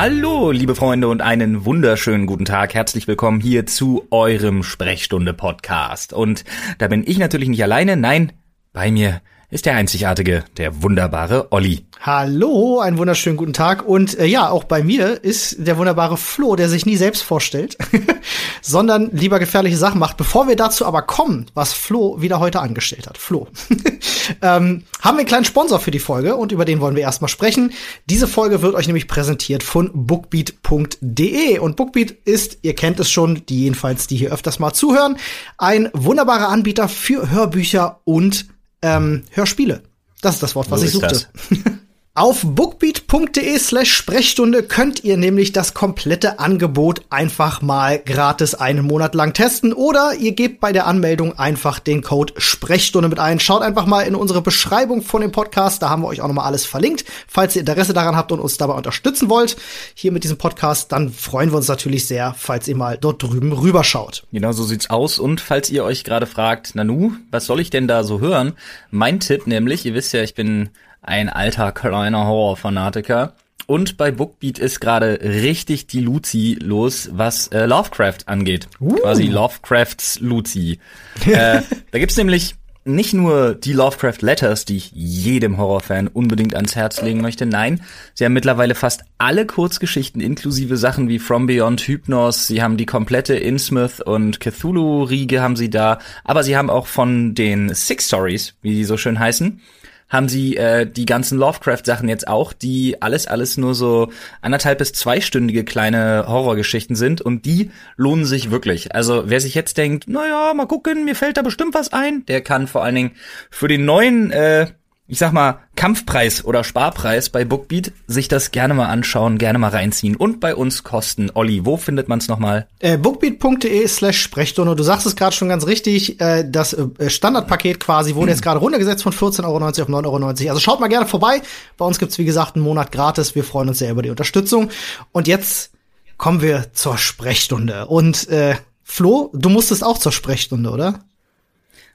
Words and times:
Hallo, 0.00 0.52
liebe 0.52 0.76
Freunde 0.76 1.08
und 1.08 1.22
einen 1.22 1.64
wunderschönen 1.64 2.26
guten 2.26 2.44
Tag. 2.44 2.72
Herzlich 2.72 3.08
willkommen 3.08 3.40
hier 3.40 3.66
zu 3.66 4.06
eurem 4.12 4.62
Sprechstunde-Podcast. 4.62 6.12
Und 6.12 6.44
da 6.78 6.86
bin 6.86 7.02
ich 7.04 7.18
natürlich 7.18 7.48
nicht 7.48 7.64
alleine, 7.64 7.96
nein, 7.96 8.30
bei 8.72 8.92
mir 8.92 9.20
ist 9.50 9.64
der 9.64 9.76
einzigartige, 9.76 10.44
der 10.58 10.82
wunderbare 10.82 11.50
Olli. 11.52 11.86
Hallo, 12.00 12.80
einen 12.80 12.98
wunderschönen 12.98 13.38
guten 13.38 13.54
Tag. 13.54 13.86
Und 13.88 14.18
äh, 14.18 14.26
ja, 14.26 14.50
auch 14.50 14.64
bei 14.64 14.82
mir 14.82 15.24
ist 15.24 15.66
der 15.66 15.78
wunderbare 15.78 16.18
Flo, 16.18 16.54
der 16.54 16.68
sich 16.68 16.84
nie 16.84 16.96
selbst 16.96 17.22
vorstellt, 17.22 17.78
sondern 18.62 19.10
lieber 19.12 19.38
gefährliche 19.38 19.78
Sachen 19.78 20.00
macht. 20.00 20.18
Bevor 20.18 20.48
wir 20.48 20.56
dazu 20.56 20.84
aber 20.84 21.00
kommen, 21.00 21.46
was 21.54 21.72
Flo 21.72 22.20
wieder 22.20 22.40
heute 22.40 22.60
angestellt 22.60 23.06
hat. 23.06 23.16
Flo. 23.16 23.48
ähm, 24.42 24.84
haben 25.00 25.16
wir 25.16 25.20
einen 25.20 25.26
kleinen 25.26 25.44
Sponsor 25.46 25.80
für 25.80 25.90
die 25.90 25.98
Folge 25.98 26.36
und 26.36 26.52
über 26.52 26.66
den 26.66 26.80
wollen 26.80 26.94
wir 26.94 27.02
erstmal 27.02 27.30
sprechen. 27.30 27.72
Diese 28.04 28.28
Folge 28.28 28.60
wird 28.60 28.74
euch 28.74 28.86
nämlich 28.86 29.08
präsentiert 29.08 29.62
von 29.62 29.90
bookbeat.de. 29.94 31.58
Und 31.58 31.76
Bookbeat 31.76 32.10
ist, 32.10 32.58
ihr 32.60 32.74
kennt 32.74 33.00
es 33.00 33.10
schon, 33.10 33.46
die 33.46 33.62
jedenfalls, 33.62 34.06
die 34.08 34.16
hier 34.16 34.30
öfters 34.30 34.58
mal 34.58 34.74
zuhören, 34.74 35.16
ein 35.56 35.88
wunderbarer 35.94 36.50
Anbieter 36.50 36.86
für 36.90 37.30
Hörbücher 37.30 38.00
und 38.04 38.46
ähm, 38.82 39.24
Hörspiele. 39.30 39.82
Das 40.20 40.34
ist 40.34 40.42
das 40.42 40.54
Wort, 40.54 40.70
was 40.70 40.80
So 40.80 40.86
ich 40.86 40.92
suchte. 40.92 41.26
Auf 42.18 42.42
bookbeat.de 42.44 43.56
slash 43.60 43.92
Sprechstunde 43.92 44.64
könnt 44.64 45.04
ihr 45.04 45.16
nämlich 45.16 45.52
das 45.52 45.72
komplette 45.72 46.40
Angebot 46.40 47.02
einfach 47.10 47.62
mal 47.62 48.00
gratis 48.00 48.56
einen 48.56 48.84
Monat 48.84 49.14
lang 49.14 49.34
testen 49.34 49.72
oder 49.72 50.14
ihr 50.18 50.32
gebt 50.32 50.58
bei 50.58 50.72
der 50.72 50.88
Anmeldung 50.88 51.38
einfach 51.38 51.78
den 51.78 52.02
Code 52.02 52.34
Sprechstunde 52.36 53.08
mit 53.08 53.20
ein. 53.20 53.38
Schaut 53.38 53.62
einfach 53.62 53.86
mal 53.86 54.02
in 54.02 54.16
unsere 54.16 54.42
Beschreibung 54.42 55.02
von 55.02 55.20
dem 55.20 55.30
Podcast, 55.30 55.80
da 55.80 55.90
haben 55.90 56.02
wir 56.02 56.08
euch 56.08 56.20
auch 56.20 56.26
nochmal 56.26 56.46
alles 56.46 56.66
verlinkt. 56.66 57.04
Falls 57.28 57.54
ihr 57.54 57.60
Interesse 57.60 57.92
daran 57.92 58.16
habt 58.16 58.32
und 58.32 58.40
uns 58.40 58.56
dabei 58.56 58.74
unterstützen 58.74 59.30
wollt, 59.30 59.56
hier 59.94 60.10
mit 60.10 60.24
diesem 60.24 60.38
Podcast, 60.38 60.90
dann 60.90 61.12
freuen 61.12 61.52
wir 61.52 61.58
uns 61.58 61.68
natürlich 61.68 62.08
sehr, 62.08 62.34
falls 62.36 62.66
ihr 62.66 62.74
mal 62.74 62.98
dort 62.98 63.22
drüben 63.22 63.52
rüberschaut. 63.52 64.24
Genau 64.32 64.50
so 64.50 64.64
sieht's 64.64 64.90
aus. 64.90 65.20
Und 65.20 65.40
falls 65.40 65.70
ihr 65.70 65.84
euch 65.84 66.02
gerade 66.02 66.26
fragt, 66.26 66.74
Nanu, 66.74 67.12
was 67.30 67.46
soll 67.46 67.60
ich 67.60 67.70
denn 67.70 67.86
da 67.86 68.02
so 68.02 68.18
hören? 68.18 68.54
Mein 68.90 69.20
Tipp 69.20 69.46
nämlich, 69.46 69.86
ihr 69.86 69.94
wisst 69.94 70.12
ja, 70.12 70.24
ich 70.24 70.34
bin 70.34 70.70
ein 71.02 71.28
alter 71.28 71.72
kleiner 71.72 72.26
Horrorfanatiker. 72.26 73.34
Und 73.66 73.98
bei 73.98 74.10
Bookbeat 74.10 74.58
ist 74.58 74.80
gerade 74.80 75.20
richtig 75.22 75.86
die 75.86 76.00
Luzi 76.00 76.56
los, 76.60 77.10
was 77.12 77.48
äh, 77.48 77.66
Lovecraft 77.66 78.20
angeht. 78.26 78.68
Quasi 78.78 79.24
Lovecrafts 79.24 80.20
Luzi. 80.20 80.78
äh, 81.26 81.60
da 81.90 81.98
gibt's 81.98 82.16
nämlich 82.16 82.54
nicht 82.88 83.12
nur 83.12 83.54
die 83.54 83.74
Lovecraft 83.74 84.22
Letters, 84.22 84.64
die 84.64 84.78
ich 84.78 84.90
jedem 84.92 85.58
Horrorfan 85.58 86.08
unbedingt 86.08 86.54
ans 86.54 86.74
Herz 86.74 87.02
legen 87.02 87.20
möchte. 87.20 87.44
Nein, 87.44 87.82
sie 88.14 88.24
haben 88.24 88.32
mittlerweile 88.32 88.74
fast 88.74 89.04
alle 89.18 89.46
Kurzgeschichten 89.46 90.22
inklusive 90.22 90.76
Sachen 90.76 91.08
wie 91.08 91.18
From 91.18 91.46
Beyond 91.46 91.82
Hypnos. 91.82 92.46
Sie 92.46 92.62
haben 92.62 92.78
die 92.78 92.86
komplette 92.86 93.34
Innsmouth 93.36 94.00
und 94.00 94.40
Cthulhu-Riege 94.40 95.42
haben 95.42 95.56
sie 95.56 95.68
da. 95.68 95.98
Aber 96.24 96.42
sie 96.42 96.56
haben 96.56 96.70
auch 96.70 96.86
von 96.86 97.34
den 97.34 97.74
Six 97.74 98.06
Stories, 98.06 98.54
wie 98.62 98.74
die 98.74 98.84
so 98.84 98.96
schön 98.96 99.18
heißen, 99.18 99.60
haben 100.08 100.28
sie 100.28 100.56
äh, 100.56 100.90
die 100.90 101.06
ganzen 101.06 101.38
Lovecraft-Sachen 101.38 102.08
jetzt 102.08 102.28
auch, 102.28 102.52
die 102.52 103.02
alles, 103.02 103.26
alles 103.26 103.56
nur 103.56 103.74
so 103.74 104.10
anderthalb 104.40 104.78
bis 104.78 104.92
zweistündige 104.92 105.64
kleine 105.64 106.24
Horrorgeschichten 106.26 106.96
sind 106.96 107.20
und 107.20 107.44
die 107.44 107.70
lohnen 107.96 108.24
sich 108.24 108.50
wirklich. 108.50 108.94
Also 108.94 109.24
wer 109.26 109.40
sich 109.40 109.54
jetzt 109.54 109.76
denkt, 109.76 110.08
naja, 110.08 110.52
mal 110.54 110.66
gucken, 110.66 111.04
mir 111.04 111.14
fällt 111.14 111.36
da 111.36 111.42
bestimmt 111.42 111.74
was 111.74 111.92
ein, 111.92 112.24
der 112.26 112.40
kann 112.40 112.66
vor 112.66 112.82
allen 112.82 112.94
Dingen 112.94 113.10
für 113.50 113.68
den 113.68 113.84
neuen, 113.84 114.30
äh, 114.30 114.68
ich 115.10 115.18
sag 115.18 115.32
mal, 115.32 115.60
Kampfpreis 115.74 116.44
oder 116.44 116.62
Sparpreis 116.64 117.30
bei 117.30 117.46
Bookbeat 117.46 117.92
sich 118.06 118.28
das 118.28 118.50
gerne 118.50 118.74
mal 118.74 118.88
anschauen, 118.88 119.38
gerne 119.38 119.58
mal 119.58 119.70
reinziehen 119.70 120.14
und 120.14 120.38
bei 120.38 120.54
uns 120.54 120.84
kosten. 120.84 121.30
Olli, 121.32 121.64
wo 121.64 121.78
findet 121.78 122.08
man's 122.08 122.28
nochmal? 122.28 122.68
Äh, 122.80 122.98
bookbeat.de 122.98 123.88
slash 123.88 124.20
Sprechstunde. 124.20 124.76
Du 124.76 124.82
sagst 124.82 125.06
es 125.06 125.16
gerade 125.16 125.34
schon 125.34 125.48
ganz 125.48 125.66
richtig. 125.66 126.20
Äh, 126.20 126.44
das 126.46 126.74
äh, 126.74 127.08
Standardpaket 127.08 127.80
quasi 127.80 128.16
wurde 128.16 128.32
jetzt 128.32 128.42
gerade 128.42 128.60
runtergesetzt 128.60 129.02
von 129.02 129.14
14,90 129.14 129.44
Euro 129.44 129.66
auf 129.66 129.72
9,90 129.72 130.06
Euro. 130.06 130.26
Also 130.26 130.60
schaut 130.60 130.78
mal 130.78 130.88
gerne 130.88 131.06
vorbei. 131.06 131.40
Bei 131.78 131.86
uns 131.86 131.98
gibt's 131.98 132.18
wie 132.18 132.26
gesagt 132.26 132.56
einen 132.56 132.64
Monat 132.64 132.92
gratis. 132.92 133.34
Wir 133.34 133.44
freuen 133.44 133.70
uns 133.70 133.78
sehr 133.78 133.92
über 133.92 134.02
die 134.02 134.10
Unterstützung. 134.10 134.68
Und 135.12 135.26
jetzt 135.26 135.70
kommen 136.18 136.42
wir 136.42 136.74
zur 136.74 136.98
Sprechstunde. 136.98 137.86
Und 137.86 138.28
äh, 138.28 138.56
Flo, 138.84 139.30
du 139.32 139.48
musstest 139.48 139.82
auch 139.82 139.96
zur 139.96 140.12
Sprechstunde, 140.12 140.70
oder? 140.70 141.00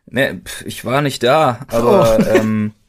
Ne, 0.07 0.41
ich 0.65 0.83
war 0.83 1.01
nicht 1.01 1.21
da, 1.21 1.59
aber 1.67 2.27
ähm, 2.35 2.71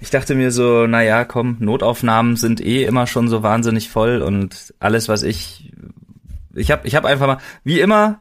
ich 0.00 0.10
dachte 0.10 0.34
mir 0.34 0.50
so, 0.50 0.86
na 0.86 1.02
ja, 1.02 1.24
komm, 1.24 1.56
Notaufnahmen 1.60 2.36
sind 2.36 2.60
eh 2.60 2.84
immer 2.84 3.06
schon 3.06 3.28
so 3.28 3.42
wahnsinnig 3.42 3.90
voll 3.90 4.22
und 4.22 4.74
alles, 4.80 5.08
was 5.08 5.22
ich, 5.22 5.72
ich 6.54 6.70
habe, 6.70 6.86
ich 6.88 6.94
habe 6.94 7.08
einfach 7.08 7.26
mal, 7.26 7.38
wie 7.64 7.80
immer, 7.80 8.20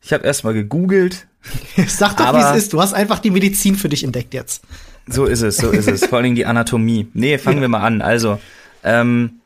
ich 0.00 0.12
habe 0.12 0.24
erst 0.24 0.44
mal 0.44 0.54
gegoogelt. 0.54 1.26
Sag 1.86 2.16
doch, 2.16 2.32
wie 2.34 2.38
es 2.38 2.56
ist. 2.56 2.72
Du 2.72 2.80
hast 2.80 2.94
einfach 2.94 3.18
die 3.18 3.30
Medizin 3.30 3.76
für 3.76 3.88
dich 3.88 4.04
entdeckt 4.04 4.34
jetzt. 4.34 4.64
So 5.06 5.26
ist 5.26 5.42
es, 5.42 5.56
so 5.58 5.70
ist 5.70 5.88
es. 5.88 6.06
Vor 6.06 6.16
allen 6.16 6.24
Dingen 6.24 6.36
die 6.36 6.46
Anatomie. 6.46 7.08
Nee, 7.12 7.36
fangen 7.38 7.60
wir 7.60 7.68
mal 7.68 7.80
an. 7.80 8.00
Also, 8.00 8.38
ähm, 8.82 9.40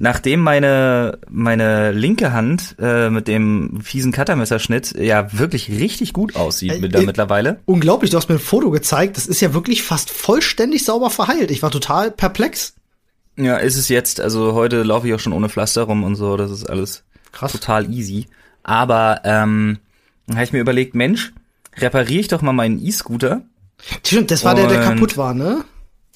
nachdem 0.00 0.40
meine 0.40 1.18
meine 1.28 1.90
linke 1.92 2.32
Hand 2.32 2.76
äh, 2.78 3.10
mit 3.10 3.26
dem 3.28 3.80
fiesen 3.82 4.12
Cuttermesserschnitt 4.12 4.94
ja 4.96 5.32
wirklich 5.36 5.68
richtig 5.68 6.12
gut 6.12 6.36
aussieht 6.36 6.72
Äh, 6.74 6.78
mit, 6.78 6.94
äh, 6.94 7.02
mittlerweile. 7.04 7.58
Unglaublich, 7.66 8.10
du 8.10 8.16
hast 8.16 8.28
mir 8.28 8.36
ein 8.36 8.40
Foto 8.40 8.70
gezeigt. 8.70 9.16
Das 9.16 9.26
ist 9.26 9.40
ja 9.40 9.52
wirklich 9.52 9.82
fast 9.82 10.10
vollständig 10.10 10.84
sauber 10.84 11.10
verheilt. 11.10 11.50
Ich 11.50 11.62
war 11.62 11.70
total 11.70 12.10
perplex. 12.12 12.74
Ja, 13.36 13.56
ist 13.56 13.76
es 13.76 13.88
jetzt. 13.88 14.20
Also 14.20 14.54
heute 14.54 14.82
laufe 14.84 15.06
ich 15.08 15.14
auch 15.14 15.20
schon 15.20 15.32
ohne 15.32 15.48
Pflaster 15.48 15.82
rum 15.82 16.04
und 16.04 16.14
so. 16.14 16.36
Das 16.36 16.50
ist 16.50 16.64
alles 16.64 17.04
Krass. 17.32 17.52
total 17.52 17.92
easy. 17.92 18.26
Aber 18.62 19.20
ähm, 19.24 19.78
dann 20.26 20.36
habe 20.36 20.44
ich 20.44 20.52
mir 20.52 20.60
überlegt, 20.60 20.94
Mensch, 20.94 21.32
repariere 21.76 22.20
ich 22.20 22.28
doch 22.28 22.42
mal 22.42 22.52
meinen 22.52 22.84
E-Scooter. 22.84 23.42
Stimmt, 24.04 24.30
das 24.30 24.44
war 24.44 24.54
der, 24.54 24.66
der 24.66 24.80
kaputt 24.82 25.16
war, 25.16 25.34
ne? 25.34 25.64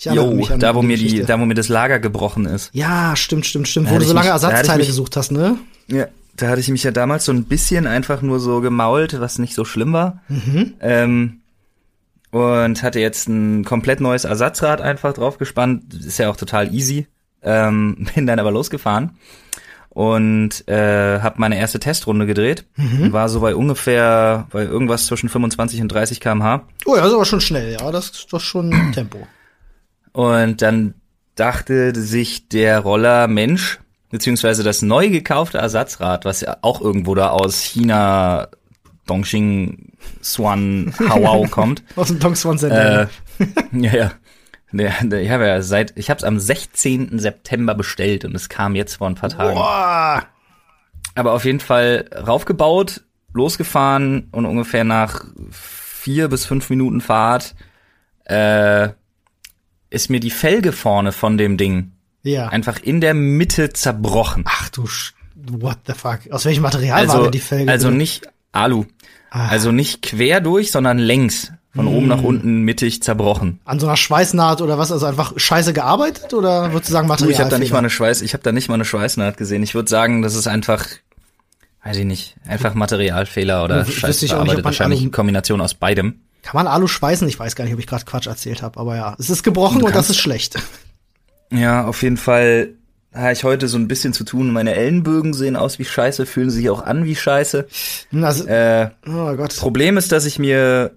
Jo, 0.05 0.47
da 0.59 0.75
wo 0.75 0.83
mir 0.83 0.97
die, 0.97 1.23
da 1.23 1.39
wo 1.39 1.45
mir 1.45 1.55
das 1.55 1.69
Lager 1.69 2.01
gebrochen 2.01 2.47
ist. 2.47 2.71
Ja, 2.73 3.15
stimmt, 3.17 3.47
stimmt, 3.47 3.69
stimmt. 3.69 3.89
Da 3.89 3.93
Wo 3.95 3.99
du 3.99 4.05
so 4.05 4.13
lange 4.15 4.27
mich- 4.27 4.33
Ersatzteile 4.33 4.79
mich- 4.79 4.89
gesucht 4.89 5.17
hast, 5.17 5.31
ne? 5.33 5.59
Ja, 5.89 6.07
da 6.37 6.49
hatte 6.49 6.61
ich 6.61 6.69
mich 6.69 6.83
ja 6.83 6.91
damals 6.91 7.25
so 7.27 7.33
ein 7.33 7.45
bisschen 7.45 7.87
einfach 7.87 8.23
nur 8.23 8.41
so 8.41 8.61
gemault, 8.61 9.21
was 9.21 9.39
nicht 9.39 9.55
so 9.55 9.65
schlimm 9.65 9.93
war. 9.93 10.21
Mhm. 10.29 10.75
Ähm, 10.81 11.41
und 12.31 12.83
hatte 12.83 12.99
jetzt 13.01 13.29
ein 13.29 13.65
komplett 13.65 14.01
neues 14.01 14.25
Ersatzrad 14.25 14.81
einfach 14.81 15.13
draufgespannt. 15.13 15.93
Ist 15.95 16.19
ja 16.19 16.31
auch 16.31 16.37
total 16.37 16.75
easy. 16.75 17.07
Ähm, 17.43 18.07
bin 18.15 18.27
dann 18.27 18.39
aber 18.39 18.51
losgefahren 18.51 19.19
und 19.91 20.67
äh, 20.69 21.21
habe 21.21 21.35
meine 21.39 21.59
erste 21.59 21.79
Testrunde 21.79 22.25
gedreht. 22.27 22.65
Mhm. 22.77 23.13
War 23.13 23.29
so 23.29 23.41
bei 23.41 23.55
ungefähr 23.55 24.47
bei 24.51 24.63
irgendwas 24.65 25.07
zwischen 25.07 25.29
25 25.29 25.83
und 25.83 25.89
30 25.89 26.21
km/h. 26.21 26.63
Oh 26.87 26.95
ja, 26.95 27.01
das 27.03 27.11
ist 27.11 27.15
aber 27.17 27.25
schon 27.27 27.41
schnell, 27.43 27.73
ja. 27.73 27.91
Das 27.91 28.07
ist 28.11 28.27
doch 28.33 28.41
schon 28.41 28.71
Tempo. 28.95 29.27
Und 30.13 30.63
dann 30.63 30.95
dachte 31.35 31.95
sich 31.99 32.49
der 32.49 32.81
Roller, 32.81 33.27
Mensch, 33.29 33.81
beziehungsweise 34.11 34.63
das 34.63 34.83
neu 34.83 35.09
gekaufte 35.09 35.59
Ersatzrad, 35.59 36.25
was 36.25 36.43
ja 36.43 36.59
auch 36.63 36.81
irgendwo 36.81 37.15
da 37.15 37.31
aus 37.31 37.63
China, 37.63 38.49
Dongxing, 39.07 39.93
Swan, 40.23 40.95
Hawao 40.99 41.47
kommt. 41.51 41.83
Aus 41.97 42.09
dem 42.09 42.21
Dongswan 42.21 42.59
Sender. 42.59 43.09
äh, 43.39 43.47
ja, 43.73 43.95
ja. 43.95 44.13
Ich 44.75 45.31
habe 45.31 45.47
ja 45.47 45.61
seit, 45.61 45.93
ich 45.97 46.09
habe 46.09 46.19
es 46.19 46.25
am 46.25 46.39
16. 46.39 47.19
September 47.19 47.75
bestellt 47.75 48.25
und 48.25 48.35
es 48.35 48.49
kam 48.49 48.75
jetzt 48.75 48.97
vor 48.97 49.07
ein 49.07 49.17
paar 49.17 49.29
Tagen. 49.29 49.55
Boah. 49.55 50.23
Aber 51.15 51.33
auf 51.33 51.45
jeden 51.45 51.61
Fall 51.61 52.09
raufgebaut, 52.27 53.03
losgefahren 53.35 54.29
und 54.33 54.47
ungefähr 54.47 54.85
nach 54.85 55.25
vier 55.51 56.29
bis 56.29 56.47
fünf 56.47 56.71
Minuten 56.71 57.03
Fahrt 57.03 57.55
äh, 58.25 58.89
ist 59.93 60.11
mir 60.11 60.21
die 60.21 60.31
Felge 60.31 60.73
vorne 60.73 61.13
von 61.13 61.39
dem 61.39 61.57
Ding 61.57 61.93
Ja. 62.23 62.49
einfach 62.49 62.81
in 62.83 63.01
der 63.01 63.15
Mitte 63.15 63.73
zerbrochen. 63.73 64.45
Ach 64.47 64.69
du 64.71 64.87
Sch 64.87 65.15
What 65.35 65.79
the 65.87 65.93
fuck? 65.95 66.21
Aus 66.31 66.45
welchem 66.45 66.63
Material 66.63 67.09
war 67.09 67.15
Also, 67.15 67.23
denn 67.25 67.33
die 67.33 67.41
Felge? 67.41 67.71
also 67.71 67.91
nicht 67.91 68.29
Alu. 68.53 68.85
Ah. 69.31 69.49
Also 69.49 69.73
nicht 69.73 70.03
quer 70.03 70.41
durch, 70.41 70.71
sondern 70.71 70.99
längs. 70.99 71.53
Von 71.75 71.87
oben 71.89 72.05
Mm. 72.05 72.09
nach 72.11 72.23
unten 72.23 72.61
mittig 72.63 73.03
zerbrochen. 73.03 73.59
An 73.65 73.81
so 73.81 73.87
einer 73.87 73.97
Schweißnaht 73.97 74.61
oder 74.61 74.77
was? 74.77 74.93
Also 74.93 75.07
einfach 75.07 75.33
scheiße 75.35 75.73
gearbeitet 75.73 76.35
oder 76.35 76.71
würdest 76.71 76.91
du 76.91 76.93
sagen 76.93 77.07
Du, 77.07 77.13
Material? 77.15 77.33
ich 77.33 77.41
habe 77.41 77.49
da 77.51 77.59
nicht 77.59 77.73
mal 77.73 77.79
eine 77.79 77.89
Schweiß, 77.89 78.21
ich 78.21 78.35
habe 78.35 78.43
da 78.45 78.53
nicht 78.53 78.69
mal 78.69 78.75
eine 78.75 78.85
Schweißnaht 78.85 79.39
gesehen. 79.39 79.63
Ich 79.63 79.75
würde 79.75 79.89
sagen, 79.89 80.21
das 80.21 80.35
ist 80.35 80.47
einfach, 80.47 80.85
weiß 81.83 81.97
ich 81.97 82.05
nicht, 82.05 82.37
einfach 82.47 82.75
Materialfehler 82.75 83.65
oder 83.65 83.87
scheiße 83.87 84.27
ich 84.27 84.33
nicht, 84.37 84.65
Wahrscheinlich 84.65 85.01
eine 85.01 85.11
Kombination 85.11 85.63
aus 85.63 85.73
beidem. 85.73 86.21
Kann 86.43 86.55
man 86.55 86.67
Alu 86.67 86.89
schweißen? 86.89 87.29
Ich 87.29 87.39
weiß 87.39 87.57
gar 87.57 87.65
nicht, 87.65 87.73
ob 87.75 87.81
ich 87.81 87.87
gerade 87.87 88.05
Quatsch 88.05 88.27
erzählt 88.27 88.63
habe, 88.63 88.79
aber 88.79 88.97
ja, 88.97 89.17
es 89.19 89.31
ist 89.31 89.43
gebrochen 89.43 89.83
und 89.83 89.95
das 89.95 90.11
ist 90.11 90.19
schlecht. 90.19 90.57
Ja, 91.55 91.85
auf 91.85 92.03
jeden 92.03 92.17
Fall 92.17 92.71
habe 93.15 93.35
ich 93.35 93.45
heute 93.45 93.69
so 93.69 93.77
ein 93.77 93.87
bisschen 93.87 94.15
zu 94.15 94.25
tun. 94.25 94.55
Meine 94.55 94.75
Ellenbögen 94.75 95.35
sehen 95.35 95.55
aus 95.55 95.79
wie 95.79 95.85
Scheiße, 95.85 96.25
fühlen 96.25 96.49
sich 96.49 96.71
auch 96.71 96.81
an 96.83 97.05
wie 97.05 97.15
Scheiße. 97.15 97.67
Also, 98.23 98.47
Äh, 98.47 98.89
oh 99.07 99.37
Gott. 99.37 99.55
Problem 99.59 99.99
ist, 99.99 100.13
dass 100.13 100.25
ich 100.25 100.39
mir 100.39 100.93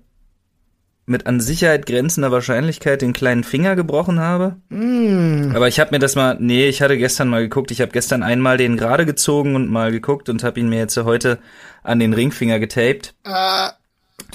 mit 1.07 1.27
an 1.27 1.39
Sicherheit 1.39 1.85
grenzender 1.85 2.31
Wahrscheinlichkeit 2.31 3.01
den 3.01 3.13
kleinen 3.13 3.43
Finger 3.43 3.75
gebrochen 3.75 4.19
habe. 4.19 4.55
Mm. 4.69 5.51
Aber 5.53 5.67
ich 5.67 5.79
habe 5.79 5.91
mir 5.91 5.99
das 5.99 6.15
mal, 6.15 6.37
nee, 6.39 6.67
ich 6.67 6.81
hatte 6.81 6.97
gestern 6.97 7.27
mal 7.27 7.41
geguckt. 7.41 7.69
Ich 7.69 7.81
habe 7.81 7.91
gestern 7.91 8.23
einmal 8.23 8.57
den 8.57 8.75
gerade 8.75 9.05
gezogen 9.05 9.55
und 9.55 9.69
mal 9.69 9.91
geguckt 9.91 10.29
und 10.29 10.43
habe 10.43 10.59
ihn 10.59 10.69
mir 10.69 10.79
jetzt 10.79 10.97
heute 10.97 11.37
an 11.83 11.99
den 11.99 12.13
Ringfinger 12.13 12.59
getaped. 12.59 13.13
Äh, 13.23 13.69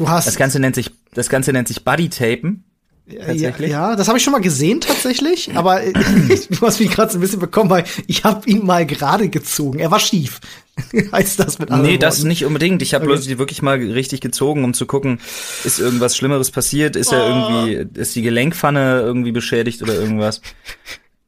du 0.01 0.09
hast. 0.09 0.27
Das 0.27 0.37
Ganze 0.37 0.59
nennt 0.61 0.75
sich, 0.75 0.91
das 1.15 1.29
Ganze 1.29 1.53
nennt 1.53 1.69
sich 1.69 1.85
Buddy 1.85 2.09
Tapen. 2.09 2.65
Tatsächlich? 3.09 3.71
Ja, 3.71 3.91
ja, 3.91 3.97
das 3.97 4.07
habe 4.07 4.19
ich 4.19 4.25
schon 4.25 4.33
mal 4.33 4.41
gesehen 4.41 4.81
tatsächlich, 4.81 5.51
aber 5.57 5.81
du 6.51 6.61
hast 6.63 6.79
mich 6.79 6.91
gerade 6.91 7.11
so 7.11 7.19
ein 7.19 7.21
bisschen 7.21 7.41
bekommen, 7.41 7.69
weil 7.69 7.85
ich 8.07 8.23
habe 8.23 8.49
ihn 8.49 8.65
mal 8.65 8.87
gerade 8.87 9.29
gezogen. 9.29 9.81
Er 9.81 9.91
war 9.91 9.99
schief. 9.99 10.41
heißt 11.13 11.41
das 11.41 11.59
mit 11.59 11.71
anderen 11.71 11.91
Nee, 11.91 11.99
das 11.99 12.23
nicht 12.23 12.45
unbedingt. 12.45 12.83
Ich 12.83 12.95
habe 12.95 13.05
okay. 13.05 13.15
bloß 13.15 13.39
wirklich 13.39 13.63
mal 13.63 13.79
richtig 13.79 14.21
gezogen, 14.21 14.65
um 14.65 14.75
zu 14.75 14.87
gucken, 14.87 15.21
ist 15.65 15.79
irgendwas 15.79 16.17
Schlimmeres 16.17 16.51
passiert? 16.51 16.97
Ist 16.97 17.13
oh. 17.13 17.17
er 17.17 17.29
irgendwie, 17.29 18.01
ist 18.01 18.15
die 18.15 18.23
Gelenkpfanne 18.23 19.01
irgendwie 19.01 19.33
beschädigt 19.33 19.83
oder 19.83 19.95
irgendwas? 19.95 20.41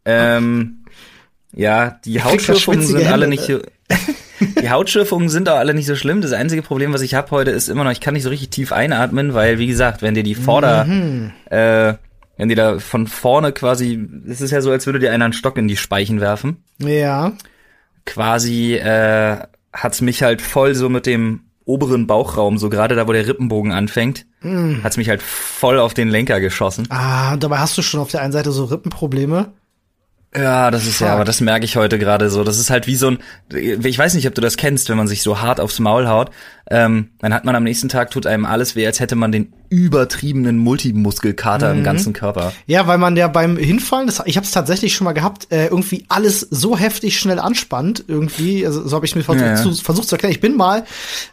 ähm, 0.04 0.84
ja, 1.54 1.98
die 2.04 2.22
Hautschürfungen 2.22 2.82
sind 2.82 2.98
Hände, 2.98 3.12
alle 3.12 3.28
nicht 3.28 3.44
so. 3.44 3.60
Die 4.60 4.70
Hautschürfungen 4.70 5.28
sind 5.28 5.48
auch 5.48 5.56
alle 5.56 5.74
nicht 5.74 5.86
so 5.86 5.96
schlimm. 5.96 6.20
Das 6.20 6.32
einzige 6.32 6.62
Problem, 6.62 6.92
was 6.92 7.02
ich 7.02 7.14
habe 7.14 7.30
heute, 7.30 7.50
ist 7.50 7.68
immer 7.68 7.84
noch, 7.84 7.92
ich 7.92 8.00
kann 8.00 8.14
nicht 8.14 8.22
so 8.22 8.28
richtig 8.28 8.50
tief 8.50 8.72
einatmen, 8.72 9.34
weil, 9.34 9.58
wie 9.58 9.66
gesagt, 9.66 10.02
wenn 10.02 10.14
dir 10.14 10.22
die 10.22 10.34
Vorder, 10.34 10.84
mhm. 10.84 11.32
äh, 11.50 11.94
wenn 12.36 12.48
die 12.48 12.54
da 12.54 12.78
von 12.78 13.06
vorne 13.06 13.52
quasi, 13.52 14.08
es 14.28 14.40
ist 14.40 14.50
ja 14.50 14.60
so, 14.60 14.70
als 14.70 14.86
würde 14.86 14.98
dir 14.98 15.12
einer 15.12 15.26
einen 15.26 15.34
Stock 15.34 15.56
in 15.56 15.68
die 15.68 15.76
Speichen 15.76 16.20
werfen. 16.20 16.64
Ja. 16.78 17.32
Quasi 18.04 18.74
äh, 18.74 19.38
hat's 19.72 20.00
mich 20.00 20.22
halt 20.22 20.42
voll 20.42 20.74
so 20.74 20.88
mit 20.88 21.06
dem 21.06 21.40
oberen 21.64 22.06
Bauchraum, 22.06 22.58
so 22.58 22.68
gerade 22.68 22.96
da, 22.96 23.06
wo 23.06 23.12
der 23.12 23.26
Rippenbogen 23.26 23.72
anfängt, 23.72 24.26
mm. 24.40 24.82
hat's 24.82 24.96
mich 24.96 25.08
halt 25.08 25.22
voll 25.22 25.78
auf 25.78 25.94
den 25.94 26.08
Lenker 26.08 26.40
geschossen. 26.40 26.86
Ah, 26.90 27.36
dabei 27.36 27.58
hast 27.58 27.78
du 27.78 27.82
schon 27.82 28.00
auf 28.00 28.10
der 28.10 28.22
einen 28.22 28.32
Seite 28.32 28.50
so 28.50 28.64
Rippenprobleme. 28.64 29.52
Ja, 30.34 30.70
das 30.70 30.86
ist 30.86 31.00
ja, 31.00 31.12
aber 31.12 31.24
das 31.24 31.42
merke 31.42 31.66
ich 31.66 31.76
heute 31.76 31.98
gerade 31.98 32.30
so. 32.30 32.42
Das 32.42 32.58
ist 32.58 32.70
halt 32.70 32.86
wie 32.86 32.96
so 32.96 33.10
ein, 33.10 33.18
ich 33.52 33.98
weiß 33.98 34.14
nicht, 34.14 34.26
ob 34.26 34.34
du 34.34 34.40
das 34.40 34.56
kennst, 34.56 34.88
wenn 34.88 34.96
man 34.96 35.06
sich 35.06 35.22
so 35.22 35.42
hart 35.42 35.60
aufs 35.60 35.78
Maul 35.78 36.08
haut, 36.08 36.30
ähm, 36.70 37.10
dann 37.18 37.34
hat 37.34 37.44
man 37.44 37.56
am 37.56 37.64
nächsten 37.64 37.88
Tag 37.88 38.10
tut 38.10 38.26
einem 38.26 38.44
alles 38.44 38.76
weh, 38.76 38.86
als 38.86 39.00
hätte 39.00 39.16
man 39.16 39.32
den 39.32 39.52
übertriebenen 39.68 40.58
Multimuskelkater 40.58 41.72
mhm. 41.72 41.78
im 41.78 41.84
ganzen 41.84 42.12
Körper. 42.12 42.52
Ja, 42.66 42.86
weil 42.86 42.98
man 42.98 43.16
ja 43.16 43.26
beim 43.28 43.56
Hinfallen, 43.56 44.06
das, 44.06 44.22
ich 44.26 44.36
habe 44.36 44.44
es 44.44 44.52
tatsächlich 44.52 44.94
schon 44.94 45.06
mal 45.06 45.12
gehabt, 45.12 45.50
äh, 45.50 45.66
irgendwie 45.66 46.04
alles 46.08 46.40
so 46.40 46.76
heftig 46.76 47.18
schnell 47.18 47.38
anspannt, 47.38 48.04
irgendwie, 48.06 48.66
also, 48.66 48.86
so 48.86 48.94
habe 48.94 49.06
ich 49.06 49.16
mir 49.16 49.22
versucht, 49.22 49.44
ja. 49.44 49.56
Zu, 49.56 49.74
versucht 49.74 50.08
zu 50.08 50.14
erklären. 50.14 50.32
Ich 50.32 50.40
bin 50.40 50.56
mal, 50.56 50.84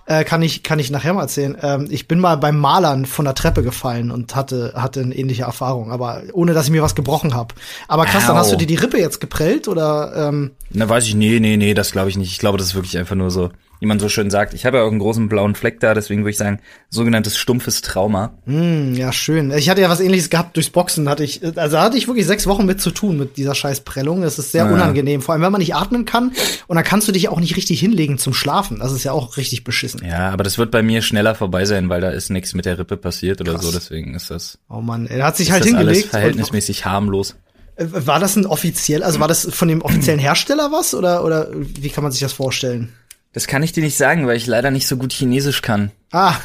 äh, 0.05 0.23
kann 0.23 0.41
ich 0.41 0.63
kann 0.63 0.79
ich 0.79 0.89
nachher 0.89 1.13
mal 1.13 1.23
erzählen, 1.23 1.57
ähm, 1.61 1.87
ich 1.89 2.07
bin 2.07 2.19
mal 2.19 2.37
beim 2.37 2.57
Malern 2.57 3.05
von 3.05 3.25
der 3.25 3.35
Treppe 3.35 3.61
gefallen 3.61 4.11
und 4.11 4.35
hatte 4.35 4.73
hatte 4.75 5.01
eine 5.01 5.15
ähnliche 5.15 5.43
Erfahrung, 5.43 5.91
aber 5.91 6.23
ohne 6.33 6.53
dass 6.53 6.65
ich 6.65 6.71
mir 6.71 6.81
was 6.81 6.95
gebrochen 6.95 7.33
habe. 7.33 7.53
Aber 7.87 8.05
krass, 8.05 8.23
Au. 8.23 8.27
dann 8.29 8.37
hast 8.37 8.51
du 8.51 8.55
dir 8.55 8.67
die 8.67 8.75
Rippe 8.75 8.97
jetzt 8.97 9.19
geprellt 9.19 9.67
oder? 9.67 10.29
Ähm? 10.29 10.51
Na 10.71 10.87
weiß 10.87 11.05
ich, 11.05 11.15
nee, 11.15 11.39
nee, 11.39 11.57
nee, 11.57 11.73
das 11.73 11.91
glaube 11.91 12.09
ich 12.09 12.17
nicht. 12.17 12.31
Ich 12.31 12.39
glaube, 12.39 12.57
das 12.57 12.67
ist 12.67 12.75
wirklich 12.75 12.97
einfach 12.97 13.15
nur 13.15 13.31
so 13.31 13.49
wie 13.79 13.85
man 13.85 13.99
so 13.99 14.09
schön 14.09 14.29
sagt. 14.29 14.53
Ich 14.53 14.65
habe 14.65 14.77
ja 14.77 14.83
auch 14.83 14.89
einen 14.89 14.99
großen 14.99 15.29
blauen 15.29 15.55
Fleck 15.55 15.79
da, 15.79 15.93
deswegen 15.93 16.21
würde 16.21 16.31
ich 16.31 16.37
sagen, 16.37 16.59
sogenanntes 16.89 17.37
stumpfes 17.37 17.81
Trauma. 17.81 18.33
Mm, 18.45 18.93
ja, 18.93 19.11
schön. 19.13 19.51
Ich 19.51 19.69
hatte 19.69 19.81
ja 19.81 19.89
was 19.89 20.01
ähnliches 20.01 20.29
gehabt 20.29 20.55
durchs 20.57 20.69
Boxen, 20.69 21.07
hatte 21.07 21.23
ich, 21.23 21.41
also 21.57 21.79
hatte 21.79 21.97
ich 21.97 22.07
wirklich 22.07 22.25
sechs 22.25 22.45
Wochen 22.45 22.65
mit 22.65 22.81
zu 22.81 22.91
tun 22.91 23.17
mit 23.17 23.37
dieser 23.37 23.55
scheiß 23.55 23.81
Prellung. 23.81 24.21
Das 24.21 24.37
ist 24.37 24.51
sehr 24.51 24.65
ja. 24.65 24.71
unangenehm, 24.71 25.21
vor 25.21 25.33
allem 25.33 25.41
wenn 25.41 25.51
man 25.51 25.59
nicht 25.59 25.75
atmen 25.75 26.05
kann 26.05 26.31
und 26.67 26.75
dann 26.75 26.83
kannst 26.83 27.07
du 27.07 27.11
dich 27.11 27.29
auch 27.29 27.39
nicht 27.39 27.55
richtig 27.55 27.79
hinlegen 27.79 28.17
zum 28.17 28.33
Schlafen. 28.33 28.79
Das 28.79 28.91
ist 28.91 29.05
ja 29.05 29.13
auch 29.13 29.37
richtig 29.37 29.63
beschissen. 29.63 30.01
Ja, 30.05 30.29
aber 30.29 30.43
das 30.43 30.57
wird 30.57 30.71
bei 30.71 30.83
mir 30.83 31.01
schneller 31.01 31.35
vorbei 31.35 31.65
sein, 31.65 31.89
weil 31.89 32.01
da 32.01 32.09
ist 32.09 32.29
nichts 32.29 32.53
mit 32.53 32.65
der 32.65 32.77
Rippe 32.77 32.97
passiert 32.97 33.39
oder 33.39 33.53
Krass. 33.53 33.63
so, 33.63 33.71
deswegen 33.71 34.13
ist 34.13 34.29
das. 34.29 34.59
Oh 34.69 34.81
man, 34.81 35.07
er 35.07 35.25
hat 35.25 35.37
sich 35.37 35.51
halt 35.51 35.63
hingelegt. 35.63 35.89
Alles 35.89 36.05
verhältnismäßig 36.05 36.85
harmlos. 36.85 37.35
Äh, 37.79 37.85
war 37.91 38.19
das 38.19 38.35
ein 38.35 38.45
offiziell, 38.45 39.03
also 39.03 39.19
war 39.19 39.27
das 39.27 39.47
von 39.49 39.67
dem 39.67 39.81
offiziellen 39.81 40.19
Hersteller 40.19 40.71
was 40.71 40.93
oder 40.93 41.23
oder 41.23 41.47
wie 41.53 41.89
kann 41.89 42.03
man 42.03 42.11
sich 42.11 42.21
das 42.21 42.33
vorstellen? 42.33 42.93
Das 43.33 43.47
kann 43.47 43.61
ich 43.61 43.71
dir 43.71 43.83
nicht 43.83 43.97
sagen, 43.97 44.25
weil 44.27 44.37
ich 44.37 44.47
leider 44.47 44.71
nicht 44.71 44.87
so 44.87 44.97
gut 44.97 45.13
Chinesisch 45.13 45.61
kann. 45.61 45.91
Ah, 46.11 46.35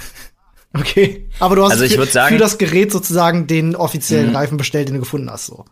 okay. 0.75 1.29
Aber 1.41 1.57
du 1.57 1.65
hast 1.65 1.73
also 1.73 1.87
für, 1.87 2.07
sagen, 2.07 2.37
für 2.37 2.41
das 2.41 2.59
Gerät 2.59 2.93
sozusagen 2.93 3.47
den 3.47 3.75
offiziellen 3.75 4.31
mhm. 4.31 4.37
Reifen 4.37 4.57
bestellt, 4.59 4.89
den 4.89 4.95
du 4.95 5.01
gefunden 5.01 5.31
hast. 5.31 5.47
So. 5.47 5.65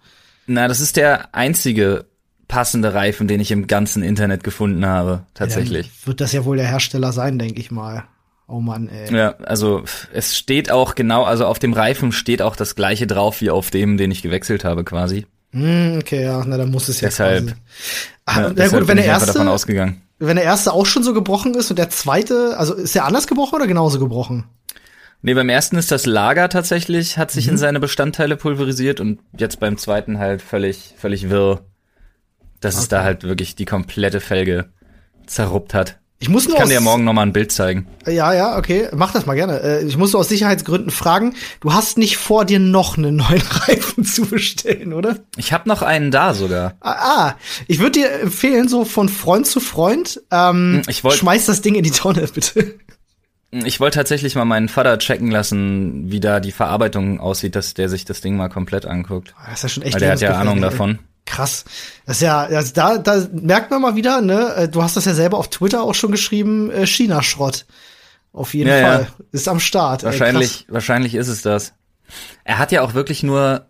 Na, 0.47 0.69
das 0.69 0.81
ist 0.81 0.97
der 0.97 1.35
einzige 1.35 2.07
passende 2.49 2.93
Reifen, 2.95 3.29
den 3.29 3.41
ich 3.41 3.51
im 3.51 3.67
ganzen 3.67 4.03
Internet 4.03 4.45
gefunden 4.45 4.85
habe, 4.85 5.27
tatsächlich. 5.35 5.87
Ja, 5.87 6.07
wird 6.07 6.21
das 6.21 6.33
ja 6.33 6.45
wohl 6.45 6.57
der 6.57 6.67
Hersteller 6.67 7.13
sein, 7.13 7.39
denke 7.39 7.61
ich 7.61 7.71
mal. 7.71 8.05
Oh 8.47 8.61
Mann, 8.61 8.89
ey. 8.89 9.15
Ja, 9.15 9.37
also 9.39 9.85
es 10.13 10.37
steht 10.37 10.71
auch 10.71 10.95
genau, 10.95 11.25
also 11.25 11.47
auf 11.47 11.59
dem 11.59 11.73
Reifen 11.73 12.13
steht 12.13 12.43
auch 12.43 12.55
das 12.55 12.75
gleiche 12.75 13.07
drauf 13.07 13.41
wie 13.41 13.49
auf 13.49 13.71
dem, 13.71 13.97
den 13.97 14.11
ich 14.11 14.21
gewechselt 14.21 14.65
habe, 14.65 14.85
quasi. 14.85 15.27
Hm, 15.53 15.99
okay, 15.99 16.25
ja, 16.25 16.45
na 16.45 16.59
dann 16.59 16.71
muss 16.71 16.89
es 16.89 17.01
ja 17.01 17.09
deshalb, 17.09 17.47
quasi. 17.47 17.57
Ah, 18.27 18.41
ja, 18.43 18.53
na 18.55 18.69
gut, 18.69 18.89
wenn 18.89 18.97
der 18.99 19.07
erste 19.07 19.33
davon 19.33 19.49
ausgegangen 19.49 20.03
wenn 20.27 20.37
der 20.37 20.45
erste 20.45 20.73
auch 20.73 20.87
schon 20.87 21.03
so 21.03 21.15
gebrochen 21.15 21.55
ist 21.55 21.71
und 21.71 21.79
der 21.79 21.91
zweite, 21.91 22.57
also 22.59 22.75
ist 22.75 22.95
der 22.95 23.05
anders 23.05 23.27
gebrochen 23.27 23.57
oder 23.57 23.67
genauso 23.67 23.99
gebrochen? 23.99 24.45
Nee, 25.23 25.35
beim 25.35 25.49
ersten 25.49 25.77
ist 25.77 25.93
das 25.93 26.05
Lager 26.05 26.49
tatsächlich, 26.49 27.17
hat 27.17 27.31
sich 27.31 27.47
mhm. 27.47 27.53
in 27.53 27.59
seine 27.59 27.81
Bestandteile 27.81 28.37
pulverisiert 28.37 29.01
und 29.01 29.21
jetzt 29.37 29.61
beim 29.61 29.79
zweiten 29.79 30.19
halt 30.19 30.43
völlig, 30.43 30.95
völlig 30.97 31.31
wirr, 31.31 31.65
dass 32.61 32.75
okay. 32.75 32.83
es 32.83 32.89
da 32.89 33.05
halt 33.05 33.25
wirklich 33.25 33.55
die 33.55 33.65
komplette 33.65 34.21
Felge 34.21 34.71
zerruppt 35.27 35.75
hat. 35.75 36.01
Ich 36.23 36.29
muss 36.29 36.47
nur 36.47 36.55
ich 36.55 36.61
kann 36.61 36.69
dir 36.69 36.81
morgen 36.81 37.03
noch 37.03 37.15
mal 37.15 37.23
ein 37.23 37.33
Bild 37.33 37.51
zeigen. 37.51 37.89
Ja, 38.07 38.33
ja, 38.33 38.57
okay, 38.57 38.89
mach 38.95 39.13
das 39.13 39.27
mal 39.27 39.35
gerne. 39.35 39.61
Äh, 39.61 39.85
ich 39.85 39.97
muss 39.97 40.13
nur 40.13 40.21
aus 40.21 40.29
Sicherheitsgründen 40.29 40.93
fragen, 40.93 41.35
du 41.59 41.73
hast 41.73 41.99
nicht 41.99 42.17
vor, 42.17 42.45
dir 42.45 42.61
noch 42.61 42.97
einen 42.97 43.17
neuen 43.17 43.43
Reifen 43.51 44.05
zu 44.05 44.27
bestellen, 44.27 44.93
oder? 44.93 45.17
Ich 45.37 45.53
habe 45.53 45.69
noch 45.69 45.83
einen 45.83 46.13
da 46.13 46.33
sogar. 46.33 46.75
Ah, 46.81 46.93
ah 46.93 47.37
ich 47.67 47.81
würde 47.81 47.99
dir 47.99 48.21
empfehlen, 48.21 48.69
so 48.69 48.85
von 48.85 49.09
Freund 49.09 49.49
zu 49.49 49.59
Freund, 49.59 50.23
ähm, 50.31 50.75
hm, 50.75 50.83
ich 50.87 51.03
wollt, 51.03 51.17
schmeiß 51.17 51.47
das 51.47 51.61
Ding 51.61 51.75
in 51.75 51.83
die 51.83 51.91
Tonne, 51.91 52.29
bitte. 52.33 52.77
Ich 53.51 53.81
wollte 53.81 53.99
tatsächlich 53.99 54.37
mal 54.37 54.45
meinen 54.45 54.69
Vater 54.69 54.99
checken 54.99 55.29
lassen, 55.29 56.13
wie 56.13 56.21
da 56.21 56.39
die 56.39 56.53
Verarbeitung 56.53 57.19
aussieht, 57.19 57.57
dass 57.57 57.75
der 57.75 57.89
sich 57.89 58.05
das 58.05 58.21
Ding 58.21 58.37
mal 58.37 58.49
komplett 58.49 58.87
anguckt. 58.87 59.35
Das 59.45 59.55
ist 59.55 59.63
ja 59.65 59.69
schon 59.71 59.83
echt 59.83 59.95
Weil 59.95 60.01
der 60.01 60.13
hat 60.13 60.21
ja 60.21 60.39
Ahnung 60.39 60.61
davon. 60.61 61.01
Krass. 61.33 61.65
Das 62.05 62.17
ist 62.17 62.23
ja, 62.23 62.43
also 62.43 62.73
da, 62.75 62.99
da 62.99 63.27
merkt 63.33 63.71
man 63.71 63.81
mal 63.81 63.97
wieder, 63.97 64.21
ne, 64.21 64.55
äh, 64.55 64.69
du 64.69 64.83
hast 64.83 64.99
das 64.99 65.07
ja 65.07 65.15
selber 65.15 65.39
auf 65.39 65.49
Twitter 65.49 65.83
auch 65.83 65.95
schon 65.95 66.11
geschrieben, 66.13 66.71
äh, 66.71 66.87
China-Schrott. 66.87 67.65
Auf 68.35 68.53
jeden 68.53 68.69
ja, 68.69 68.83
Fall. 68.83 69.01
Ja. 69.01 69.25
Ist 69.33 69.49
am 69.49 69.59
Start. 69.59 70.05
Wahrscheinlich, 70.05 70.67
Ey, 70.69 70.75
wahrscheinlich 70.75 71.15
ist 71.15 71.29
es 71.29 71.41
das. 71.41 71.73
Er 72.45 72.59
hat 72.59 72.71
ja 72.71 72.83
auch 72.83 72.93
wirklich 72.93 73.23
nur 73.23 73.67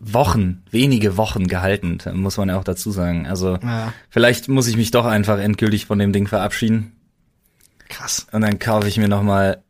Wochen, 0.00 0.64
wenige 0.72 1.16
Wochen 1.16 1.46
gehalten, 1.46 1.98
muss 2.14 2.36
man 2.36 2.48
ja 2.48 2.58
auch 2.58 2.64
dazu 2.64 2.90
sagen. 2.90 3.28
Also 3.28 3.58
ja. 3.62 3.92
vielleicht 4.08 4.48
muss 4.48 4.66
ich 4.66 4.76
mich 4.76 4.90
doch 4.90 5.06
einfach 5.06 5.38
endgültig 5.38 5.86
von 5.86 6.00
dem 6.00 6.12
Ding 6.12 6.26
verabschieden. 6.26 6.92
Krass. 7.88 8.26
Und 8.32 8.40
dann 8.40 8.58
kaufe 8.58 8.88
ich 8.88 8.98
mir 8.98 9.08
noch 9.08 9.22
mal 9.22 9.62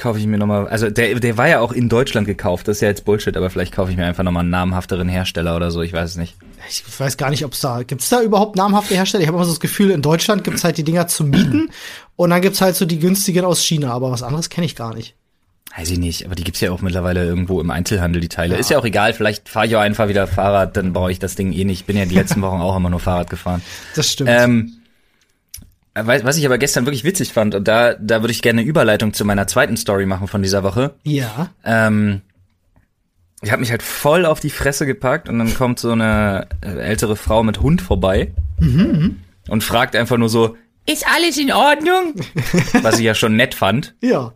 kaufe 0.00 0.18
ich 0.18 0.26
mir 0.26 0.38
nochmal, 0.38 0.66
also 0.68 0.90
der, 0.90 1.20
der 1.20 1.36
war 1.36 1.48
ja 1.48 1.60
auch 1.60 1.72
in 1.72 1.88
Deutschland 1.88 2.26
gekauft, 2.26 2.66
das 2.66 2.78
ist 2.78 2.80
ja 2.80 2.88
jetzt 2.88 3.04
Bullshit, 3.04 3.36
aber 3.36 3.50
vielleicht 3.50 3.72
kaufe 3.72 3.90
ich 3.90 3.96
mir 3.96 4.06
einfach 4.06 4.24
nochmal 4.24 4.40
einen 4.40 4.50
namhafteren 4.50 5.08
Hersteller 5.08 5.54
oder 5.54 5.70
so, 5.70 5.82
ich 5.82 5.92
weiß 5.92 6.10
es 6.10 6.16
nicht. 6.16 6.36
Ich 6.68 6.82
weiß 6.98 7.16
gar 7.16 7.30
nicht, 7.30 7.44
ob 7.44 7.52
es 7.52 7.60
da, 7.60 7.82
gibt 7.82 8.00
es 8.00 8.08
da 8.08 8.22
überhaupt 8.22 8.56
namhafte 8.56 8.94
Hersteller? 8.94 9.22
Ich 9.22 9.28
habe 9.28 9.36
immer 9.36 9.44
so 9.44 9.52
das 9.52 9.60
Gefühl, 9.60 9.90
in 9.90 10.02
Deutschland 10.02 10.42
gibt 10.42 10.56
es 10.56 10.64
halt 10.64 10.78
die 10.78 10.84
Dinger 10.84 11.06
zu 11.06 11.24
mieten 11.24 11.70
und 12.16 12.30
dann 12.30 12.40
gibt 12.40 12.54
es 12.54 12.60
halt 12.62 12.76
so 12.76 12.86
die 12.86 12.98
günstigen 12.98 13.44
aus 13.44 13.62
China, 13.62 13.92
aber 13.92 14.10
was 14.10 14.22
anderes 14.22 14.48
kenne 14.48 14.64
ich 14.64 14.74
gar 14.74 14.94
nicht. 14.94 15.14
Weiß 15.76 15.90
ich 15.90 15.98
nicht, 15.98 16.24
aber 16.24 16.34
die 16.34 16.42
gibt's 16.42 16.60
ja 16.60 16.72
auch 16.72 16.80
mittlerweile 16.80 17.24
irgendwo 17.24 17.60
im 17.60 17.70
Einzelhandel, 17.70 18.20
die 18.20 18.28
Teile. 18.28 18.54
Ja. 18.54 18.60
Ist 18.60 18.70
ja 18.70 18.78
auch 18.78 18.84
egal, 18.84 19.12
vielleicht 19.12 19.48
fahre 19.48 19.66
ich 19.66 19.76
auch 19.76 19.80
einfach 19.80 20.08
wieder 20.08 20.26
Fahrrad, 20.26 20.76
dann 20.76 20.92
brauche 20.92 21.12
ich 21.12 21.20
das 21.20 21.36
Ding 21.36 21.52
eh 21.52 21.64
nicht. 21.64 21.86
Bin 21.86 21.96
ja 21.96 22.06
die 22.06 22.14
letzten 22.14 22.42
Wochen 22.42 22.60
auch 22.60 22.76
immer 22.76 22.90
nur 22.90 22.98
Fahrrad 22.98 23.30
gefahren. 23.30 23.62
Das 23.94 24.10
stimmt. 24.10 24.30
Ähm, 24.32 24.79
was 26.06 26.36
ich 26.36 26.46
aber 26.46 26.58
gestern 26.58 26.86
wirklich 26.86 27.04
witzig 27.04 27.32
fand, 27.32 27.54
und 27.54 27.66
da, 27.66 27.94
da 27.94 28.22
würde 28.22 28.32
ich 28.32 28.42
gerne 28.42 28.60
eine 28.60 28.68
Überleitung 28.68 29.12
zu 29.12 29.24
meiner 29.24 29.46
zweiten 29.46 29.76
Story 29.76 30.06
machen 30.06 30.28
von 30.28 30.42
dieser 30.42 30.62
Woche. 30.62 30.94
Ja. 31.04 31.50
Ähm, 31.64 32.22
ich 33.42 33.50
habe 33.50 33.60
mich 33.60 33.70
halt 33.70 33.82
voll 33.82 34.26
auf 34.26 34.40
die 34.40 34.50
Fresse 34.50 34.86
gepackt 34.86 35.28
und 35.28 35.38
dann 35.38 35.54
kommt 35.54 35.78
so 35.78 35.92
eine 35.92 36.46
äh, 36.60 36.78
ältere 36.78 37.16
Frau 37.16 37.42
mit 37.42 37.60
Hund 37.60 37.80
vorbei 37.80 38.32
mhm. 38.58 39.18
und 39.48 39.64
fragt 39.64 39.96
einfach 39.96 40.18
nur 40.18 40.28
so, 40.28 40.56
ist 40.86 41.06
alles 41.06 41.38
in 41.38 41.52
Ordnung? 41.52 42.14
Was 42.82 42.98
ich 42.98 43.04
ja 43.04 43.14
schon 43.14 43.36
nett 43.36 43.54
fand. 43.54 43.94
Ja. 44.00 44.32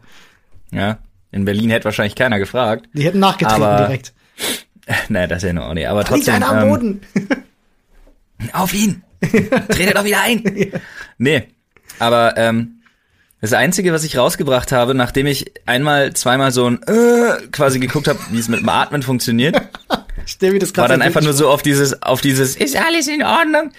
Ja. 0.70 0.98
In 1.32 1.44
Berlin 1.44 1.70
hätte 1.70 1.86
wahrscheinlich 1.86 2.14
keiner 2.14 2.38
gefragt. 2.38 2.88
Die 2.92 3.04
hätten 3.04 3.18
nachgetreten 3.18 3.62
aber, 3.62 3.86
direkt. 3.86 4.14
naja, 5.08 5.26
das 5.26 5.38
ist 5.38 5.44
ja 5.44 5.50
in 5.50 5.58
Ordnung. 5.58 5.86
Aber 5.86 6.04
trotzdem. 6.04 6.34
Einer 6.34 6.48
am 6.48 6.58
ähm, 6.58 6.68
Boden. 6.68 7.00
auf 8.52 8.72
ihn! 8.72 9.02
Tretet 9.20 9.96
doch 9.96 10.04
wieder 10.04 10.20
ein! 10.20 10.42
Nee. 11.18 11.48
Aber 11.98 12.36
ähm, 12.36 12.80
das 13.40 13.52
Einzige, 13.52 13.92
was 13.92 14.04
ich 14.04 14.16
rausgebracht 14.16 14.72
habe, 14.72 14.94
nachdem 14.94 15.26
ich 15.26 15.52
einmal, 15.66 16.14
zweimal 16.14 16.50
so 16.50 16.66
ein 16.66 16.82
äh, 16.84 17.46
quasi 17.52 17.78
geguckt 17.78 18.08
habe, 18.08 18.18
wie 18.30 18.38
es 18.38 18.48
mit 18.48 18.60
dem 18.60 18.68
Atmen 18.68 19.02
funktioniert, 19.02 19.54
war 20.76 20.88
dann 20.88 21.02
einfach 21.02 21.20
nur 21.20 21.34
so 21.34 21.50
auf 21.50 21.60
dieses, 21.60 22.02
auf 22.02 22.22
dieses, 22.22 22.56
ist 22.56 22.76
alles 22.76 23.06
in 23.06 23.22
Ordnung? 23.22 23.70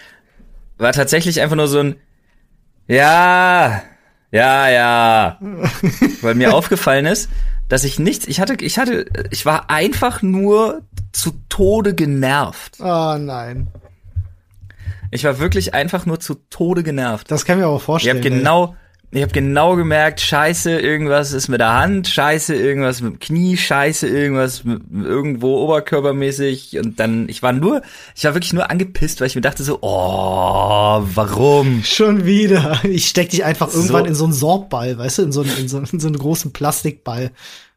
War 0.78 0.94
tatsächlich 0.94 1.42
einfach 1.42 1.56
nur 1.56 1.68
so 1.68 1.80
ein, 1.80 1.96
ja, 2.88 3.82
ja, 4.32 4.70
ja. 4.70 5.40
Weil 6.22 6.36
mir 6.36 6.54
aufgefallen 6.54 7.08
ist, 7.08 7.30
dass 7.68 7.84
ich 7.84 7.98
nichts, 7.98 8.28
ich 8.28 8.40
hatte, 8.40 8.64
ich 8.64 8.78
hatte, 8.78 9.06
ich 9.32 9.46
war 9.46 9.70
einfach 9.72 10.22
nur 10.22 10.84
zu 11.12 11.32
Tode 11.50 11.96
genervt. 11.96 12.78
Oh 12.80 13.16
nein. 13.18 13.68
Ich 15.12 15.24
war 15.24 15.40
wirklich 15.40 15.74
einfach 15.74 16.06
nur 16.06 16.20
zu 16.20 16.36
Tode 16.50 16.84
genervt. 16.84 17.30
Das 17.32 17.46
kann 17.46 17.58
ich 17.58 17.62
mir 17.64 17.68
aber 17.68 17.78
Ich 17.78 17.84
vorstellen. 17.84 18.18
habe 18.18 18.30
genau, 18.30 18.76
ich 19.12 19.22
habe 19.22 19.32
genau 19.32 19.76
gemerkt, 19.76 20.20
scheiße, 20.20 20.78
irgendwas 20.80 21.32
ist 21.32 21.48
mit 21.48 21.62
der 21.62 21.74
Hand, 21.74 22.08
scheiße, 22.08 22.54
irgendwas 22.54 23.02
mit 23.02 23.14
dem 23.14 23.20
Knie, 23.20 23.56
scheiße, 23.56 24.08
irgendwas 24.08 24.64
mit, 24.66 24.82
irgendwo 24.92 25.58
oberkörpermäßig 25.64 26.78
und 26.80 27.00
dann, 27.00 27.30
ich 27.30 27.42
war 27.42 27.54
nur, 27.54 27.82
ich 28.16 28.26
war 28.26 28.34
wirklich 28.34 28.52
nur 28.54 28.70
angepisst, 28.70 29.22
weil 29.22 29.28
ich 29.28 29.36
mir 29.36 29.42
dachte 29.42 29.64
so, 29.64 29.78
oh, 29.82 31.02
warum? 31.14 31.84
Schon 31.84 32.26
wieder. 32.26 32.80
Ich 32.84 33.08
steck 33.08 33.30
dich 33.30 33.46
einfach 33.46 33.74
irgendwann 33.74 34.04
So. 34.04 34.10
in 34.10 34.16
so 34.16 34.24
einen 34.26 34.34
Sorbball, 34.34 34.98
weißt 34.98 35.20
du, 35.20 35.22
in 35.24 35.32
so 35.32 35.42
einen, 35.42 35.58
in 35.60 35.68
so, 35.70 35.78
in 35.80 36.00
so 36.00 36.08
einen 36.08 36.18
großen 36.18 36.52
Plastikball. 36.52 37.32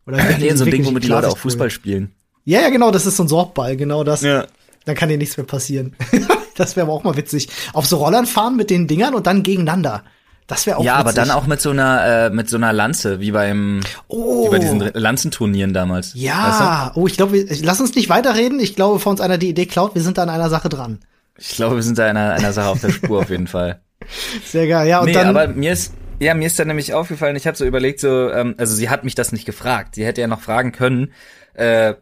Oder 0.06 0.18
Nee, 0.38 0.48
in 0.48 0.56
so 0.56 0.64
ein 0.64 0.70
Ding, 0.70 0.84
womit 0.86 1.04
die 1.04 1.08
Leute 1.08 1.28
auch. 1.28 1.38
Fußball 1.38 1.70
spielen. 1.70 2.12
Ja, 2.44 2.62
ja, 2.62 2.70
genau, 2.70 2.90
das 2.90 3.04
ist 3.06 3.16
so 3.18 3.24
ein 3.24 3.28
Sorbball, 3.28 3.76
genau 3.76 4.02
das. 4.04 4.22
Ja. 4.22 4.46
Dann 4.88 4.96
kann 4.96 5.10
dir 5.10 5.18
nichts 5.18 5.36
mehr 5.36 5.44
passieren. 5.46 5.94
das 6.56 6.74
wäre 6.74 6.86
aber 6.86 6.94
auch 6.94 7.04
mal 7.04 7.14
witzig. 7.16 7.48
Auf 7.74 7.86
so 7.86 7.98
Rollern 7.98 8.24
fahren 8.26 8.56
mit 8.56 8.70
den 8.70 8.86
Dingern 8.86 9.14
und 9.14 9.26
dann 9.26 9.42
gegeneinander. 9.42 10.02
Das 10.46 10.66
wäre 10.66 10.78
auch 10.78 10.82
Ja, 10.84 10.94
aber 10.94 11.10
witzig. 11.10 11.24
dann 11.24 11.30
auch 11.30 11.46
mit 11.46 11.60
so 11.60 11.68
einer, 11.70 12.26
äh, 12.26 12.30
mit 12.30 12.48
so 12.48 12.56
einer 12.56 12.72
Lanze, 12.72 13.20
wie 13.20 13.32
beim, 13.32 13.80
Oh. 14.08 14.46
wie 14.46 14.50
bei 14.52 14.58
diesen 14.58 14.78
Lanzenturnieren 14.80 15.74
damals. 15.74 16.14
Weißt 16.14 16.24
Ja, 16.24 16.92
oh, 16.94 17.06
ich 17.06 17.18
glaube, 17.18 17.44
lass 17.60 17.80
uns 17.82 17.94
nicht 17.94 18.08
weiterreden. 18.08 18.58
Ich 18.60 18.74
glaube, 18.74 18.94
bevor 18.94 19.10
uns 19.10 19.20
einer 19.20 19.36
die 19.36 19.50
Idee 19.50 19.66
klaut, 19.66 19.94
wir 19.94 20.00
sind 20.00 20.16
da 20.16 20.22
an 20.22 20.30
einer 20.30 20.48
Sache 20.48 20.70
dran. 20.70 21.00
du? 21.00 21.06
Ich 21.42 21.50
glaube, 21.56 21.76
wir 21.76 21.82
sind 21.82 21.98
da 21.98 22.06
einer, 22.06 22.32
einer 22.32 22.54
Sache 22.54 22.68
auf 22.68 22.80
der 22.80 22.90
Spur 22.90 23.20
auf 23.20 23.28
jeden 23.30 23.46
Fall. 23.46 23.82
Sehr 24.44 24.66
geil. 24.66 24.88
Ja, 24.88 25.00
und 25.00 25.06
nee, 25.06 25.12
dann 25.12 25.26
aber 25.28 25.48
mir 25.48 25.72
ist, 25.74 25.92
ja, 26.18 26.32
mir 26.32 26.46
ist 26.46 26.58
dann 26.58 26.68
nämlich 26.68 26.94
aufgefallen, 26.94 27.36
ich 27.36 27.46
habe 27.46 27.58
so 27.58 27.66
überlegt, 27.66 28.00
so, 28.00 28.30
ähm, 28.30 28.54
also 28.56 28.74
sie 28.74 28.88
hat 28.88 29.04
mich 29.04 29.14
das 29.14 29.32
nicht 29.32 29.44
gefragt. 29.44 29.96
Sie 29.96 30.06
hätte 30.06 30.22
ja 30.22 30.28
noch 30.28 30.40
fragen 30.40 30.72
können, 30.72 31.12
äh, 31.52 31.92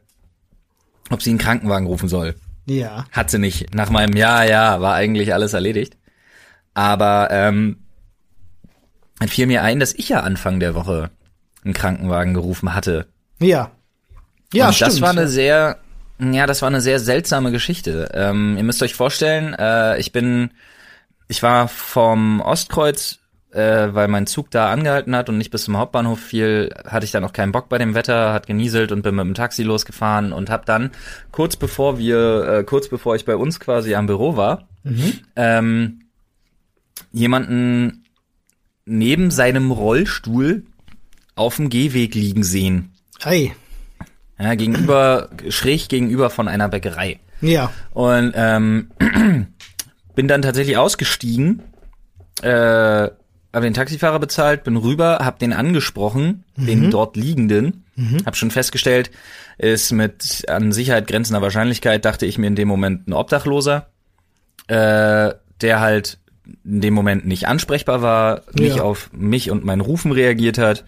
ob 1.11 1.21
sie 1.21 1.31
einen 1.31 1.39
Krankenwagen 1.41 1.89
rufen 1.89 2.09
soll. 2.09 2.37
Ja. 2.67 3.07
Hat 3.13 3.31
sie 3.31 3.39
nicht. 3.39 3.75
Nach 3.75 3.91
meinem 3.91 4.17
Ja, 4.17 4.45
ja, 4.45 4.81
war 4.81 4.95
eigentlich 4.95 5.33
alles 5.33 5.53
erledigt. 5.55 5.97
Aber 6.75 7.29
ähm, 7.31 7.79
dann 9.19 9.29
fiel 9.29 9.47
mir 9.47 9.63
ein, 9.63 9.81
dass 9.81 9.95
ich 9.95 10.09
ja 10.11 10.21
Anfang 10.21 10.61
der 10.61 10.75
Woche 10.75 11.11
einen 11.65 11.75
Krankenwagen 11.75 12.35
gerufen 12.35 12.75
hatte. 12.75 13.07
Ja. 13.41 13.71
Ja, 14.53 14.69
und 14.69 14.75
stimmt. 14.75 14.93
das 14.93 15.01
war 15.01 15.11
eine 15.11 15.29
sehr, 15.29 15.79
ja, 16.19 16.47
das 16.47 16.63
war 16.63 16.69
eine 16.69 16.81
sehr 16.81 17.01
seltsame 17.01 17.51
Geschichte. 17.51 18.11
Ähm, 18.15 18.57
ihr 18.57 18.65
müsst 18.65 18.83
euch 18.83 18.95
vorstellen, 18.95 19.55
äh, 19.55 19.99
ich 19.99 20.13
bin, 20.13 20.51
ich 21.29 21.43
war 21.43 21.69
vom 21.69 22.41
Ostkreuz, 22.41 23.19
äh, 23.57 23.95
weil 23.95 24.09
mein 24.09 24.27
Zug 24.27 24.51
da 24.51 24.71
angehalten 24.71 25.17
hat 25.17 25.29
und 25.29 25.39
nicht 25.39 25.51
bis 25.51 25.65
zum 25.65 25.79
Hauptbahnhof 25.79 26.21
fiel, 26.21 26.75
hatte 26.87 27.05
ich 27.05 27.11
dann 27.11 27.25
auch 27.25 27.33
keinen 27.33 27.53
Bock 27.53 27.69
bei 27.69 27.79
dem 27.79 27.95
Wetter, 27.95 28.33
hat 28.33 28.47
genieselt 28.47 28.93
und 28.93 29.03
bin 29.03 29.15
mit 29.15 29.25
dem 29.25 29.35
Taxi 29.35 29.63
losgefahren 29.63 30.33
und 30.33 30.51
habe 30.51 30.65
dann 30.67 30.91
kurz 31.33 31.57
bevor 31.57 31.99
wir, 31.99 32.49
äh, 32.49 32.65
kurz 32.65 32.89
bevor 32.89 33.17
ich 33.17 33.25
bei 33.25 33.35
uns 33.35 33.59
quasi 33.59 33.95
am 33.95 34.07
Büro 34.07 34.37
war, 34.37 34.69
ähm, 35.35 36.01
jemanden 37.13 38.05
neben 38.85 39.31
seinem 39.31 39.71
Rollstuhl 39.71 40.65
auf 41.35 41.57
dem 41.57 41.71
Gehweg 41.71 42.15
liegen 42.15 42.45
sehen. 42.45 42.93
Hey. 43.21 43.55
Ja, 44.39 44.55
gegenüber, 44.55 45.31
schräg 45.49 45.89
gegenüber 45.89 46.29
von 46.29 46.47
einer 46.47 46.69
Bäckerei. 46.69 47.21
Ja. 47.41 47.73
Und 47.93 48.33
ähm, 48.35 48.91
bin 50.15 50.29
dann 50.29 50.43
tatsächlich 50.43 50.77
ausgestiegen, 50.77 51.63
äh, 52.43 53.09
habe 53.57 53.67
den 53.67 53.75
Taxifahrer 53.75 54.19
bezahlt, 54.21 54.63
bin 54.65 54.77
rüber, 54.77 55.19
hab 55.23 55.39
den 55.39 55.53
angesprochen, 55.53 56.45
den 56.57 56.91
dort 56.91 57.17
liegenden, 57.17 57.85
hab 58.25 58.37
schon 58.37 58.51
festgestellt, 58.51 59.11
ist 59.59 59.91
mit 59.93 60.45
an 60.49 60.71
Sicherheit 60.73 61.09
grenzender 61.09 61.43
Wahrscheinlichkeit, 61.43 62.05
dachte 62.05 62.27
ich 62.27 62.39
mir 62.39 62.47
in 62.47 62.55
dem 62.57 62.69
Moment 62.69 63.09
ein 63.09 63.13
Obdachloser, 63.15 63.87
äh, 64.69 65.31
der 65.63 65.81
halt 65.81 66.19
in 66.65 66.81
dem 66.83 66.95
Moment 66.95 67.27
nicht 67.27 67.49
ansprechbar 67.49 68.03
war, 68.03 68.43
nicht 68.53 68.77
Ja. 68.77 68.83
auf 68.83 69.11
mich 69.13 69.51
und 69.51 69.65
mein 69.65 69.81
Rufen 69.81 70.13
reagiert 70.13 70.59
hat. 70.59 70.85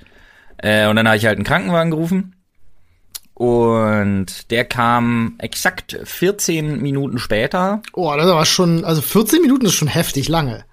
Äh, 0.59 0.87
und 0.89 0.97
dann 0.97 1.07
habe 1.09 1.17
ich 1.17 1.25
halt 1.27 1.37
einen 1.39 1.45
Krankenwagen 1.47 1.91
gerufen. 1.91 2.35
Und 3.35 4.51
der 4.51 4.65
kam 4.65 5.35
exakt 5.39 5.97
14 6.03 6.81
Minuten 6.83 7.19
später. 7.19 7.83
Oh, 7.93 8.13
das 8.17 8.27
aber 8.27 8.45
schon, 8.45 8.85
also 8.85 9.01
14 9.01 9.41
Minuten 9.41 9.67
ist 9.67 9.75
schon 9.75 9.89
heftig 9.89 10.29
lange. 10.29 10.65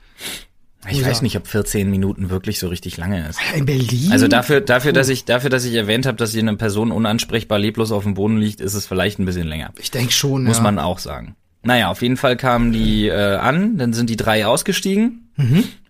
Ich 0.89 1.00
Ja. 1.00 1.08
weiß 1.08 1.22
nicht, 1.22 1.36
ob 1.38 1.48
14 1.48 1.89
Minuten 1.89 2.30
wirklich 2.30 2.60
so 2.60 2.68
richtig 2.68 2.98
lange 2.98 3.27
ist. 3.27 3.39
In 3.56 3.65
Berlin? 3.65 4.12
Also 4.12 4.27
dafür, 4.27 4.62
dafür, 4.62 4.94
dass 4.94 5.10
ich, 5.10 5.25
dafür, 5.25 5.50
dass 5.50 5.65
ich 5.65 5.74
erwähnt 5.74 6.06
habe, 6.06 6.18
dass 6.18 6.32
hier 6.32 6.42
eine 6.42 6.56
Person 6.58 6.92
unansprechbar 6.92 7.58
leblos 7.60 7.92
auf 7.92 8.04
dem 8.04 8.13
Boden 8.13 8.38
liegt, 8.38 8.62
ist 8.62 8.74
es 8.75 8.86
vielleicht 8.86 9.18
ein 9.20 9.25
bisschen 9.25 9.48
länger. 9.48 9.72
ich 9.80 9.92
denke 9.92 10.12
schon, 10.13 10.44
Muss 10.44 10.58
ja. 10.58 10.63
man 10.63 10.77
auch 10.80 11.00
sagen. 11.00 11.36
Naja, 11.63 11.89
auf 11.89 12.01
jeden 12.04 12.18
Fall 12.18 12.38
kamen 12.38 12.72
die 12.72 13.08
äh, 13.08 13.36
an, 13.38 13.77
dann 13.77 13.94
sind 13.94 14.10
die 14.12 14.18
drei 14.18 14.46
ausgestiegen, 14.46 15.32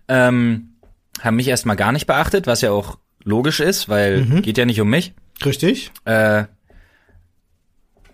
ähm, 0.08 0.70
haben 1.20 1.36
mich 1.36 1.48
erstmal 1.48 1.76
gar 1.76 1.92
nicht 1.92 2.06
beachtet, 2.06 2.46
was 2.46 2.62
ja 2.62 2.70
auch 2.70 2.98
logisch 3.24 3.60
ist, 3.60 3.88
weil 3.88 4.24
geht 4.42 4.56
ja 4.56 4.64
nicht 4.64 4.80
um 4.80 4.88
mich. 4.88 5.12
Richtig? 5.44 5.92
Äh, 6.06 6.44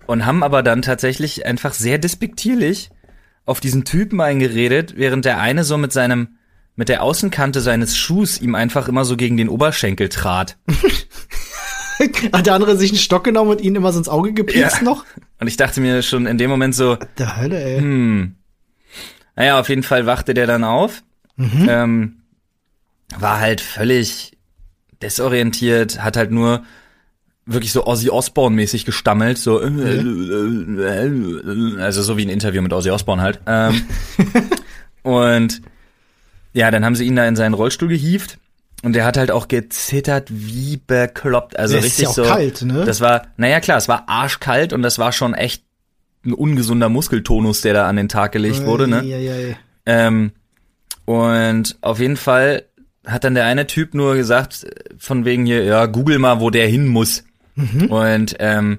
und 0.07 0.27
haben 0.27 0.43
aber 0.43 0.63
dann 0.63 0.83
tatsächlich 0.83 1.47
einfach 1.47 1.75
sehr 1.75 1.99
despektierlich 1.99 2.91
auf 3.45 3.61
diesen 3.61 3.85
Typen 3.85 4.21
eingeredet, 4.21 4.95
während 4.97 5.25
der 5.25 5.41
eine 5.41 5.65
so 5.65 5.77
mit 5.79 5.93
seinem, 5.93 6.37
mit 6.77 6.89
der 6.89 7.03
Außenkante 7.03 7.61
seines 7.61 7.97
Schuhs 7.97 8.41
ihm 8.41 8.55
einfach 8.55 8.89
immer 8.89 9.05
so 9.05 9.17
gegen 9.17 9.37
den 9.37 9.49
Oberschenkel 9.49 10.09
trat. 10.09 10.57
Hat 12.33 12.47
der 12.47 12.55
andere 12.55 12.77
sich 12.77 12.91
einen 12.91 12.99
Stock 12.99 13.23
genommen 13.25 13.51
und 13.51 13.61
ihn 13.61 13.75
immer 13.77 13.93
so 13.93 13.99
ins 13.99 14.09
Auge 14.09 14.33
gepierst 14.33 14.79
Ja. 14.79 14.83
noch? 14.83 15.05
Und 15.41 15.47
ich 15.47 15.57
dachte 15.57 15.81
mir 15.81 16.03
schon 16.03 16.27
in 16.27 16.39
dem 16.39 16.51
Moment 16.51 16.75
so, 16.75 16.97
Der 17.19 17.37
Hölle, 17.37 17.63
ey. 17.63 17.79
hm, 17.79 18.35
naja, 19.37 19.61
auf 19.61 19.69
jeden 19.69 19.83
Fall 19.83 20.07
wachte 20.07 20.35
der 20.35 20.47
dann 20.47 20.65
auf, 20.65 21.03
ähm, 21.39 22.17
war 23.19 23.41
halt 23.41 23.61
völlig 23.61 24.37
desorientiert, 25.03 26.03
hat 26.03 26.17
halt 26.17 26.31
nur 26.31 26.65
wirklich 27.47 27.73
so 27.73 27.87
Ozzy 27.87 28.09
Osbourne 28.11 28.55
mäßig 28.57 28.85
gestammelt, 28.85 29.37
so 29.39 29.59
also 31.81 32.03
so 32.03 32.17
wie 32.17 32.25
ein 32.25 32.29
Interview 32.29 32.63
mit 32.63 32.73
Ozzy 32.73 32.91
Osbourne 32.91 33.23
halt. 33.23 33.41
Ähm, 33.47 33.83
und 35.03 35.61
ja, 36.53 36.71
dann 36.71 36.85
haben 36.85 36.95
sie 36.95 37.05
ihn 37.05 37.17
da 37.17 37.27
in 37.27 37.37
seinen 37.37 37.55
Rollstuhl 37.55 37.89
gehievt 37.89 38.39
und 38.83 38.95
der 38.95 39.05
hat 39.05 39.17
halt 39.17 39.31
auch 39.31 39.49
gezittert 39.49 40.29
wie 40.31 40.77
bekloppt, 40.77 41.59
also 41.59 41.77
ist 41.77 41.85
richtig 41.85 42.03
ja 42.05 42.09
auch 42.09 42.15
so. 42.15 42.23
kalt, 42.25 42.63
ne? 42.63 42.85
Das 42.85 43.01
war, 43.01 43.29
naja 43.37 43.61
klar, 43.61 43.79
es 43.79 43.89
war 43.89 44.09
arschkalt 44.09 44.73
und 44.73 44.83
das 44.83 44.99
war 44.99 45.13
schon 45.13 45.35
echt 45.35 45.65
ein 46.25 46.33
ungesunder 46.33 46.89
Muskeltonus, 46.89 47.61
der 47.63 47.75
da 47.75 47.89
an 47.89 47.97
den 47.97 48.09
Tag 48.09 48.33
gelegt 48.33 48.65
wurde, 48.65 48.89
ne? 48.89 49.01
Eieiei. 49.01 49.57
Ähm, 49.87 50.33
und 51.05 51.77
auf 51.81 51.99
jeden 51.99 52.17
Fall 52.17 52.65
hat 53.07 53.25
dann 53.25 53.35
der 53.35 53.47
eine 53.47 53.67
Typ 53.67 53.95
nur 53.95 54.15
gesagt, 54.15 54.65
von 54.97 55.25
wegen 55.25 55.47
hier, 55.47 55.65
ja, 55.65 55.87
google 55.87 56.19
mal, 56.19 56.41
wo 56.41 56.51
der 56.51 56.69
hin 56.69 56.87
muss. 56.87 57.25
Und 57.89 58.37
ähm, 58.39 58.79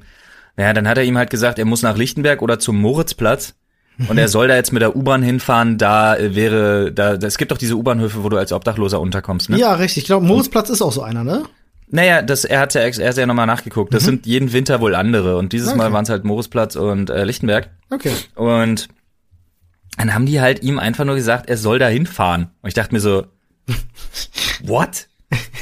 ja, 0.57 0.73
dann 0.73 0.87
hat 0.87 0.97
er 0.97 1.03
ihm 1.03 1.17
halt 1.17 1.29
gesagt, 1.29 1.59
er 1.59 1.65
muss 1.65 1.81
nach 1.81 1.97
Lichtenberg 1.97 2.41
oder 2.41 2.59
zum 2.59 2.79
Moritzplatz. 2.79 3.55
Und 4.07 4.17
er 4.17 4.27
soll 4.27 4.47
da 4.47 4.55
jetzt 4.55 4.73
mit 4.73 4.81
der 4.81 4.95
U-Bahn 4.95 5.21
hinfahren, 5.21 5.77
da 5.77 6.15
äh, 6.15 6.35
wäre, 6.35 6.91
da, 6.91 7.13
es 7.13 7.37
gibt 7.37 7.51
doch 7.51 7.57
diese 7.57 7.75
U-Bahnhöfe, 7.75 8.23
wo 8.23 8.29
du 8.29 8.37
als 8.37 8.51
Obdachloser 8.51 8.99
unterkommst, 8.99 9.49
ne? 9.49 9.57
Ja, 9.57 9.73
richtig. 9.75 10.03
Ich 10.03 10.05
glaube, 10.07 10.25
Moritzplatz 10.25 10.69
ist 10.69 10.81
auch 10.81 10.91
so 10.91 11.03
einer, 11.03 11.23
ne? 11.23 11.43
Naja, 11.89 12.23
das, 12.23 12.43
er 12.43 12.59
hat 12.61 12.73
ja, 12.73 12.81
er 12.81 13.09
hat 13.09 13.17
ja 13.17 13.25
nochmal 13.27 13.45
nachgeguckt. 13.45 13.93
Das 13.93 14.03
sind 14.03 14.25
jeden 14.25 14.51
Winter 14.51 14.81
wohl 14.81 14.95
andere. 14.95 15.37
Und 15.37 15.53
dieses 15.53 15.75
Mal 15.75 15.85
Okay. 15.85 15.93
waren 15.93 16.03
es 16.03 16.09
halt 16.09 16.23
Moritzplatz 16.23 16.75
und 16.75 17.11
äh, 17.11 17.23
Lichtenberg. 17.23 17.69
Okay. 17.91 18.13
Und 18.33 18.87
dann 19.97 20.13
haben 20.15 20.25
die 20.25 20.41
halt 20.41 20.63
ihm 20.63 20.79
einfach 20.79 21.05
nur 21.05 21.13
gesagt, 21.13 21.47
er 21.49 21.57
soll 21.57 21.77
da 21.77 21.87
hinfahren. 21.87 22.49
Und 22.63 22.67
ich 22.69 22.73
dachte 22.73 22.95
mir 22.95 22.99
so, 22.99 23.25
what? 24.63 25.07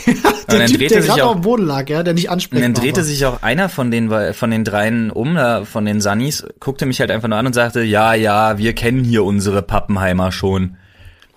Der 0.52 0.60
dann 0.60 0.68
Typ, 0.68 0.80
der 0.90 1.02
gerade 1.02 1.24
auf 1.24 1.34
dem 1.34 1.42
Boden 1.42 1.66
lag, 1.66 1.88
ja, 1.88 2.04
der 2.04 2.14
nicht 2.14 2.28
Und 2.28 2.34
ansprechbar 2.34 2.70
dann 2.70 2.74
drehte 2.74 2.98
war. 2.98 3.04
sich 3.06 3.26
auch 3.26 3.42
einer 3.42 3.70
von 3.70 3.90
den, 3.90 4.12
von 4.34 4.52
den 4.52 4.66
dreien 4.66 5.10
um, 5.10 5.36
da, 5.36 5.64
von 5.64 5.86
den 5.86 6.02
Sunnis, 6.02 6.46
guckte 6.60 6.86
mich 6.86 7.00
halt 7.00 7.10
einfach 7.10 7.30
nur 7.30 7.38
an 7.38 7.46
und 7.46 7.54
sagte, 7.54 7.84
ja, 7.84 8.14
ja, 8.16 8.58
wir 8.58 8.74
kennen 8.74 9.04
hier 9.04 9.24
unsere 9.24 9.62
Pappenheimer 9.62 10.32
schon. 10.34 10.76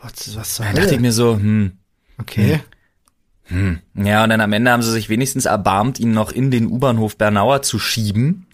Was, 0.03 0.37
was 0.37 0.55
zur 0.55 0.65
Dann 0.67 0.75
dachte 0.75 0.95
ich 0.95 1.01
mir 1.01 1.13
so, 1.13 1.35
hm, 1.35 1.73
Okay. 2.21 2.61
ja, 3.95 4.25
und 4.25 4.31
dann 4.31 4.41
am 4.41 4.53
Ende 4.53 4.71
haben 4.71 4.83
sie 4.83 4.91
sich 4.91 5.09
wenigstens 5.09 5.45
erbarmt, 5.45 6.01
ihn 6.01 6.13
noch 6.13 6.33
in 6.33 6.51
den 6.51 6.67
U-Bahnhof 6.67 7.17
Bernauer 7.17 7.63
zu 7.63 7.79
schieben. 7.79 8.47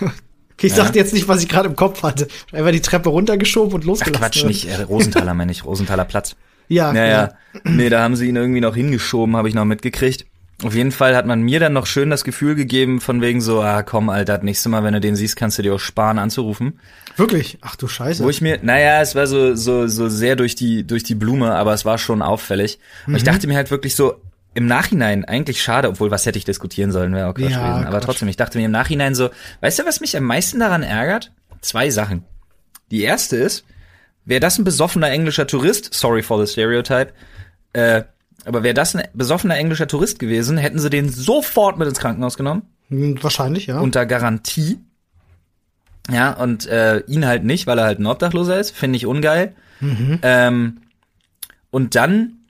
Okay, 0.00 0.10
ich 0.66 0.72
sagte 0.74 0.98
jetzt 0.98 1.12
nicht, 1.12 1.28
was 1.28 1.42
ich 1.42 1.48
gerade 1.48 1.68
im 1.68 1.76
Kopf 1.76 2.02
hatte. 2.02 2.26
Einfach 2.52 2.72
die 2.72 2.80
Treppe 2.80 3.10
runtergeschoben 3.10 3.74
und 3.74 3.82
Ach 3.82 3.86
losgelassen. 3.86 4.20
Quatsch, 4.20 4.44
nicht, 4.44 4.66
äh, 4.68 4.82
Rosenthaler 4.82 5.34
meine 5.34 5.52
ich, 5.52 5.64
Rosenthaler 5.64 6.04
Platz. 6.04 6.36
Ja, 6.68 6.92
Ja, 6.92 7.04
ja. 7.06 7.28
Nee, 7.64 7.88
da 7.88 8.02
haben 8.02 8.16
sie 8.16 8.28
ihn 8.28 8.36
irgendwie 8.36 8.60
noch 8.60 8.74
hingeschoben, 8.74 9.36
habe 9.36 9.48
ich 9.48 9.54
noch 9.54 9.64
mitgekriegt. 9.64 10.26
Auf 10.62 10.74
jeden 10.74 10.92
Fall 10.92 11.16
hat 11.16 11.26
man 11.26 11.42
mir 11.42 11.58
dann 11.60 11.72
noch 11.72 11.86
schön 11.86 12.10
das 12.10 12.22
Gefühl 12.24 12.54
gegeben, 12.54 13.00
von 13.00 13.20
wegen 13.20 13.40
so, 13.40 13.60
ah 13.60 13.82
komm, 13.82 14.08
Alter, 14.08 14.34
das 14.38 14.44
nächste 14.44 14.68
Mal, 14.68 14.84
wenn 14.84 14.94
du 14.94 15.00
den 15.00 15.16
siehst, 15.16 15.36
kannst 15.36 15.58
du 15.58 15.62
dir 15.62 15.74
auch 15.74 15.80
sparen, 15.80 16.18
anzurufen. 16.18 16.78
Wirklich? 17.16 17.58
Ach 17.60 17.76
du 17.76 17.86
Scheiße. 17.88 18.22
Wo 18.24 18.30
ich 18.30 18.40
mir, 18.40 18.60
naja, 18.62 19.00
es 19.02 19.14
war 19.14 19.26
so, 19.26 19.54
so, 19.56 19.86
so 19.88 20.08
sehr 20.08 20.36
durch 20.36 20.54
die, 20.54 20.86
durch 20.86 21.02
die 21.02 21.14
Blume, 21.16 21.54
aber 21.54 21.74
es 21.74 21.84
war 21.84 21.98
schon 21.98 22.22
auffällig. 22.22 22.78
Und 23.06 23.16
ich 23.16 23.24
dachte 23.24 23.46
mir 23.46 23.56
halt 23.56 23.70
wirklich 23.70 23.94
so, 23.96 24.14
im 24.54 24.66
Nachhinein 24.66 25.24
eigentlich 25.24 25.60
schade, 25.60 25.88
obwohl 25.88 26.12
was 26.12 26.24
hätte 26.26 26.38
ich 26.38 26.44
diskutieren 26.44 26.92
sollen, 26.92 27.12
wäre 27.12 27.28
auch 27.28 27.34
Quatsch 27.34 27.50
Ja, 27.50 27.58
gewesen. 27.58 27.86
Aber 27.86 27.90
Quatsch. 27.98 28.04
trotzdem, 28.04 28.28
ich 28.28 28.36
dachte 28.36 28.56
mir 28.58 28.64
im 28.66 28.70
Nachhinein 28.70 29.14
so, 29.16 29.30
weißt 29.60 29.80
du, 29.80 29.86
was 29.86 30.00
mich 30.00 30.16
am 30.16 30.24
meisten 30.24 30.60
daran 30.60 30.84
ärgert? 30.84 31.32
Zwei 31.60 31.90
Sachen. 31.90 32.24
Die 32.92 33.02
erste 33.02 33.36
ist, 33.36 33.64
wäre 34.24 34.40
das 34.40 34.58
ein 34.58 34.64
besoffener 34.64 35.10
englischer 35.10 35.46
Tourist, 35.46 35.92
sorry 35.94 36.22
for 36.22 36.44
the 36.44 36.50
stereotype, 36.50 37.12
äh, 37.72 38.02
aber 38.44 38.62
wäre 38.62 38.74
das 38.74 38.94
ein 38.94 39.06
besoffener 39.14 39.56
englischer 39.56 39.86
Tourist 39.86 40.18
gewesen, 40.18 40.58
hätten 40.58 40.78
sie 40.78 40.90
den 40.90 41.08
sofort 41.08 41.78
mit 41.78 41.88
ins 41.88 41.98
Krankenhaus 42.00 42.36
genommen, 42.36 42.62
Hm, 42.88 43.22
Wahrscheinlich, 43.22 43.66
ja. 43.66 43.80
unter 43.80 44.04
Garantie. 44.04 44.78
Ja, 46.10 46.32
und 46.34 46.66
äh, 46.66 46.98
ihn 47.06 47.24
halt 47.24 47.44
nicht, 47.44 47.66
weil 47.66 47.78
er 47.78 47.86
halt 47.86 47.98
ein 47.98 48.06
Obdachloser 48.06 48.60
ist, 48.60 48.72
finde 48.76 48.96
ich 48.98 49.06
ungeil. 49.06 49.54
Ähm, 49.80 50.82
und 51.70 51.94
dann 51.94 52.43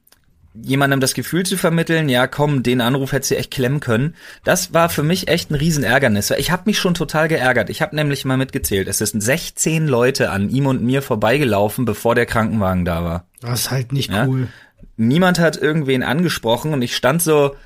jemandem 0.62 1.00
das 1.00 1.14
Gefühl 1.14 1.44
zu 1.44 1.56
vermitteln, 1.56 2.08
ja 2.08 2.26
komm, 2.26 2.62
den 2.62 2.80
Anruf 2.80 3.12
hättest 3.12 3.32
du 3.32 3.36
echt 3.36 3.50
klemmen 3.50 3.80
können, 3.80 4.14
das 4.44 4.72
war 4.72 4.88
für 4.88 5.02
mich 5.02 5.28
echt 5.28 5.50
ein 5.50 5.54
Riesenärgernis. 5.56 6.30
Ich 6.30 6.50
habe 6.50 6.62
mich 6.66 6.78
schon 6.78 6.94
total 6.94 7.28
geärgert. 7.28 7.70
Ich 7.70 7.82
habe 7.82 7.96
nämlich 7.96 8.24
mal 8.24 8.36
mitgezählt, 8.36 8.86
es 8.88 8.98
sind 8.98 9.20
16 9.20 9.88
Leute 9.88 10.30
an 10.30 10.48
ihm 10.50 10.66
und 10.66 10.82
mir 10.82 11.02
vorbeigelaufen, 11.02 11.84
bevor 11.84 12.14
der 12.14 12.26
Krankenwagen 12.26 12.84
da 12.84 13.02
war. 13.04 13.24
das 13.40 13.60
ist 13.62 13.70
halt 13.70 13.92
nicht 13.92 14.10
Ja. 14.12 14.26
cool. 14.26 14.48
Niemand 14.96 15.40
hat 15.40 15.56
irgendwen 15.56 16.02
angesprochen 16.04 16.72
und 16.72 16.82
ich 16.82 16.94
stand 16.94 17.20
so 17.22 17.56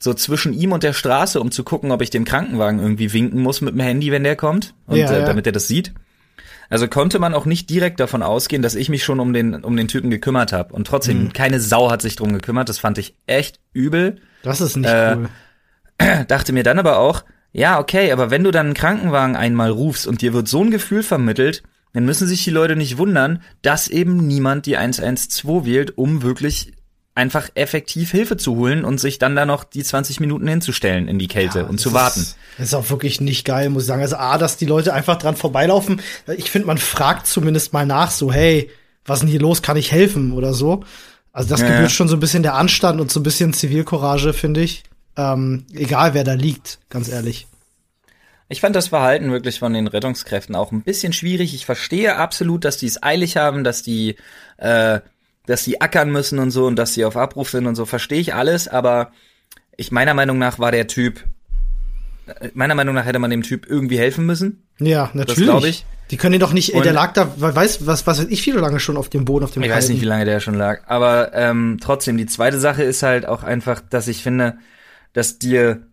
so 0.00 0.14
zwischen 0.14 0.52
ihm 0.52 0.70
und 0.70 0.84
der 0.84 0.92
Straße, 0.92 1.40
um 1.40 1.50
zu 1.50 1.64
gucken, 1.64 1.90
ob 1.90 2.02
ich 2.02 2.10
dem 2.10 2.24
Krankenwagen 2.24 2.78
irgendwie 2.78 3.12
winken 3.12 3.42
muss 3.42 3.60
mit 3.60 3.74
dem 3.74 3.80
Handy, 3.80 4.12
wenn 4.12 4.22
der 4.22 4.36
kommt 4.36 4.74
und 4.86 4.96
Ja, 4.96 5.10
äh, 5.10 5.20
ja. 5.20 5.26
damit 5.26 5.44
er 5.46 5.50
das 5.52 5.66
sieht. 5.66 5.92
Also 6.70 6.86
konnte 6.88 7.18
man 7.18 7.34
auch 7.34 7.46
nicht 7.46 7.70
direkt 7.70 7.98
davon 8.00 8.22
ausgehen, 8.22 8.60
dass 8.62 8.74
ich 8.74 8.88
mich 8.88 9.02
schon 9.04 9.20
um 9.20 9.32
den 9.32 9.64
um 9.64 9.76
den 9.76 9.88
Typen 9.88 10.10
gekümmert 10.10 10.52
habe 10.52 10.74
und 10.74 10.86
trotzdem 10.86 11.24
Mhm. 11.24 11.32
keine 11.32 11.60
Sau 11.60 11.90
hat 11.90 12.02
sich 12.02 12.16
drum 12.16 12.32
gekümmert. 12.32 12.68
Das 12.68 12.78
fand 12.78 12.98
ich 12.98 13.14
echt 13.26 13.58
übel. 13.72 14.16
Das 14.42 14.60
ist 14.60 14.76
nicht 14.76 14.90
Äh, 14.90 15.16
cool. 15.16 15.28
Dachte 16.28 16.52
mir 16.52 16.62
dann 16.62 16.78
aber 16.78 16.98
auch, 16.98 17.24
ja, 17.52 17.78
okay, 17.80 18.12
aber 18.12 18.30
wenn 18.30 18.44
du 18.44 18.50
dann 18.50 18.66
einen 18.66 18.74
Krankenwagen 18.74 19.34
einmal 19.34 19.70
rufst 19.70 20.06
und 20.06 20.20
dir 20.22 20.32
wird 20.34 20.46
so 20.48 20.62
ein 20.62 20.70
Gefühl 20.70 21.02
vermittelt, 21.02 21.62
dann 21.94 22.04
müssen 22.04 22.28
sich 22.28 22.44
die 22.44 22.50
Leute 22.50 22.76
nicht 22.76 22.98
wundern, 22.98 23.42
dass 23.62 23.88
eben 23.88 24.26
niemand 24.26 24.66
die 24.66 24.76
112 24.76 25.64
wählt, 25.64 25.96
um 25.96 26.22
wirklich 26.22 26.72
einfach 27.18 27.50
effektiv 27.54 28.12
Hilfe 28.12 28.36
zu 28.36 28.56
holen 28.56 28.84
und 28.84 28.98
sich 28.98 29.18
dann 29.18 29.36
da 29.36 29.44
noch 29.44 29.64
die 29.64 29.82
20 29.84 30.20
Minuten 30.20 30.46
hinzustellen 30.48 31.08
in 31.08 31.18
die 31.18 31.28
Kälte 31.28 31.60
Ja, 31.60 31.64
und 31.66 31.78
zu 31.78 31.90
ist, 31.90 31.94
warten. 31.94 32.26
Das 32.56 32.68
ist 32.68 32.74
auch 32.74 32.88
wirklich 32.90 33.20
nicht 33.20 33.44
geil, 33.44 33.68
muss 33.70 33.82
ich 33.82 33.88
sagen. 33.88 34.02
Also 34.02 34.16
A, 34.16 34.38
dass 34.38 34.56
die 34.56 34.66
Leute 34.66 34.94
einfach 34.94 35.18
dran 35.18 35.36
vorbeilaufen. 35.36 36.00
Ich 36.36 36.50
finde, 36.50 36.66
man 36.66 36.78
fragt 36.78 37.26
zumindest 37.26 37.72
mal 37.72 37.84
nach, 37.86 38.10
so, 38.10 38.32
hey, 38.32 38.70
was 39.04 39.18
ist 39.18 39.22
denn 39.22 39.30
hier 39.30 39.40
los? 39.40 39.62
Kann 39.62 39.76
ich 39.76 39.90
helfen 39.92 40.32
oder 40.32 40.54
so? 40.54 40.84
Also 41.32 41.48
das 41.50 41.60
Ja, 41.60 41.66
gebührt 41.66 41.82
ja. 41.82 41.88
schon 41.90 42.08
so 42.08 42.16
ein 42.16 42.20
bisschen 42.20 42.42
der 42.42 42.54
Anstand 42.54 43.00
und 43.00 43.10
so 43.10 43.20
ein 43.20 43.24
bisschen 43.24 43.52
Zivilcourage, 43.52 44.32
finde 44.32 44.60
ich. 44.62 44.84
Ähm, 45.16 45.64
egal 45.74 46.14
wer 46.14 46.24
da 46.24 46.34
liegt, 46.34 46.78
ganz 46.88 47.08
ehrlich. 47.08 47.46
Ich 48.48 48.60
fand 48.60 48.74
das 48.76 48.88
Verhalten 48.88 49.30
wirklich 49.30 49.58
von 49.58 49.72
den 49.74 49.88
Rettungskräften 49.88 50.54
auch 50.54 50.72
ein 50.72 50.82
bisschen 50.82 51.12
schwierig. 51.12 51.54
Ich 51.54 51.66
verstehe 51.66 52.16
absolut, 52.16 52.64
dass 52.64 52.78
die 52.78 52.86
es 52.86 53.02
eilig 53.02 53.36
haben, 53.36 53.62
dass 53.64 53.82
die, 53.82 54.16
äh, 54.56 55.00
dass 55.48 55.64
die 55.64 55.80
ackern 55.80 56.12
müssen 56.12 56.38
und 56.38 56.50
so 56.52 56.66
und 56.66 56.76
dass 56.76 56.94
sie 56.94 57.04
auf 57.04 57.16
Abruf 57.16 57.50
sind 57.50 57.66
und 57.66 57.74
so. 57.74 57.84
Verstehe 57.86 58.20
ich 58.20 58.34
alles, 58.34 58.68
aber 58.68 59.10
ich 59.76 59.90
meiner 59.90 60.14
Meinung 60.14 60.38
nach 60.38 60.58
war 60.58 60.70
der 60.72 60.86
Typ, 60.86 61.24
äh, 62.26 62.50
meiner 62.54 62.74
Meinung 62.74 62.94
nach 62.94 63.06
hätte 63.06 63.18
man 63.18 63.30
dem 63.30 63.42
Typ 63.42 63.66
irgendwie 63.68 63.98
helfen 63.98 64.26
müssen. 64.26 64.62
Ja, 64.78 65.10
natürlich. 65.14 65.44
glaub 65.44 65.64
ich. 65.64 65.84
Die 66.10 66.16
können 66.16 66.34
ihn 66.34 66.40
doch 66.40 66.52
nicht, 66.52 66.70
ey, 66.72 66.78
Und- 66.78 66.84
der 66.86 66.92
lag 66.92 67.12
da, 67.12 67.28
weiß, 67.36 67.86
was, 67.86 68.06
was 68.06 68.18
weiß 68.20 68.26
ich, 68.30 68.46
wie 68.46 68.50
lange 68.52 68.80
schon 68.80 68.96
auf 68.96 69.08
dem 69.10 69.24
Boden, 69.24 69.44
auf 69.44 69.50
dem 69.50 69.62
Ich 69.62 69.68
weiß 69.70 69.78
Kalten. 69.84 69.92
nicht, 69.92 70.02
wie 70.02 70.06
lange 70.06 70.24
der 70.24 70.40
schon 70.40 70.54
lag. 70.54 70.82
Aber 70.86 71.34
ähm, 71.34 71.78
trotzdem, 71.80 72.16
die 72.16 72.26
zweite 72.26 72.58
Sache 72.58 72.82
ist 72.82 73.02
halt 73.02 73.26
auch 73.26 73.42
einfach, 73.42 73.80
dass 73.80 74.08
ich 74.08 74.22
finde, 74.22 74.56
dass 75.12 75.38
dir 75.38 75.86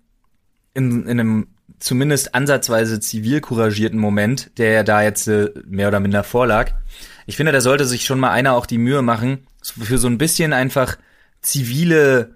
in, 0.74 1.04
in 1.04 1.20
einem 1.20 1.48
zumindest 1.80 2.34
ansatzweise 2.36 3.00
zivil 3.02 3.42
couragierten 3.42 4.00
Moment, 4.00 4.52
der 4.58 4.72
ja 4.72 4.84
da 4.84 5.02
jetzt 5.04 5.28
äh, 5.28 5.50
mehr 5.66 5.88
oder 5.90 6.00
minder 6.00 6.24
vorlag, 6.24 6.72
ich 7.26 7.38
finde, 7.38 7.52
da 7.52 7.62
sollte 7.62 7.86
sich 7.86 8.06
schon 8.06 8.20
mal 8.20 8.32
einer 8.32 8.54
auch 8.54 8.66
die 8.66 8.78
Mühe 8.78 9.02
machen, 9.02 9.48
für 9.62 9.98
so 9.98 10.08
ein 10.08 10.18
bisschen 10.18 10.54
einfach 10.54 10.98
zivile, 11.42 12.36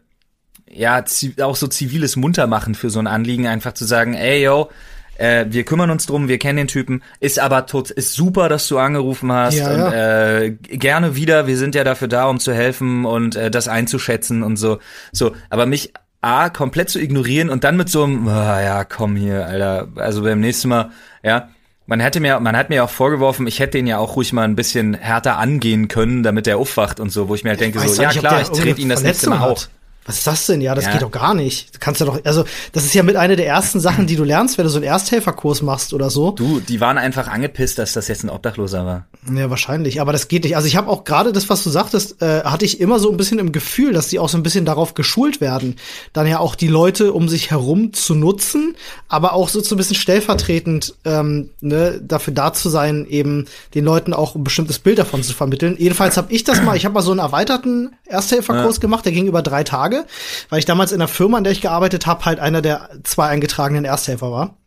ja, 0.70 1.04
auch 1.42 1.56
so 1.56 1.68
ziviles 1.68 2.16
Muntermachen 2.16 2.76
für 2.76 2.90
so 2.90 3.00
ein 3.00 3.08
Anliegen, 3.08 3.48
einfach 3.48 3.74
zu 3.74 3.86
sagen, 3.86 4.14
ey, 4.14 4.44
yo, 4.44 4.70
äh, 5.18 5.46
wir 5.50 5.64
kümmern 5.66 5.90
uns 5.90 6.06
drum, 6.06 6.28
wir 6.28 6.40
kennen 6.40 6.58
den 6.58 6.68
Typen, 6.68 7.04
ist 7.20 7.40
aber 7.40 7.66
tot, 7.66 7.92
ist 7.92 8.14
super, 8.14 8.50
dass 8.50 8.68
du 8.68 8.78
angerufen 8.80 9.32
hast 9.32 9.56
Ja, 9.56 9.74
und 9.74 9.80
ja. 9.80 10.38
äh, 10.38 10.52
gerne 10.52 11.16
wieder, 11.16 11.46
wir 11.46 11.58
sind 11.58 11.76
ja 11.76 11.84
dafür 11.84 12.08
da, 12.08 12.26
um 12.26 12.40
zu 12.40 12.54
helfen 12.54 13.06
und 13.06 13.36
äh, 13.36 13.52
das 13.52 13.68
einzuschätzen 13.68 14.44
und 14.44 14.58
so. 14.58 14.80
So, 15.12 15.36
aber 15.50 15.66
mich 15.66 15.94
A, 16.22 16.50
komplett 16.50 16.90
zu 16.90 17.00
ignorieren 17.00 17.50
und 17.50 17.64
dann 17.64 17.78
mit 17.78 17.90
so 17.90 18.04
einem, 18.04 18.28
ah, 18.28 18.62
ja, 18.62 18.84
komm 18.84 19.16
hier, 19.16 19.46
Alter, 19.46 19.88
also 19.96 20.24
beim 20.24 20.40
nächsten 20.42 20.70
Mal, 20.70 20.92
ja, 21.24 21.50
man 21.90 22.00
hätte 22.00 22.20
mir, 22.20 22.40
man 22.40 22.56
hat 22.56 22.70
mir 22.70 22.84
auch 22.84 22.90
vorgeworfen, 22.90 23.48
ich 23.48 23.60
hätte 23.60 23.72
den 23.72 23.88
ja 23.88 23.98
auch 23.98 24.16
ruhig 24.16 24.32
mal 24.32 24.44
ein 24.44 24.56
bisschen 24.56 24.94
härter 24.94 25.40
angehen 25.40 25.88
können, 25.88 26.22
damit 26.22 26.46
er 26.46 26.60
aufwacht 26.60 27.00
und 27.00 27.10
so, 27.10 27.28
wo 27.28 27.36
ich 27.36 27.44
mir 27.44 27.50
halt 27.50 27.62
denke, 27.62 27.80
so, 27.80 28.02
ja 28.02 28.12
klar, 28.12 28.42
ich 28.42 28.50
trete 28.50 28.80
ihn 28.80 28.90
das 28.90 29.02
nächste 29.02 29.32
Mal 29.32 29.40
hat. 29.40 29.70
Was 30.10 30.18
ist 30.18 30.28
das 30.28 30.46
denn? 30.48 30.60
Ja, 30.60 30.74
das 30.74 30.86
Ja. 30.86 30.94
geht 30.94 31.04
doch 31.04 31.12
gar 31.12 31.36
nicht. 31.36 31.76
Du 31.76 31.80
kannst 31.80 32.00
ja 32.00 32.08
doch, 32.08 32.20
also, 32.26 32.44
das 32.72 32.84
ist 32.84 32.96
ja 32.96 33.04
mit 33.04 33.16
einer 33.16 33.36
der 33.36 33.46
ersten 33.46 33.80
Sachen, 33.80 34.08
die 34.08 34.16
du 34.16 34.24
lernst, 34.24 34.58
wenn 34.58 34.64
du 34.66 34.70
so 34.72 34.78
einen 34.78 34.86
Ersthelferkurs 34.86 35.62
machst 35.62 35.94
oder 35.94 36.10
so. 36.10 36.32
Du, 36.32 36.60
die 36.60 36.82
waren 36.82 36.98
einfach 36.98 37.28
angepisst, 37.28 37.78
dass 37.78 37.94
das 37.94 38.08
jetzt 38.08 38.24
ein 38.24 38.30
Obdachloser 38.32 38.86
war. 38.88 39.06
Ja, 39.32 39.52
wahrscheinlich, 39.52 40.02
aber 40.02 40.12
das 40.12 40.28
geht 40.28 40.46
nicht. 40.46 40.56
Also 40.56 40.68
ich 40.68 40.76
habe 40.78 40.90
auch 40.90 41.04
gerade 41.04 41.32
das, 41.32 41.48
was 41.50 41.64
du 41.64 41.70
sagtest, 41.70 42.22
äh, 42.24 42.42
hatte 42.44 42.66
ich 42.66 42.80
immer 42.82 42.98
so 43.00 43.12
ein 43.12 43.18
bisschen 43.18 43.38
im 43.38 43.52
Gefühl, 43.52 43.94
dass 43.94 44.08
die 44.08 44.18
auch 44.18 44.30
so 44.30 44.38
ein 44.38 44.44
bisschen 44.44 44.66
darauf 44.66 44.96
geschult 44.96 45.42
werden, 45.42 45.76
dann 46.12 46.26
ja 46.26 46.40
auch 46.40 46.56
die 46.56 46.68
Leute 46.70 47.14
um 47.14 47.30
sich 47.30 47.52
herum 47.52 47.94
zu 47.94 48.16
nutzen, 48.16 48.76
aber 49.10 49.34
auch 49.34 49.48
so, 49.50 49.62
so 49.62 49.76
ein 49.76 49.78
bisschen 49.78 49.96
stellvertretend 49.96 50.96
ähm, 51.06 51.52
ne, 51.62 52.02
dafür 52.04 52.34
da 52.34 52.54
zu 52.54 52.70
sein, 52.70 53.06
eben 53.10 53.46
den 53.76 53.86
Leuten 53.86 54.14
auch 54.14 54.36
ein 54.36 54.44
bestimmtes 54.44 54.80
Bild 54.80 54.98
davon 55.00 55.22
zu 55.22 55.34
vermitteln. 55.34 55.76
Jedenfalls 55.78 56.18
habe 56.18 56.32
ich 56.34 56.44
das 56.44 56.64
mal, 56.64 56.76
ich 56.76 56.86
habe 56.86 56.94
mal 56.96 57.02
so 57.02 57.12
einen 57.12 57.20
erweiterten 57.20 57.92
Ersthelferkurs 58.10 58.80
gemacht, 58.80 59.06
der 59.06 59.12
ging 59.12 59.28
über 59.28 59.42
drei 59.42 59.64
Tage, 59.64 60.06
weil 60.50 60.60
ich 60.60 60.66
damals 60.66 60.92
in 60.92 61.00
der 61.00 61.08
Firma, 61.08 61.38
in 61.38 61.44
der 61.44 61.54
ich 61.54 61.62
gearbeitet 61.62 62.08
habe, 62.08 62.26
halt 62.26 62.40
einer 62.40 62.62
der 62.62 62.90
zwei 63.04 63.28
eingetragenen 63.28 63.86
Ersthelfer 63.86 64.32
war. 64.32 64.58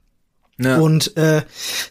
Ja. 0.58 0.78
Und 0.78 1.16
äh, 1.16 1.42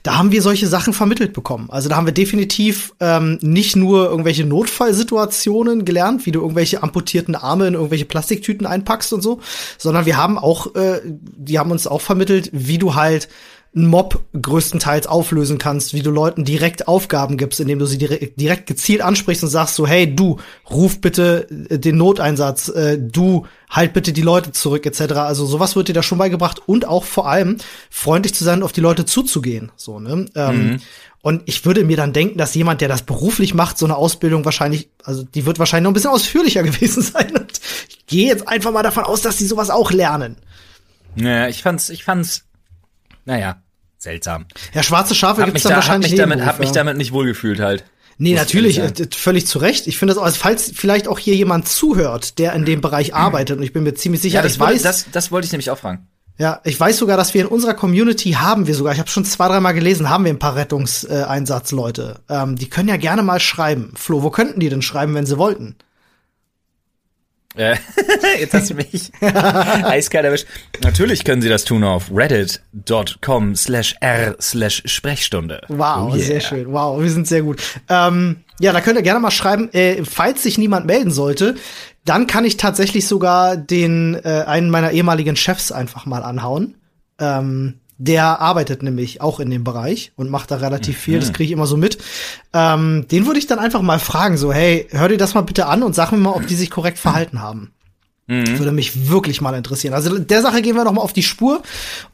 da 0.03 0.17
haben 0.17 0.31
wir 0.31 0.41
solche 0.41 0.67
Sachen 0.67 0.93
vermittelt 0.93 1.33
bekommen. 1.33 1.69
Also 1.71 1.89
da 1.89 1.95
haben 1.95 2.05
wir 2.05 2.13
definitiv 2.13 2.93
ähm, 2.99 3.39
nicht 3.41 3.75
nur 3.75 4.09
irgendwelche 4.09 4.45
Notfallsituationen 4.45 5.83
gelernt, 5.83 6.25
wie 6.25 6.31
du 6.31 6.41
irgendwelche 6.41 6.83
amputierten 6.83 7.35
Arme 7.35 7.67
in 7.67 7.73
irgendwelche 7.73 8.05
Plastiktüten 8.05 8.67
einpackst 8.67 9.13
und 9.13 9.21
so, 9.21 9.41
sondern 9.77 10.05
wir 10.05 10.15
haben 10.15 10.37
auch, 10.37 10.75
äh, 10.75 11.01
die 11.03 11.59
haben 11.59 11.71
uns 11.71 11.87
auch 11.87 12.01
vermittelt, 12.01 12.49
wie 12.53 12.77
du 12.77 12.95
halt 12.95 13.29
einen 13.73 13.87
Mob 13.87 14.25
größtenteils 14.39 15.07
auflösen 15.07 15.57
kannst, 15.57 15.93
wie 15.93 16.01
du 16.01 16.11
Leuten 16.11 16.43
direkt 16.43 16.89
Aufgaben 16.89 17.37
gibst, 17.37 17.61
indem 17.61 17.79
du 17.79 17.85
sie 17.85 17.97
direkt, 17.97 18.39
direkt 18.39 18.67
gezielt 18.67 19.01
ansprichst 19.01 19.43
und 19.43 19.49
sagst 19.49 19.75
so, 19.75 19.87
hey, 19.87 20.13
du, 20.13 20.39
ruf 20.69 20.99
bitte 20.99 21.47
äh, 21.69 21.79
den 21.79 21.97
Noteinsatz, 21.97 22.67
äh, 22.67 22.97
du, 22.99 23.45
halt 23.69 23.93
bitte 23.93 24.11
die 24.11 24.21
Leute 24.21 24.51
zurück, 24.51 24.85
etc. 24.85 25.13
Also 25.13 25.45
sowas 25.45 25.77
wird 25.77 25.87
dir 25.87 25.93
da 25.93 26.03
schon 26.03 26.17
beigebracht 26.17 26.61
und 26.65 26.85
auch 26.85 27.05
vor 27.05 27.29
allem 27.29 27.57
freundlich 27.89 28.33
zu 28.33 28.43
sein, 28.43 28.61
auf 28.61 28.73
die 28.73 28.81
Leute 28.81 29.05
zuzugehen. 29.05 29.71
So, 29.77 29.99
ne? 29.99 30.25
Ähm, 30.35 30.81
Und 31.23 31.43
ich 31.45 31.65
würde 31.65 31.83
mir 31.83 31.97
dann 31.97 32.13
denken, 32.13 32.37
dass 32.37 32.55
jemand, 32.55 32.81
der 32.81 32.89
das 32.89 33.03
beruflich 33.03 33.53
macht, 33.53 33.77
so 33.77 33.85
eine 33.85 33.95
Ausbildung 33.95 34.43
wahrscheinlich, 34.43 34.89
also 35.03 35.23
die 35.23 35.45
wird 35.45 35.59
wahrscheinlich 35.59 35.83
noch 35.83 35.91
ein 35.91 35.93
bisschen 35.93 36.09
ausführlicher 36.09 36.63
gewesen 36.63 37.03
sein. 37.03 37.37
Und 37.37 37.61
ich 37.87 38.05
gehe 38.07 38.27
jetzt 38.27 38.47
einfach 38.47 38.71
mal 38.71 38.83
davon 38.83 39.03
aus, 39.03 39.21
dass 39.21 39.37
die 39.37 39.45
sowas 39.45 39.69
auch 39.69 39.91
lernen. 39.91 40.37
Naja, 41.15 41.47
ich 41.47 41.61
fand's, 41.61 41.89
ich 41.89 42.03
fand's, 42.03 42.45
naja, 43.25 43.61
seltsam. 43.97 44.45
Ja, 44.73 44.83
schwarze 44.83 45.15
Schafe 45.15 45.41
gibt's 45.41 45.53
mich, 45.53 45.63
dann 45.63 45.71
da, 45.71 45.75
hab 45.75 45.83
wahrscheinlich 45.83 46.11
mich 46.11 46.19
damit, 46.19 46.45
hab 46.45 46.59
mich 46.59 46.71
damit 46.71 46.97
nicht 46.97 47.11
wohlgefühlt 47.11 47.59
halt. 47.59 47.83
Nee, 48.17 48.35
natürlich, 48.35 48.77
äh, 48.77 48.91
völlig 49.15 49.47
zu 49.47 49.57
Recht. 49.57 49.87
Ich 49.87 49.97
finde 49.97 50.13
das, 50.13 50.21
also 50.23 50.37
falls 50.39 50.71
vielleicht 50.75 51.07
auch 51.07 51.17
hier 51.17 51.35
jemand 51.35 51.67
zuhört, 51.67 52.37
der 52.37 52.53
in 52.53 52.65
dem 52.65 52.79
Bereich 52.81 53.15
arbeitet, 53.15 53.57
und 53.57 53.63
ich 53.63 53.73
bin 53.73 53.83
mir 53.83 53.95
ziemlich 53.95 54.21
sicher, 54.21 54.35
Ja, 54.37 54.41
das, 54.43 54.53
ich 54.53 54.59
wollte, 54.59 54.75
weiß, 54.75 54.81
das, 54.83 55.05
das 55.11 55.31
wollte 55.31 55.45
ich 55.45 55.51
nämlich 55.51 55.71
auch 55.71 55.77
fragen. 55.79 56.07
ja, 56.37 56.59
ich 56.63 56.79
weiß 56.79 56.97
sogar, 56.97 57.17
dass 57.17 57.33
wir 57.33 57.41
in 57.41 57.47
unserer 57.47 57.73
Community 57.73 58.33
haben 58.33 58.67
wir 58.67 58.75
sogar, 58.75 58.93
ich 58.93 58.99
habe 58.99 59.09
schon 59.09 59.25
zwei, 59.25 59.47
dreimal 59.47 59.73
gelesen, 59.73 60.09
haben 60.09 60.25
wir 60.25 60.31
ein 60.31 60.37
paar 60.39 60.55
Rettungseinsatzleute. 60.55 62.19
Ähm, 62.29 62.55
die 62.57 62.69
können 62.69 62.89
ja 62.89 62.97
gerne 62.97 63.23
mal 63.23 63.39
schreiben. 63.39 63.93
Flo, 63.95 64.23
wo 64.23 64.29
könnten 64.29 64.59
die 64.59 64.69
denn 64.69 64.81
schreiben, 64.81 65.13
wenn 65.15 65.25
sie 65.25 65.37
wollten? 65.37 65.75
Äh, 67.55 67.75
Jetzt 68.39 68.53
hast 68.53 68.69
du 68.69 68.75
mich 68.75 69.11
eiskalt 69.21 70.25
erwischt. 70.25 70.47
Natürlich 70.83 71.23
können 71.25 71.41
Sie 71.41 71.49
das 71.49 71.65
tun 71.65 71.83
auf 71.83 72.09
reddit.com 72.13 73.55
slash 73.55 73.95
r 73.99 74.35
slash 74.39 74.83
Sprechstunde. 74.85 75.61
Wow, 75.67 76.11
Oh 76.13 76.15
yeah. 76.15 76.25
sehr 76.25 76.39
schön. 76.41 76.71
Wow, 76.71 77.01
wir 77.01 77.09
sind 77.09 77.27
sehr 77.27 77.41
gut. 77.41 77.61
Ähm, 77.89 78.37
ja, 78.59 78.71
da 78.71 78.79
könnt 78.81 78.97
ihr 78.97 79.03
gerne 79.03 79.19
mal 79.19 79.31
schreiben, 79.31 79.69
äh, 79.73 80.03
falls 80.05 80.43
sich 80.43 80.57
niemand 80.57 80.85
melden 80.85 81.11
sollte, 81.11 81.55
dann 82.05 82.25
kann 82.25 82.45
ich 82.45 82.57
tatsächlich 82.57 83.07
sogar 83.07 83.57
den 83.57 84.15
äh, 84.23 84.43
einen 84.47 84.69
meiner 84.69 84.91
ehemaligen 84.91 85.35
Chefs 85.35 85.71
einfach 85.71 86.05
mal 86.05 86.23
anhauen. 86.23 86.75
Ähm, 87.19 87.80
der 88.03 88.41
arbeitet 88.41 88.81
nämlich 88.81 89.21
auch 89.21 89.39
in 89.39 89.51
dem 89.51 89.63
Bereich 89.63 90.11
und 90.15 90.31
macht 90.31 90.49
da 90.49 90.55
relativ 90.55 90.97
viel, 90.97 91.19
das 91.19 91.33
kriege 91.33 91.45
ich 91.45 91.51
immer 91.51 91.67
so 91.67 91.77
mit. 91.77 91.99
Ähm, 92.51 93.05
den 93.11 93.27
würde 93.27 93.37
ich 93.37 93.45
dann 93.45 93.59
einfach 93.59 93.83
mal 93.83 93.99
fragen, 93.99 94.37
so, 94.37 94.51
hey, 94.51 94.87
hör 94.89 95.07
dir 95.07 95.19
das 95.19 95.35
mal 95.35 95.41
bitte 95.41 95.67
an 95.67 95.83
und 95.83 95.93
sag 95.93 96.11
mir 96.11 96.17
mal, 96.17 96.31
ob 96.31 96.47
die 96.47 96.55
sich 96.55 96.71
korrekt 96.71 96.97
verhalten 96.97 97.41
haben. 97.41 97.73
Mhm. 98.25 98.57
Würde 98.57 98.71
mich 98.71 99.09
wirklich 99.09 99.39
mal 99.41 99.53
interessieren. 99.53 99.93
Also 99.93 100.17
der 100.17 100.41
Sache 100.41 100.63
gehen 100.63 100.75
wir 100.75 100.83
noch 100.83 100.93
mal 100.93 101.01
auf 101.01 101.13
die 101.13 101.21
Spur 101.21 101.61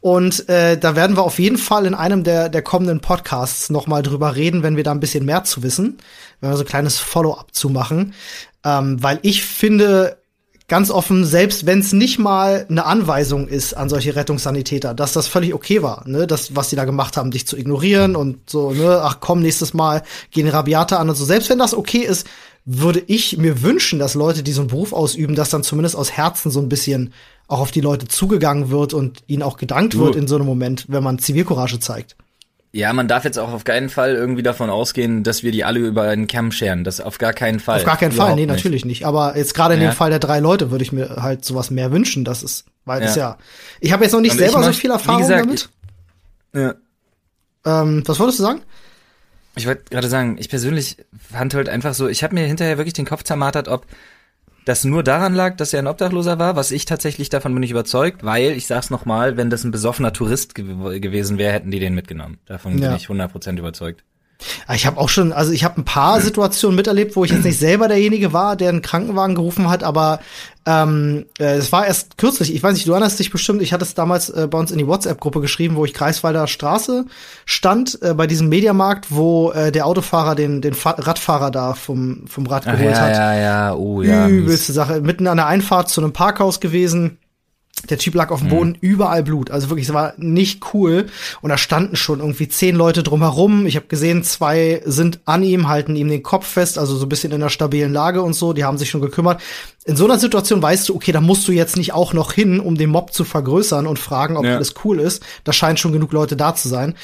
und 0.01 0.49
äh, 0.49 0.77
da 0.77 0.97
werden 0.97 1.15
wir 1.15 1.23
auf 1.23 1.39
jeden 1.39 1.57
Fall 1.57 1.85
in 1.85 1.93
einem 1.93 2.25
der, 2.25 2.49
der 2.49 2.63
kommenden 2.63 2.99
Podcasts 2.99 3.69
noch 3.69 3.87
mal 3.87 4.03
drüber 4.03 4.35
reden, 4.35 4.63
wenn 4.63 4.75
wir 4.75 4.83
da 4.83 4.91
ein 4.91 4.99
bisschen 4.99 5.23
mehr 5.23 5.45
zu 5.45 5.63
wissen, 5.63 5.99
wenn 6.41 6.49
wir 6.49 6.57
so 6.57 6.63
ein 6.63 6.67
kleines 6.67 6.99
Follow-up 6.99 7.53
zu 7.53 7.69
machen, 7.69 8.13
ähm, 8.65 9.01
weil 9.01 9.19
ich 9.21 9.43
finde 9.43 10.17
ganz 10.67 10.91
offen, 10.91 11.23
selbst 11.23 11.65
wenn 11.65 11.79
es 11.79 11.93
nicht 11.93 12.19
mal 12.19 12.65
eine 12.69 12.85
Anweisung 12.85 13.47
ist 13.47 13.73
an 13.73 13.87
solche 13.87 14.15
Rettungssanitäter, 14.15 14.93
dass 14.93 15.13
das 15.13 15.27
völlig 15.27 15.53
okay 15.53 15.81
war, 15.81 16.03
ne, 16.07 16.27
das, 16.27 16.55
was 16.55 16.69
die 16.69 16.75
da 16.75 16.83
gemacht 16.83 17.15
haben, 17.15 17.31
dich 17.31 17.47
zu 17.47 17.57
ignorieren 17.57 18.15
und 18.15 18.49
so, 18.49 18.71
ne, 18.71 19.01
ach 19.01 19.19
komm, 19.21 19.41
nächstes 19.41 19.73
Mal 19.73 20.03
gehen 20.31 20.47
Rabiate 20.47 20.99
an 20.99 21.09
und 21.09 21.15
so. 21.15 21.23
Selbst 21.23 21.49
wenn 21.49 21.59
das 21.59 21.73
okay 21.73 21.99
ist, 21.99 22.27
würde 22.65 23.01
ich 23.07 23.37
mir 23.37 23.61
wünschen, 23.61 23.97
dass 23.97 24.13
Leute, 24.13 24.43
die 24.43 24.51
so 24.51 24.61
einen 24.61 24.69
Beruf 24.69 24.91
ausüben, 24.91 25.35
dass 25.35 25.49
dann 25.49 25.63
zumindest 25.63 25.95
aus 25.95 26.11
Herzen 26.11 26.51
so 26.51 26.59
ein 26.59 26.67
bisschen 26.67 27.13
auch 27.47 27.61
auf 27.61 27.71
die 27.71 27.79
Leute 27.79 28.09
zugegangen 28.09 28.69
wird 28.69 28.93
und 28.93 29.23
ihnen 29.27 29.43
auch 29.43 29.55
gedankt 29.55 29.97
wird 29.97 30.17
in 30.17 30.27
so 30.27 30.35
einem 30.35 30.45
Moment, 30.45 30.83
wenn 30.89 31.01
man 31.01 31.17
Zivilcourage 31.17 31.79
zeigt. 31.79 32.17
Ja, 32.77 32.93
man 32.93 33.07
darf 33.07 33.23
jetzt 33.23 33.39
auch 33.39 33.51
auf 33.53 33.63
keinen 33.63 33.89
Fall 33.89 34.13
irgendwie 34.13 34.43
davon 34.43 34.69
ausgehen, 34.69 35.23
dass 35.23 35.41
wir 35.41 35.51
die 35.51 35.63
alle 35.63 35.79
über 35.79 36.03
einen 36.03 36.27
Kamm 36.27 36.51
scheren. 36.51 36.83
Das 36.83 37.01
auf 37.01 37.17
gar 37.17 37.33
keinen 37.33 37.59
Fall. 37.59 37.79
Auf 37.79 37.85
gar 37.85 37.97
keinen 37.97 38.11
Fall, 38.11 38.35
nee, 38.35 38.41
nicht. 38.41 38.53
natürlich 38.53 38.85
nicht. 38.85 39.03
Aber 39.03 39.35
jetzt 39.35 39.55
gerade 39.55 39.73
in 39.73 39.81
ja. 39.81 39.89
dem 39.89 39.95
Fall 39.95 40.11
der 40.11 40.19
drei 40.19 40.39
Leute 40.39 40.69
würde 40.69 40.83
ich 40.83 40.91
mir 40.91 41.15
halt 41.19 41.43
sowas 41.43 41.71
mehr 41.71 41.91
wünschen, 41.91 42.23
dass 42.23 42.43
es, 42.43 42.65
weil 42.85 43.01
ja. 43.01 43.07
es 43.07 43.15
ja. 43.15 43.37
Ich 43.79 43.93
habe 43.93 44.03
jetzt 44.03 44.13
noch 44.13 44.21
nicht 44.21 44.33
und 44.33 44.37
selber 44.37 44.61
so 44.61 44.71
viel 44.73 44.91
Erfahrung 44.91 45.23
gesagt, 45.23 45.45
damit. 45.45 45.69
Ja. 46.53 46.75
Ähm, 47.65 48.03
was 48.05 48.19
wolltest 48.19 48.37
du 48.37 48.43
sagen? 48.43 48.61
Ich 49.55 49.65
wollte 49.65 49.85
gerade 49.89 50.07
sagen, 50.07 50.37
ich 50.37 50.47
persönlich 50.47 50.97
fand 51.31 51.55
halt 51.55 51.69
einfach 51.69 51.95
so, 51.95 52.07
ich 52.07 52.23
habe 52.23 52.35
mir 52.35 52.45
hinterher 52.45 52.77
wirklich 52.77 52.93
den 52.93 53.07
Kopf 53.07 53.23
zermartert, 53.23 53.69
ob 53.69 53.87
das 54.67 54.83
nur 54.83 55.01
daran 55.01 55.33
lag, 55.33 55.55
dass 55.55 55.73
er 55.73 55.79
ein 55.79 55.87
Obdachloser 55.87 56.39
war, 56.39 56.57
was 56.57 56.71
ich 56.71 56.83
tatsächlich 56.83 57.29
davon 57.29 57.53
bin 57.53 57.63
ich 57.63 57.71
überzeugt, 57.71 58.25
weil, 58.25 58.51
ich 58.51 58.67
sag's 58.67 58.89
nochmal, 58.89 59.37
wenn 59.37 59.49
das 59.49 59.63
ein 59.63 59.71
besoffener 59.71 60.11
Tourist 60.11 60.55
ge 60.55 60.99
gewesen 60.99 61.37
wäre, 61.37 61.53
hätten 61.53 61.71
die 61.71 61.79
den 61.79 61.95
mitgenommen. 61.95 62.39
Davon 62.45 62.77
ja. 62.77 62.89
bin 62.89 62.97
ich 62.97 63.07
100% 63.07 63.57
überzeugt. 63.57 64.03
Ah, 64.67 64.75
ich 64.75 64.85
habe 64.85 64.99
auch 64.99 65.09
schon, 65.09 65.33
also 65.33 65.51
ich 65.51 65.63
habe 65.63 65.81
ein 65.81 65.85
paar 65.85 66.21
Situationen 66.21 66.75
miterlebt, 66.75 67.15
wo 67.15 67.25
ich 67.25 67.31
jetzt 67.31 67.45
nicht 67.45 67.59
selber 67.59 67.87
derjenige 67.87 68.33
war, 68.33 68.55
der 68.55 68.69
einen 68.69 68.81
Krankenwagen 68.81 69.35
gerufen 69.35 69.69
hat, 69.69 69.83
aber 69.83 70.19
ähm, 70.65 71.25
äh, 71.39 71.55
es 71.55 71.71
war 71.71 71.87
erst 71.87 72.17
kürzlich, 72.17 72.53
ich 72.53 72.61
weiß 72.61 72.73
nicht, 72.73 72.87
du 72.87 72.91
erinnerst 72.91 73.19
dich 73.19 73.31
bestimmt, 73.31 73.61
ich 73.61 73.73
hatte 73.73 73.83
es 73.83 73.93
damals 73.93 74.29
äh, 74.29 74.47
bei 74.49 74.59
uns 74.59 74.71
in 74.71 74.77
die 74.77 74.87
WhatsApp-Gruppe 74.87 75.41
geschrieben, 75.41 75.75
wo 75.75 75.85
ich 75.85 75.93
Kreiswalder 75.93 76.45
Straße 76.47 77.05
stand, 77.45 77.99
äh, 78.01 78.13
bei 78.13 78.27
diesem 78.27 78.49
Mediamarkt, 78.49 79.07
wo 79.09 79.51
äh, 79.51 79.71
der 79.71 79.85
Autofahrer 79.85 80.35
den, 80.35 80.61
den 80.61 80.73
Fa 80.73 80.91
Radfahrer 80.91 81.51
da 81.51 81.73
vom, 81.73 82.25
vom 82.27 82.45
Rad 82.47 82.65
geholt 82.65 82.81
ja, 82.81 82.99
hat. 82.99 83.15
Ja, 83.15 83.33
ja, 83.35 83.75
oh 83.75 84.01
ja. 84.01 84.27
Übelste 84.27 84.73
Sache. 84.73 85.01
Mitten 85.01 85.27
an 85.27 85.37
der 85.37 85.47
Einfahrt 85.47 85.89
zu 85.89 86.01
einem 86.01 86.13
Parkhaus 86.13 86.59
gewesen 86.59 87.17
der 87.89 87.97
Typ 87.97 88.15
lag 88.15 88.31
auf 88.31 88.39
dem 88.39 88.49
Boden, 88.49 88.69
mhm. 88.71 88.77
überall 88.81 89.23
Blut. 89.23 89.51
Also 89.51 89.69
wirklich, 89.69 89.87
es 89.87 89.93
war 89.93 90.13
nicht 90.17 90.73
cool. 90.73 91.07
Und 91.41 91.49
da 91.49 91.57
standen 91.57 91.95
schon 91.95 92.19
irgendwie 92.19 92.47
zehn 92.47 92.75
Leute 92.75 93.03
drumherum. 93.03 93.65
Ich 93.65 93.75
habe 93.75 93.87
gesehen, 93.87 94.23
zwei 94.23 94.81
sind 94.85 95.19
an 95.25 95.43
ihm, 95.43 95.67
halten 95.67 95.95
ihm 95.95 96.09
den 96.09 96.23
Kopf 96.23 96.47
fest, 96.47 96.77
also 96.77 96.95
so 96.95 97.05
ein 97.05 97.09
bisschen 97.09 97.31
in 97.31 97.41
einer 97.41 97.49
stabilen 97.49 97.93
Lage 97.93 98.21
und 98.21 98.33
so. 98.33 98.53
Die 98.53 98.63
haben 98.63 98.77
sich 98.77 98.89
schon 98.89 99.01
gekümmert. 99.01 99.41
In 99.85 99.95
so 99.95 100.05
einer 100.05 100.19
Situation 100.19 100.61
weißt 100.61 100.89
du, 100.89 100.95
okay, 100.95 101.11
da 101.11 101.21
musst 101.21 101.47
du 101.47 101.51
jetzt 101.51 101.77
nicht 101.77 101.93
auch 101.93 102.13
noch 102.13 102.33
hin, 102.33 102.59
um 102.59 102.77
den 102.77 102.89
Mob 102.89 103.13
zu 103.13 103.23
vergrößern 103.23 103.87
und 103.87 103.99
fragen, 103.99 104.37
ob 104.37 104.45
ja. 104.45 104.55
alles 104.55 104.73
cool 104.83 104.99
ist. 104.99 105.23
Da 105.43 105.53
scheinen 105.53 105.77
schon 105.77 105.93
genug 105.93 106.11
Leute 106.11 106.35
da 106.35 106.55
zu 106.55 106.67
sein. 106.67 106.95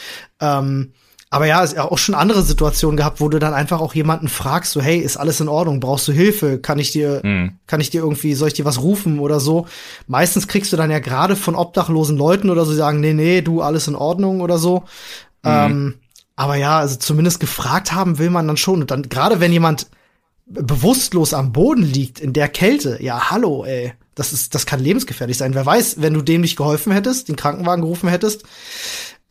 Ähm, 0.42 0.92
aber 1.34 1.48
ja, 1.48 1.64
es 1.64 1.74
ist 1.74 1.80
auch 1.80 1.98
schon 1.98 2.14
andere 2.14 2.44
Situationen 2.44 2.96
gehabt, 2.96 3.20
wo 3.20 3.28
du 3.28 3.40
dann 3.40 3.56
einfach 3.56 3.82
auch 3.82 3.96
jemanden 3.96 4.28
fragst, 4.28 4.72
so, 4.72 4.84
hey, 4.84 5.00
ist 5.00 5.18
alles 5.18 5.42
in 5.42 5.48
Ordnung? 5.48 5.80
Brauchst 5.80 6.08
du 6.08 6.12
Hilfe? 6.12 6.60
Kann 6.60 6.78
ich 6.78 6.92
dir, 6.92 7.22
mhm. 7.24 7.58
kann 7.66 7.82
ich 7.82 7.90
dir 7.90 8.02
irgendwie, 8.02 8.36
soll 8.36 8.50
ich 8.50 8.54
dir 8.54 8.66
was 8.66 8.84
rufen 8.84 9.18
oder 9.18 9.40
so? 9.40 9.66
Meistens 10.06 10.48
kriegst 10.48 10.72
du 10.72 10.78
dann 10.78 10.92
ja 10.92 11.00
gerade 11.00 11.36
von 11.36 11.56
obdachlosen 11.56 12.18
Leuten 12.18 12.52
oder 12.52 12.66
so, 12.66 12.72
die 12.72 12.78
sagen, 12.78 13.00
nee, 13.00 13.14
nee, 13.14 13.42
du, 13.42 13.64
alles 13.64 13.88
in 13.88 13.96
Ordnung 13.96 14.42
oder 14.42 14.60
so. 14.60 14.82
Mhm. 15.42 15.50
Ähm, 15.50 15.94
aber 16.36 16.56
ja, 16.56 16.78
also 16.78 16.98
zumindest 16.98 17.40
gefragt 17.40 17.94
haben 17.94 18.20
will 18.20 18.30
man 18.30 18.46
dann 18.46 18.58
schon. 18.58 18.82
Und 18.82 18.92
dann, 18.92 19.10
gerade 19.10 19.40
wenn 19.40 19.52
jemand 19.52 19.88
bewusstlos 20.46 21.34
am 21.34 21.52
Boden 21.52 21.82
liegt, 21.82 22.20
in 22.20 22.34
der 22.34 22.48
Kälte, 22.48 23.02
ja, 23.02 23.32
hallo, 23.32 23.66
ey. 23.66 23.94
Das 24.14 24.34
ist, 24.34 24.54
das 24.54 24.68
kann 24.68 24.80
lebensgefährlich 24.80 25.40
sein. 25.40 25.56
Wer 25.56 25.66
weiß, 25.66 26.00
wenn 26.00 26.14
du 26.14 26.22
dem 26.22 26.42
nicht 26.42 26.58
geholfen 26.58 26.92
hättest, 26.92 27.28
den 27.28 27.38
Krankenwagen 27.38 27.82
gerufen 27.82 28.08
hättest, 28.08 28.44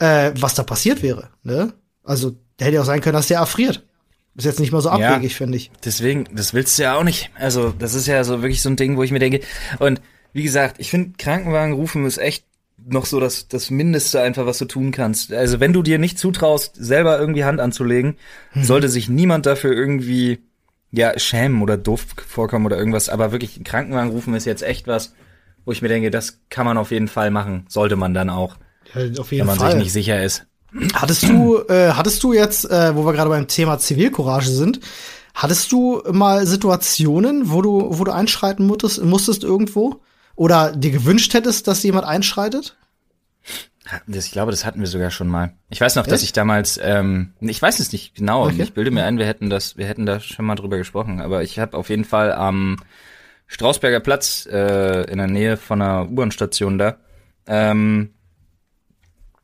äh, 0.01 0.33
was 0.35 0.55
da 0.55 0.65
passiert 0.65 1.05
wäre, 1.05 1.29
ne? 1.45 1.73
Also, 2.05 2.37
der 2.59 2.67
hätte 2.67 2.77
ja 2.77 2.83
auch 2.83 2.87
sein 2.87 3.01
können, 3.01 3.15
dass 3.15 3.29
der 3.29 3.39
erfriert. 3.39 3.85
Ist 4.35 4.47
jetzt 4.47 4.61
nicht 4.61 4.73
mal 4.73 4.81
so 4.81 4.89
abwegig, 4.89 5.33
ja, 5.33 5.37
finde 5.37 5.57
ich. 5.57 5.71
Deswegen, 5.85 6.25
das 6.33 6.55
willst 6.55 6.79
du 6.79 6.85
ja 6.85 6.97
auch 6.97 7.05
nicht. 7.05 7.31
Also, 7.35 7.73
das 7.79 7.95
ist 7.95 8.07
ja 8.07 8.25
so 8.25 8.41
wirklich 8.41 8.63
so 8.63 8.71
ein 8.71 8.77
Ding, 8.77 8.97
wo 8.97 9.03
ich 9.03 9.11
mir 9.11 9.19
denke. 9.19 9.41
Und 9.79 10.01
wie 10.33 10.43
gesagt, 10.43 10.77
ich 10.79 10.91
finde, 10.91 11.13
Krankenwagen 11.19 11.75
rufen 11.75 12.07
ist 12.07 12.19
echt 12.19 12.47
noch 12.85 13.05
so 13.05 13.21
das, 13.21 13.49
das 13.49 13.71
Mindeste 13.71 14.23
einfach, 14.23 14.47
was 14.47 14.59
du 14.59 14.65
tun 14.65 14.91
kannst. 14.91 15.33
Also, 15.33 15.61
wenn 15.61 15.75
du 15.75 15.83
dir 15.83 15.99
nicht 15.99 16.19
zutraust, 16.19 16.77
selber 16.77 17.19
irgendwie 17.19 17.45
Hand 17.45 17.61
anzulegen, 17.61 18.17
hm. 18.53 18.65
sollte 18.65 18.89
sich 18.89 19.11
niemand 19.11 19.45
dafür 19.45 19.73
irgendwie, 19.73 20.39
ja, 20.91 21.19
schämen 21.19 21.61
oder 21.61 21.77
doof 21.77 22.07
vorkommen 22.27 22.65
oder 22.65 22.79
irgendwas. 22.79 23.11
Aber 23.11 23.33
wirklich, 23.33 23.63
Krankenwagen 23.65 24.11
rufen 24.11 24.35
ist 24.35 24.47
jetzt 24.47 24.63
echt 24.63 24.87
was, 24.87 25.13
wo 25.67 25.73
ich 25.73 25.83
mir 25.83 25.89
denke, 25.89 26.11
das 26.11 26.41
kann 26.49 26.65
man 26.65 26.79
auf 26.79 26.91
jeden 26.91 27.09
Fall 27.09 27.31
machen. 27.31 27.67
Sollte 27.69 27.97
man 27.97 28.15
dann 28.15 28.31
auch. 28.31 28.57
Ja, 28.95 29.21
auf 29.21 29.31
jeden 29.31 29.41
wenn 29.41 29.47
man 29.47 29.59
Fall. 29.59 29.73
sich 29.73 29.83
nicht 29.83 29.93
sicher 29.93 30.23
ist. 30.23 30.47
Hattest 30.95 31.25
du, 31.25 31.59
äh, 31.69 31.93
hattest 31.93 32.23
du 32.23 32.33
jetzt, 32.33 32.71
äh, 32.71 32.97
wo 32.97 33.05
wir 33.05 33.13
gerade 33.13 33.29
beim 33.29 33.49
Thema 33.49 33.79
Zivilcourage 33.79 34.49
sind, 34.49 34.81
hattest 35.35 35.71
du 35.71 36.03
mal 36.11 36.47
Situationen, 36.47 37.51
wo 37.51 37.63
du, 37.63 37.99
wo 37.99 38.05
du 38.05 38.13
einschreiten 38.13 38.67
musstest, 38.67 39.03
musstest 39.03 39.45
irgendwo? 39.45 40.01
Oder 40.35 40.73
dir 40.75 40.91
gewünscht 40.91 41.35
hättest, 41.35 41.69
dass 41.69 41.83
jemand 41.83 42.07
einschreitet? 42.07 42.77
Das, 44.07 44.27
ich 44.27 44.33
glaube, 44.33 44.51
das 44.51 44.65
hatten 44.65 44.81
wir 44.81 44.87
sogar 44.87 45.11
schon 45.11 45.29
mal. 45.29 45.53
Ich 45.69 45.81
weiß 45.81 45.97
noch, 45.97 46.05
Echt? 46.05 46.13
dass 46.13 46.23
ich 46.23 46.33
damals, 46.33 46.81
ähm, 46.83 47.33
ich 47.41 47.61
weiß 47.61 47.81
es 47.81 47.93
nicht 47.93 48.15
genau, 48.15 48.47
okay. 48.47 48.63
ich 48.63 48.73
bilde 48.73 48.91
mir 48.91 49.05
ein, 49.05 49.19
wir 49.19 49.27
hätten 49.27 49.51
das, 49.51 49.77
wir 49.77 49.87
hätten 49.87 50.07
da 50.07 50.21
schon 50.21 50.47
mal 50.47 50.55
drüber 50.55 50.79
gesprochen, 50.79 51.21
aber 51.21 51.43
ich 51.43 51.59
habe 51.59 51.77
auf 51.77 51.91
jeden 51.91 52.05
Fall 52.05 52.33
am 52.33 52.79
Strausberger 53.47 54.01
Platz 54.01 54.49
äh, 54.51 55.03
in 55.11 55.19
der 55.19 55.27
Nähe 55.27 55.57
von 55.59 55.83
einer 55.83 56.09
U-Bahn-Station 56.09 56.79
da 56.79 56.97
ähm, 57.47 58.15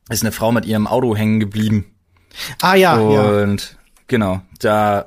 ist 0.09 0.23
eine 0.23 0.31
Frau 0.31 0.51
mit 0.51 0.65
ihrem 0.65 0.87
Auto 0.87 1.15
hängen 1.15 1.39
geblieben. 1.39 1.85
Ah 2.61 2.75
ja. 2.75 2.95
Und 2.95 3.61
ja. 3.61 3.77
genau, 4.07 4.41
da 4.59 5.05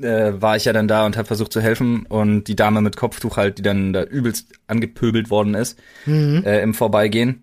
äh, 0.00 0.32
war 0.40 0.56
ich 0.56 0.64
ja 0.64 0.72
dann 0.72 0.88
da 0.88 1.06
und 1.06 1.16
habe 1.16 1.26
versucht 1.26 1.52
zu 1.52 1.60
helfen 1.60 2.06
und 2.06 2.44
die 2.44 2.56
Dame 2.56 2.80
mit 2.80 2.96
Kopftuch 2.96 3.36
halt, 3.36 3.58
die 3.58 3.62
dann 3.62 3.92
da 3.92 4.02
übelst 4.02 4.52
angepöbelt 4.66 5.30
worden 5.30 5.54
ist 5.54 5.78
mhm. 6.06 6.42
äh, 6.44 6.60
im 6.60 6.74
Vorbeigehen, 6.74 7.42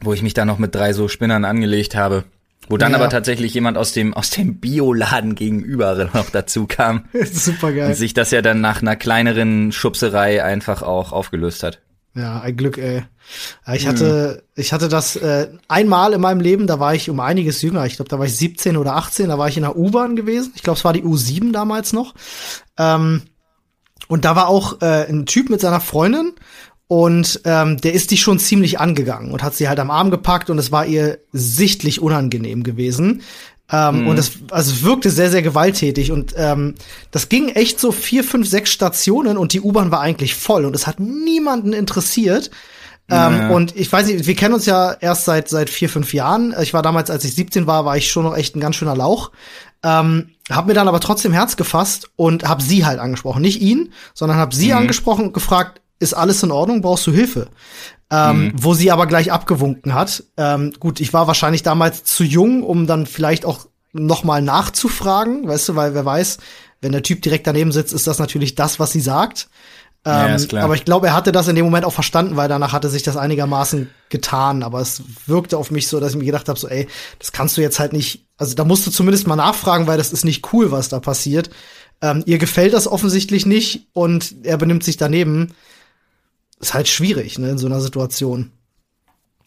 wo 0.00 0.12
ich 0.12 0.22
mich 0.22 0.34
dann 0.34 0.48
noch 0.48 0.58
mit 0.58 0.74
drei 0.74 0.92
so 0.92 1.08
Spinnern 1.08 1.44
angelegt 1.44 1.94
habe. 1.94 2.24
Wo 2.68 2.76
dann 2.76 2.92
ja. 2.92 2.98
aber 2.98 3.08
tatsächlich 3.08 3.52
jemand 3.54 3.76
aus 3.76 3.92
dem 3.92 4.14
aus 4.14 4.30
dem 4.30 4.60
Bioladen 4.60 5.34
gegenüber 5.34 6.08
noch 6.14 6.30
dazu 6.30 6.66
kam. 6.66 7.06
Super 7.24 7.72
geil. 7.72 7.88
Und 7.88 7.94
sich 7.94 8.14
das 8.14 8.30
ja 8.30 8.40
dann 8.40 8.60
nach 8.60 8.82
einer 8.82 8.96
kleineren 8.96 9.72
Schubserei 9.72 10.44
einfach 10.44 10.82
auch 10.82 11.12
aufgelöst 11.12 11.62
hat. 11.64 11.80
Ja, 12.14 12.40
ein 12.40 12.56
Glück, 12.56 12.76
ey. 12.76 13.04
Ich 13.72 13.86
hatte, 13.86 14.42
mhm. 14.42 14.60
ich 14.60 14.72
hatte 14.72 14.88
das 14.88 15.16
äh, 15.16 15.48
einmal 15.68 16.12
in 16.12 16.20
meinem 16.20 16.40
Leben, 16.40 16.66
da 16.66 16.78
war 16.78 16.94
ich 16.94 17.08
um 17.08 17.20
einiges 17.20 17.62
jünger. 17.62 17.86
Ich 17.86 17.96
glaube, 17.96 18.10
da 18.10 18.18
war 18.18 18.26
ich 18.26 18.36
17 18.36 18.76
oder 18.76 18.96
18, 18.96 19.28
da 19.28 19.38
war 19.38 19.48
ich 19.48 19.56
in 19.56 19.62
der 19.62 19.76
U-Bahn 19.76 20.16
gewesen. 20.16 20.52
Ich 20.54 20.62
glaube, 20.62 20.76
es 20.76 20.84
war 20.84 20.92
die 20.92 21.04
U7 21.04 21.52
damals 21.52 21.92
noch. 21.92 22.14
Ähm, 22.76 23.22
und 24.08 24.24
da 24.26 24.36
war 24.36 24.48
auch 24.48 24.82
äh, 24.82 25.08
ein 25.08 25.24
Typ 25.24 25.48
mit 25.48 25.60
seiner 25.60 25.80
Freundin 25.80 26.34
und 26.86 27.40
ähm, 27.44 27.80
der 27.80 27.94
ist 27.94 28.10
die 28.10 28.18
schon 28.18 28.38
ziemlich 28.38 28.78
angegangen 28.78 29.32
und 29.32 29.42
hat 29.42 29.54
sie 29.54 29.66
halt 29.66 29.80
am 29.80 29.90
Arm 29.90 30.10
gepackt 30.10 30.50
und 30.50 30.58
es 30.58 30.70
war 30.70 30.84
ihr 30.84 31.20
sichtlich 31.32 32.02
unangenehm 32.02 32.62
gewesen. 32.62 33.22
Ähm, 33.72 34.02
mhm. 34.02 34.08
Und 34.08 34.18
es 34.18 34.32
also 34.50 34.70
es 34.70 34.82
wirkte 34.82 35.10
sehr, 35.10 35.30
sehr 35.30 35.42
gewalttätig. 35.42 36.12
Und 36.12 36.34
ähm, 36.36 36.74
das 37.10 37.28
ging 37.28 37.48
echt 37.48 37.80
so 37.80 37.90
vier, 37.90 38.22
fünf, 38.22 38.48
sechs 38.48 38.70
Stationen 38.70 39.38
und 39.38 39.54
die 39.54 39.60
U-Bahn 39.60 39.90
war 39.90 40.00
eigentlich 40.00 40.34
voll 40.34 40.64
und 40.64 40.76
es 40.76 40.86
hat 40.86 41.00
niemanden 41.00 41.72
interessiert. 41.72 42.50
Ähm, 43.10 43.36
ja. 43.36 43.48
Und 43.50 43.74
ich 43.74 43.90
weiß 43.90 44.06
nicht, 44.06 44.26
wir 44.26 44.36
kennen 44.36 44.54
uns 44.54 44.66
ja 44.66 44.92
erst 44.92 45.24
seit 45.24 45.48
seit 45.48 45.70
vier, 45.70 45.88
fünf 45.88 46.14
Jahren. 46.14 46.54
Ich 46.62 46.74
war 46.74 46.82
damals, 46.82 47.10
als 47.10 47.24
ich 47.24 47.34
17 47.34 47.66
war, 47.66 47.84
war 47.84 47.96
ich 47.96 48.10
schon 48.10 48.24
noch 48.24 48.36
echt 48.36 48.54
ein 48.54 48.60
ganz 48.60 48.76
schöner 48.76 48.96
Lauch. 48.96 49.32
Ähm, 49.82 50.30
hab 50.50 50.66
mir 50.66 50.74
dann 50.74 50.88
aber 50.88 51.00
trotzdem 51.00 51.32
Herz 51.32 51.56
gefasst 51.56 52.10
und 52.16 52.48
hab 52.48 52.62
sie 52.62 52.84
halt 52.84 53.00
angesprochen. 53.00 53.42
Nicht 53.42 53.60
ihn, 53.60 53.92
sondern 54.14 54.38
hab 54.38 54.54
sie 54.54 54.68
mhm. 54.68 54.78
angesprochen 54.78 55.26
und 55.26 55.34
gefragt, 55.34 55.80
ist 55.98 56.14
alles 56.14 56.42
in 56.42 56.50
Ordnung, 56.50 56.82
brauchst 56.82 57.06
du 57.06 57.12
Hilfe? 57.12 57.48
Ähm, 58.14 58.44
mhm. 58.44 58.52
Wo 58.56 58.74
sie 58.74 58.90
aber 58.90 59.06
gleich 59.06 59.32
abgewunken 59.32 59.94
hat. 59.94 60.22
Ähm, 60.36 60.74
gut, 60.78 61.00
ich 61.00 61.14
war 61.14 61.26
wahrscheinlich 61.28 61.62
damals 61.62 62.04
zu 62.04 62.24
jung, 62.24 62.62
um 62.62 62.86
dann 62.86 63.06
vielleicht 63.06 63.46
auch 63.46 63.66
noch 63.94 64.22
mal 64.22 64.42
nachzufragen, 64.42 65.48
weißt 65.48 65.70
du, 65.70 65.76
weil 65.76 65.94
wer 65.94 66.04
weiß, 66.04 66.36
wenn 66.82 66.92
der 66.92 67.02
Typ 67.02 67.22
direkt 67.22 67.46
daneben 67.46 67.72
sitzt, 67.72 67.94
ist 67.94 68.06
das 68.06 68.18
natürlich 68.18 68.54
das, 68.54 68.78
was 68.78 68.92
sie 68.92 69.00
sagt. 69.00 69.48
Ähm, 70.04 70.36
ja, 70.50 70.64
aber 70.64 70.74
ich 70.74 70.84
glaube, 70.84 71.06
er 71.06 71.14
hatte 71.14 71.30
das 71.30 71.46
in 71.46 71.54
dem 71.54 71.64
Moment 71.64 71.84
auch 71.84 71.92
verstanden, 71.92 72.36
weil 72.36 72.48
danach 72.48 72.72
hatte 72.72 72.90
sich 72.90 73.04
das 73.04 73.16
einigermaßen 73.16 73.88
getan. 74.08 74.62
Aber 74.62 74.80
es 74.80 75.02
wirkte 75.26 75.56
auf 75.56 75.70
mich 75.70 75.86
so, 75.86 76.00
dass 76.00 76.12
ich 76.12 76.18
mir 76.18 76.24
gedacht 76.24 76.48
habe, 76.48 76.58
so, 76.58 76.68
ey, 76.68 76.88
das 77.18 77.32
kannst 77.32 77.56
du 77.56 77.60
jetzt 77.60 77.78
halt 77.78 77.92
nicht. 77.92 78.26
Also 78.36 78.54
da 78.54 78.64
musst 78.64 78.86
du 78.86 78.90
zumindest 78.90 79.28
mal 79.28 79.36
nachfragen, 79.36 79.86
weil 79.86 79.98
das 79.98 80.12
ist 80.12 80.24
nicht 80.24 80.52
cool, 80.52 80.72
was 80.72 80.88
da 80.88 80.98
passiert. 80.98 81.50
Ähm, 82.00 82.24
ihr 82.26 82.38
gefällt 82.38 82.74
das 82.74 82.88
offensichtlich 82.88 83.46
nicht 83.46 83.86
und 83.92 84.34
er 84.42 84.56
benimmt 84.56 84.82
sich 84.82 84.96
daneben 84.96 85.54
ist 86.62 86.74
halt 86.74 86.88
schwierig, 86.88 87.38
ne, 87.38 87.50
in 87.50 87.58
so 87.58 87.66
einer 87.66 87.80
Situation. 87.80 88.50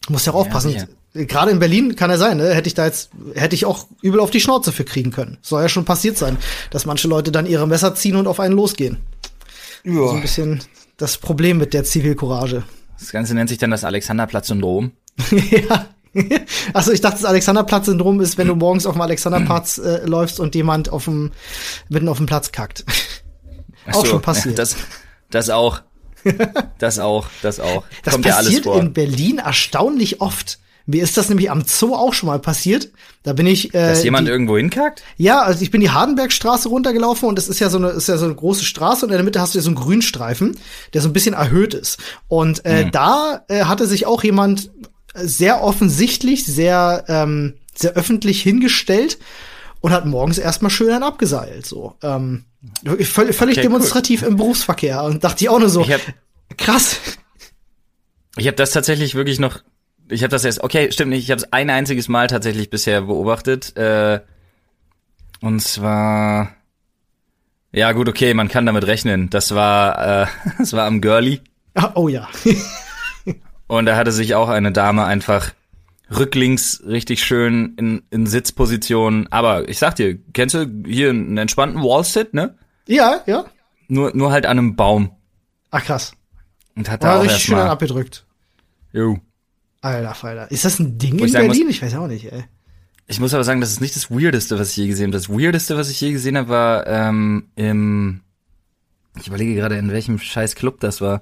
Muss 0.09 0.25
ja 0.25 0.33
auch 0.33 0.41
aufpassen. 0.41 0.71
sicher. 0.71 0.87
Gerade 1.13 1.49
in 1.49 1.59
Berlin 1.59 1.95
kann 1.95 2.09
er 2.09 2.17
sein, 2.17 2.37
ne? 2.37 2.53
Hätte 2.53 2.67
ich 2.67 2.73
da 2.73 2.85
jetzt, 2.85 3.09
hätte 3.33 3.55
ich 3.55 3.65
auch 3.65 3.87
übel 4.01 4.19
auf 4.19 4.31
die 4.31 4.41
Schnauze 4.41 4.73
für 4.73 4.83
kriegen 4.83 5.11
können. 5.11 5.37
Soll 5.41 5.61
ja 5.61 5.69
schon 5.69 5.85
passiert 5.85 6.17
sein, 6.17 6.37
dass 6.71 6.85
manche 6.85 7.07
Leute 7.07 7.31
dann 7.31 7.45
ihre 7.45 7.67
Messer 7.67 7.95
ziehen 7.95 8.17
und 8.17 8.27
auf 8.27 8.41
einen 8.41 8.53
losgehen. 8.53 8.97
So 9.85 10.11
ein 10.11 10.21
bisschen 10.21 10.61
das 10.97 11.17
Problem 11.17 11.57
mit 11.57 11.73
der 11.73 11.85
Zivilcourage. 11.85 12.63
Das 12.99 13.11
Ganze 13.11 13.33
nennt 13.33 13.49
sich 13.49 13.57
dann 13.57 13.71
das 13.71 13.83
Alexanderplatz-Syndrom. 13.83 14.91
ja. 15.31 15.87
Achso, 16.73 16.91
ich 16.91 17.01
dachte, 17.01 17.17
das 17.21 17.25
Alexanderplatz-Syndrom 17.25 18.19
ist, 18.21 18.37
wenn 18.37 18.47
du 18.47 18.55
morgens 18.55 18.85
auf 18.85 18.93
dem 18.93 19.01
Alexanderplatz 19.01 19.77
äh, 19.77 20.05
läufst 20.05 20.39
und 20.39 20.55
jemand 20.55 20.89
auf 20.89 21.05
dem, 21.05 21.31
mitten 21.87 22.09
auf 22.09 22.17
dem 22.17 22.25
Platz 22.25 22.51
kackt. 22.51 22.85
Ach 23.85 23.95
auch 23.95 24.05
so, 24.05 24.11
schon 24.11 24.21
passiert. 24.21 24.57
Ja, 24.57 24.63
das, 24.63 24.75
das 25.29 25.49
auch. 25.49 25.81
Das 26.79 26.99
auch, 26.99 27.27
das 27.41 27.59
auch. 27.59 27.83
Das 28.03 28.13
Kommt 28.13 28.25
ja 28.25 28.35
alles 28.35 28.47
passiert 28.47 28.63
vor. 28.65 28.79
in 28.79 28.93
Berlin 28.93 29.37
erstaunlich 29.37 30.21
oft. 30.21 30.59
Mir 30.87 31.03
ist 31.03 31.17
das 31.17 31.29
nämlich 31.29 31.49
am 31.49 31.63
Zoo 31.65 31.95
auch 31.95 32.13
schon 32.13 32.27
mal 32.27 32.37
passiert. 32.39 32.89
Da 33.23 33.33
bin 33.33 33.47
ich. 33.47 33.73
Äh, 33.73 33.89
Dass 33.89 34.03
jemand 34.03 34.27
die, 34.27 34.31
irgendwo 34.31 34.57
hinkackt? 34.57 35.03
ja, 35.17 35.41
also 35.41 35.63
ich 35.63 35.71
bin 35.71 35.81
die 35.81 35.89
Hardenbergstraße 35.89 36.69
runtergelaufen 36.69 37.27
und 37.27 37.37
das 37.37 37.47
ist 37.47 37.59
ja 37.59 37.69
so 37.69 37.77
eine, 37.77 37.89
ist 37.89 38.07
ja 38.07 38.17
so 38.17 38.25
eine 38.25 38.35
große 38.35 38.65
Straße 38.65 39.05
und 39.05 39.11
in 39.11 39.17
der 39.17 39.23
Mitte 39.23 39.41
hast 39.41 39.55
du 39.55 39.59
ja 39.59 39.63
so 39.63 39.69
einen 39.69 39.77
Grünstreifen, 39.77 40.57
der 40.93 41.01
so 41.01 41.09
ein 41.09 41.13
bisschen 41.13 41.33
erhöht 41.33 41.73
ist. 41.73 41.97
Und 42.27 42.65
äh, 42.65 42.89
da 42.91 43.43
äh, 43.47 43.63
hatte 43.63 43.87
sich 43.87 44.05
auch 44.05 44.23
jemand 44.23 44.69
sehr 45.15 45.63
offensichtlich, 45.63 46.45
sehr, 46.45 47.05
ähm, 47.07 47.55
sehr 47.73 47.93
öffentlich 47.93 48.41
hingestellt 48.43 49.17
und 49.85 49.91
hat 49.91 50.07
morgens 50.07 50.39
erstmal 50.39 50.71
schön 50.71 50.91
einen 50.91 51.03
abgeseilt. 51.03 51.67
So. 51.67 51.95
Ähm, 52.01 52.45
völlig 52.83 53.07
völlig 53.07 53.39
Okay, 53.39 53.49
cool. 53.57 53.61
demonstrativ 53.61 54.23
im 54.23 54.35
Berufsverkehr. 54.35 55.03
Und 55.03 55.23
dachte 55.23 55.43
ich 55.43 55.49
auch 55.49 55.59
nur 55.59 55.69
so, 55.69 55.87
hab, 55.87 56.01
krass. 56.57 56.99
ich 58.35 58.47
hab 58.47 58.55
das 58.55 58.71
tatsächlich 58.71 59.13
wirklich 59.13 59.37
noch. 59.37 59.59
Ich 60.09 60.23
habe 60.23 60.31
das 60.31 60.43
erst. 60.43 60.63
Okay, 60.63 60.91
stimmt 60.91 61.11
nicht. 61.11 61.23
Ich 61.23 61.29
habe 61.29 61.39
es 61.39 61.53
ein 61.53 61.69
einziges 61.69 62.07
Mal 62.07 62.25
tatsächlich 62.25 62.71
bisher 62.71 63.01
beobachtet. 63.01 63.77
Äh, 63.77 64.21
und 65.41 65.59
zwar. 65.59 66.49
Ja 67.71 67.91
gut, 67.91 68.09
okay, 68.09 68.33
man 68.33 68.47
kann 68.47 68.65
damit 68.65 68.87
rechnen. 68.87 69.29
Das 69.29 69.53
war, 69.53 70.23
äh, 70.23 70.27
das 70.57 70.73
war 70.73 70.87
am 70.87 70.99
Girlie. 70.99 71.41
Ah, 71.75 71.91
Oh 71.93 72.07
ja. 72.07 72.27
Und 73.67 73.85
da 73.85 73.95
hatte 73.97 74.11
sich 74.11 74.33
auch 74.33 74.49
eine 74.49 74.71
Dame 74.71 75.05
einfach 75.05 75.51
rücklings 76.09 76.81
richtig 76.85 77.23
schön 77.23 77.75
in, 77.77 78.03
in 78.11 78.25
Sitzposition. 78.27 79.27
Aber 79.31 79.67
ich 79.69 79.77
sag 79.79 79.95
dir, 79.95 80.17
kennst 80.33 80.55
du 80.55 80.65
hier 80.85 81.09
einen 81.09 81.37
entspannten 81.37 81.81
Wallsit, 81.81 82.33
ne? 82.33 82.57
ja, 82.87 83.21
ja. 83.25 83.45
Nur, 83.87 84.15
nur 84.15 84.31
halt 84.31 84.45
an 84.47 84.57
einem 84.57 84.75
Baum. 84.75 85.11
Ach 85.69 85.83
krass. 85.83 86.13
Und 86.75 86.89
hat 86.89 87.03
Da 87.03 87.17
auch 87.19 87.23
richtig 87.23 87.43
schön 87.43 87.57
abgedrückt. 87.57 88.25
Jo. 88.91 89.19
Alter 89.81 90.15
Falter. 90.15 90.49
Ist 90.51 90.65
das 90.65 90.79
ein 90.79 90.97
Ding 90.97 91.19
Wo 91.19 91.25
ich 91.25 91.33
in 91.35 91.45
muss- 91.45 91.55
Berlin? 91.57 91.69
ich 91.69 91.81
weiß 91.83 91.93
auch 91.95 92.07
nicht, 92.07 92.31
ey. 92.31 92.45
Ich 93.07 93.19
muss 93.19 93.35
aber 93.35 93.43
sagen, 93.43 93.61
das 93.61 93.69
ist 93.69 93.81
nicht 93.81 93.95
das 93.95 94.09
Weirdeste, 94.09 94.57
was 94.57 94.71
ich 94.71 94.77
je 94.77 94.87
gesehen 94.87 95.07
habe. 95.09 95.17
Das 95.17 95.29
Weirdeste, 95.29 95.77
was 95.77 95.91
ich 95.91 96.01
je 96.01 96.11
gesehen 96.11 96.37
habe, 96.37 96.49
war 96.49 96.87
ähm, 96.87 97.49
im. 97.55 98.21
Ich 99.19 99.27
überlege 99.27 99.53
gerade, 99.53 99.77
in 99.77 99.91
welchem 99.91 100.17
scheiß 100.17 100.55
Club 100.55 100.79
das 100.79 101.01
war. 101.01 101.21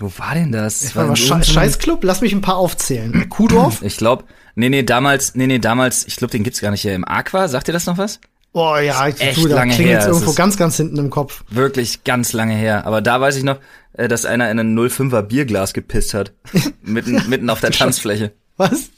Wo 0.00 0.10
war 0.16 0.34
denn 0.34 0.50
das? 0.50 0.82
Ich 0.82 0.96
war 0.96 1.06
in 1.06 1.16
Sche 1.16 1.44
Scheißclub? 1.44 2.02
Lass 2.02 2.22
mich 2.22 2.32
ein 2.32 2.40
paar 2.40 2.56
aufzählen. 2.56 3.28
Kuhdorf? 3.28 3.82
Ich 3.82 3.98
glaube, 3.98 4.24
nee, 4.54 4.70
nee, 4.70 4.82
damals, 4.82 5.34
nee, 5.34 5.46
nee, 5.46 5.58
damals, 5.58 6.06
ich 6.06 6.16
glaube, 6.16 6.32
den 6.32 6.42
gibt's 6.42 6.60
gar 6.60 6.70
nicht 6.70 6.82
hier 6.82 6.94
im 6.94 7.06
Aqua. 7.06 7.48
Sagt 7.48 7.68
ihr 7.68 7.74
das 7.74 7.86
noch 7.86 7.98
was? 7.98 8.20
Boah, 8.52 8.80
ja, 8.80 9.06
ich 9.06 9.20
echt 9.20 9.40
tu, 9.40 9.46
da 9.46 9.56
lange 9.56 9.74
klingelt's 9.74 10.04
her. 10.04 10.10
Es 10.10 10.18
irgendwo 10.18 10.32
ganz, 10.32 10.56
ganz 10.56 10.76
hinten 10.76 10.96
im 10.98 11.10
Kopf. 11.10 11.44
Wirklich 11.50 12.02
ganz 12.02 12.32
lange 12.32 12.54
her. 12.54 12.86
Aber 12.86 13.00
da 13.00 13.20
weiß 13.20 13.36
ich 13.36 13.44
noch, 13.44 13.60
äh, 13.92 14.08
dass 14.08 14.24
einer 14.24 14.50
in 14.50 14.58
ein 14.58 14.76
05er 14.76 15.22
Bierglas 15.22 15.72
gepisst 15.72 16.14
hat. 16.14 16.32
mitten, 16.82 17.28
mitten 17.28 17.50
auf 17.50 17.60
der 17.60 17.70
Tanzfläche. 17.70 18.32
Was? 18.56 18.90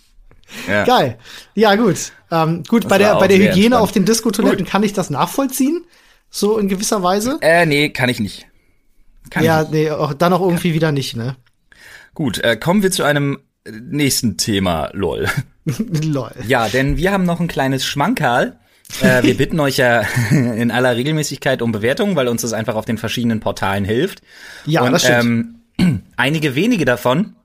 Ja. 0.69 0.85
Geil. 0.85 1.19
Ja, 1.55 1.75
gut. 1.75 2.13
Ähm, 2.31 2.63
gut, 2.67 2.85
bei 2.85 2.91
war 2.91 2.99
der, 2.99 3.15
bei 3.17 3.29
der 3.29 3.39
Hygiene 3.39 3.57
entspannt. 3.57 3.83
auf 3.83 3.93
den 3.93 4.05
Diskotoiletten 4.05 4.67
kann 4.67 4.83
ich 4.83 4.93
das 4.93 5.11
nachvollziehen. 5.11 5.85
So 6.31 6.59
in 6.59 6.69
gewisser 6.69 7.03
Weise. 7.03 7.39
Äh, 7.43 7.67
nee, 7.67 7.91
kann 7.91 8.09
ich 8.09 8.21
nicht. 8.21 8.47
Kann 9.31 9.45
ja, 9.45 9.63
ich 9.63 9.71
nee, 9.71 9.91
auch, 9.91 10.15
dann 10.15 10.33
auch 10.33 10.41
irgendwie 10.41 10.75
wieder 10.75 10.93
nicht, 10.93 11.17
ne? 11.17 11.37
Gut, 12.15 12.39
äh, 12.39 12.57
kommen 12.57 12.83
wir 12.83 12.91
zu 12.91 13.03
einem 13.03 13.39
nächsten 13.71 14.37
Thema, 14.37 14.91
lol. 14.93 15.29
Lol. 16.03 16.33
Ja, 16.49 16.69
denn 16.69 16.97
wir 16.97 17.13
haben 17.13 17.25
noch 17.25 17.39
ein 17.39 17.47
kleines 17.47 17.87
Schmankerl. 17.87 18.59
Äh, 19.01 19.23
wir 19.23 19.37
bitten 19.39 19.61
euch 19.61 19.77
ja 19.77 20.01
in 20.31 20.73
aller 20.73 20.97
Regelmäßigkeit 20.97 21.63
um 21.63 21.71
Bewertungen, 21.71 22.17
weil 22.17 22.27
uns 22.27 22.43
das 22.43 22.53
einfach 22.53 22.75
auf 22.75 22.85
den 22.85 22.99
verschiedenen 22.99 23.39
Portalen 23.39 23.85
hilft. 23.85 24.23
Ja, 24.67 24.83
Und, 24.83 24.93
das 24.93 25.05
stimmt. 25.05 25.55
Ähm, 25.79 26.03
einige 26.17 26.57
wenige 26.57 26.85
davon, 26.85 27.37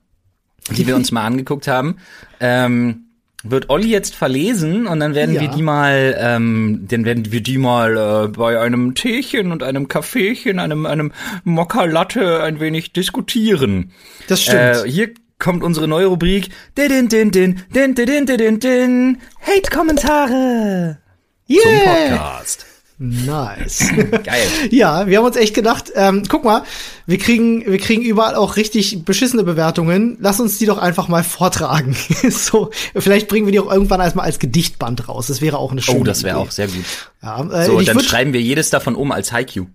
die 0.70 0.86
wir 0.86 0.96
uns 0.96 1.12
mal 1.12 1.24
angeguckt 1.24 1.68
haben, 1.68 1.98
ähm, 2.40 3.07
wird 3.50 3.70
Olli 3.70 3.88
jetzt 3.88 4.14
verlesen 4.14 4.86
und 4.86 5.00
dann 5.00 5.14
werden 5.14 5.34
Ja. 5.34 5.40
wir 5.42 5.48
die 5.48 5.62
mal, 5.62 6.16
ähm, 6.18 6.86
dann 6.88 7.04
werden 7.04 7.30
wir 7.32 7.40
die 7.42 7.58
mal 7.58 7.96
äh, 7.96 8.28
bei 8.28 8.60
einem 8.60 8.94
Teechen 8.94 9.52
und 9.52 9.62
einem 9.62 9.88
Kaffeechen, 9.88 10.58
einem 10.58 10.86
einem 10.86 11.12
Mokka 11.44 11.84
Latte 11.84 12.42
ein 12.42 12.60
wenig 12.60 12.92
diskutieren. 12.92 13.92
Das 14.28 14.42
stimmt. 14.42 14.58
Äh, 14.84 14.88
hier 14.90 15.10
kommt 15.38 15.62
unsere 15.62 15.88
neue 15.88 16.06
Rubrik. 16.06 16.48
Din, 16.76 17.08
din, 17.08 17.30
din, 17.30 17.30
din, 17.72 17.94
din, 17.94 17.94
din, 17.94 18.26
din, 18.26 18.58
din. 18.60 19.18
Hate-Kommentare 19.40 20.98
zum 21.46 21.56
yeah! 21.56 22.16
Podcast. 22.16 22.66
Nice. 23.00 23.88
Geil. 24.24 24.46
Ja, 24.70 25.06
wir 25.06 25.18
haben 25.18 25.24
uns 25.24 25.36
echt 25.36 25.54
gedacht, 25.54 25.92
ähm, 25.94 26.24
guck 26.28 26.44
mal, 26.44 26.64
wir 27.06 27.18
kriegen, 27.18 27.64
wir 27.64 27.78
kriegen 27.78 28.02
überall 28.02 28.34
auch 28.34 28.56
richtig 28.56 29.04
beschissene 29.04 29.44
Bewertungen. 29.44 30.18
Lass 30.20 30.40
uns 30.40 30.58
die 30.58 30.66
doch 30.66 30.78
einfach 30.78 31.06
mal 31.06 31.22
vortragen. 31.22 31.96
so, 32.30 32.70
vielleicht 32.96 33.28
bringen 33.28 33.46
wir 33.46 33.52
die 33.52 33.60
auch 33.60 33.70
irgendwann 33.72 34.00
erstmal 34.00 34.26
als 34.26 34.40
Gedichtband 34.40 35.08
raus. 35.08 35.28
Das 35.28 35.40
wäre 35.40 35.58
auch 35.58 35.70
eine 35.70 35.80
schöne 35.80 36.00
Oh, 36.00 36.04
das 36.04 36.24
wäre 36.24 36.38
auch 36.38 36.50
sehr 36.50 36.66
gut. 36.66 36.84
Ja, 37.22 37.40
äh, 37.48 37.66
So, 37.66 37.80
dann 37.80 38.00
schreiben 38.00 38.32
wir 38.32 38.40
jedes 38.42 38.70
davon 38.70 38.96
um 38.96 39.12
als 39.12 39.30
Haiku. 39.32 39.66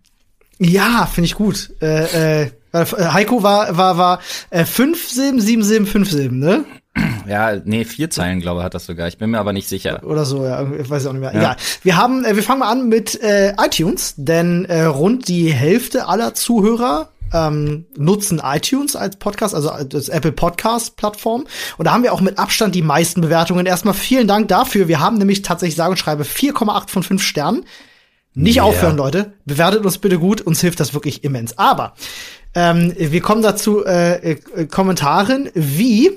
ja, 0.59 1.05
finde 1.05 1.25
ich 1.27 1.35
gut. 1.35 1.71
Äh, 1.81 2.41
äh, 2.43 2.51
weil, 2.73 2.83
äh, 2.83 3.05
Heiko 3.05 3.41
war, 3.41 3.77
war, 3.77 3.97
war 3.97 4.19
äh, 4.49 4.65
fünf 4.65 5.07
Silben, 5.09 5.39
sieben 5.39 5.63
Silben, 5.63 5.87
fünf 5.87 6.09
Silben, 6.11 6.39
ne? 6.39 6.65
Ja, 7.25 7.55
nee, 7.63 7.85
vier 7.85 8.09
Zeilen, 8.09 8.41
glaube 8.41 8.59
ich, 8.59 8.65
hat 8.65 8.73
das 8.73 8.85
sogar. 8.85 9.07
Ich 9.07 9.17
bin 9.17 9.31
mir 9.31 9.39
aber 9.39 9.53
nicht 9.53 9.69
sicher. 9.69 10.01
Oder 10.03 10.25
so, 10.25 10.43
ja, 10.45 10.69
ich 10.73 10.89
weiß 10.89 11.05
auch 11.07 11.13
nicht 11.13 11.21
mehr. 11.21 11.33
Ja. 11.33 11.41
Ja. 11.41 11.55
Wir 11.81 11.95
haben, 11.95 12.25
äh, 12.25 12.35
wir 12.35 12.43
fangen 12.43 12.59
mal 12.59 12.69
an 12.69 12.89
mit 12.89 13.21
äh, 13.21 13.53
iTunes, 13.53 14.15
denn 14.17 14.65
äh, 14.65 14.83
rund 14.83 15.29
die 15.29 15.51
Hälfte 15.53 16.07
aller 16.07 16.33
Zuhörer 16.33 17.09
ähm, 17.33 17.85
nutzen 17.97 18.41
iTunes 18.43 18.95
als 18.97 19.15
Podcast, 19.15 19.55
also 19.55 19.69
als 19.69 20.09
Apple 20.09 20.33
Podcast 20.33 20.97
Plattform. 20.97 21.45
Und 21.77 21.85
da 21.85 21.93
haben 21.93 22.03
wir 22.03 22.13
auch 22.13 22.21
mit 22.21 22.37
Abstand 22.37 22.75
die 22.75 22.81
meisten 22.81 23.21
Bewertungen. 23.21 23.65
Erstmal 23.65 23.93
vielen 23.93 24.27
Dank 24.27 24.49
dafür. 24.49 24.87
Wir 24.89 24.99
haben 24.99 25.17
nämlich 25.17 25.41
tatsächlich 25.41 25.75
sage 25.75 25.91
und 25.91 25.97
schreibe 25.97 26.23
4,8 26.23 26.89
von 26.89 27.03
5 27.03 27.23
Sternen. 27.23 27.63
Nicht 28.35 28.57
Yeah. 28.57 28.65
aufhören, 28.65 28.97
Leute. 28.97 29.33
Bewertet 29.45 29.85
uns 29.85 29.97
bitte 29.97 30.19
gut. 30.19 30.41
Uns 30.41 30.59
hilft 30.59 30.79
das 30.79 30.93
wirklich 30.93 31.23
immens. 31.23 31.57
Aber 31.57 31.93
ähm, 32.55 32.93
wir 32.97 33.21
kommen 33.21 33.41
dazu 33.41 33.85
äh, 33.85 34.31
äh, 34.33 34.65
Kommentaren 34.67 35.49
wie 35.53 36.11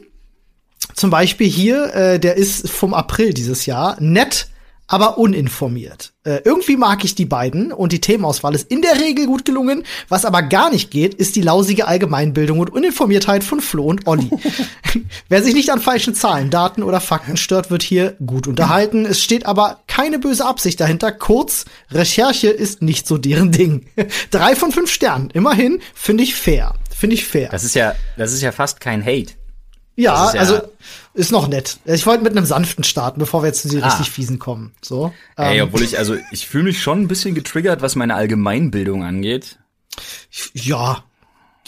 zum 0.94 1.10
Beispiel 1.10 1.48
hier, 1.48 1.94
äh, 1.94 2.20
der 2.20 2.36
ist 2.36 2.68
vom 2.68 2.94
April 2.94 3.34
dieses 3.34 3.66
Jahr, 3.66 3.96
nett, 4.00 4.48
aber 4.88 5.18
uninformiert. 5.18 6.12
Äh, 6.24 6.40
irgendwie 6.44 6.76
mag 6.76 7.04
ich 7.04 7.14
die 7.14 7.24
beiden 7.24 7.72
und 7.72 7.92
die 7.92 8.00
Themenauswahl 8.00 8.54
ist 8.54 8.70
in 8.70 8.82
der 8.82 9.00
Regel 9.00 9.26
gut 9.26 9.44
gelungen. 9.44 9.84
Was 10.08 10.24
aber 10.24 10.42
gar 10.42 10.70
nicht 10.70 10.90
geht, 10.90 11.14
ist 11.14 11.34
die 11.34 11.42
lausige 11.42 11.88
Allgemeinbildung 11.88 12.60
und 12.60 12.70
Uninformiertheit 12.70 13.42
von 13.42 13.60
Flo 13.60 13.84
und 13.86 14.06
Olli. 14.06 14.30
Wer 15.28 15.42
sich 15.42 15.54
nicht 15.54 15.70
an 15.70 15.80
falschen 15.80 16.14
Zahlen, 16.14 16.50
Daten 16.50 16.82
oder 16.82 17.00
Fakten 17.00 17.36
stört, 17.36 17.70
wird 17.70 17.82
hier 17.82 18.16
gut 18.24 18.46
unterhalten. 18.46 19.06
Es 19.06 19.22
steht 19.22 19.46
aber 19.46 19.80
keine 19.88 20.18
böse 20.18 20.46
Absicht 20.46 20.80
dahinter. 20.80 21.10
Kurz, 21.10 21.64
Recherche 21.90 22.48
ist 22.48 22.80
nicht 22.80 23.08
so 23.08 23.18
deren 23.18 23.50
Ding. 23.50 23.86
Drei 24.30 24.54
von 24.54 24.70
fünf 24.70 24.90
Sternen, 24.90 25.30
immerhin, 25.30 25.80
finde 25.94 26.22
ich 26.22 26.36
fair. 26.36 26.74
Finde 26.96 27.14
ich 27.14 27.26
fair. 27.26 27.48
Das 27.50 27.64
ist 27.64 27.74
ja, 27.74 27.94
das 28.16 28.32
ist 28.32 28.40
ja 28.40 28.52
fast 28.52 28.80
kein 28.80 29.04
Hate. 29.04 29.32
Ja, 29.96 30.32
ja- 30.32 30.40
also 30.40 30.60
ist 31.14 31.32
noch 31.32 31.48
nett. 31.48 31.78
Ich 31.86 32.04
wollte 32.06 32.22
mit 32.22 32.36
einem 32.36 32.44
sanften 32.46 32.84
starten, 32.84 33.18
bevor 33.18 33.42
wir 33.42 33.46
jetzt 33.48 33.62
zu 33.62 33.68
den 33.68 33.82
Ah. 33.82 33.88
richtig 33.88 34.10
fiesen 34.10 34.38
kommen. 34.38 34.74
So. 34.82 35.12
Ey, 35.36 35.58
Ähm, 35.58 35.64
obwohl 35.68 35.82
ich, 35.82 35.98
also, 35.98 36.16
ich 36.30 36.46
fühle 36.46 36.64
mich 36.64 36.82
schon 36.82 37.00
ein 37.00 37.08
bisschen 37.08 37.34
getriggert, 37.34 37.80
was 37.82 37.96
meine 37.96 38.14
Allgemeinbildung 38.14 39.02
angeht. 39.04 39.58
ja. 40.54 41.02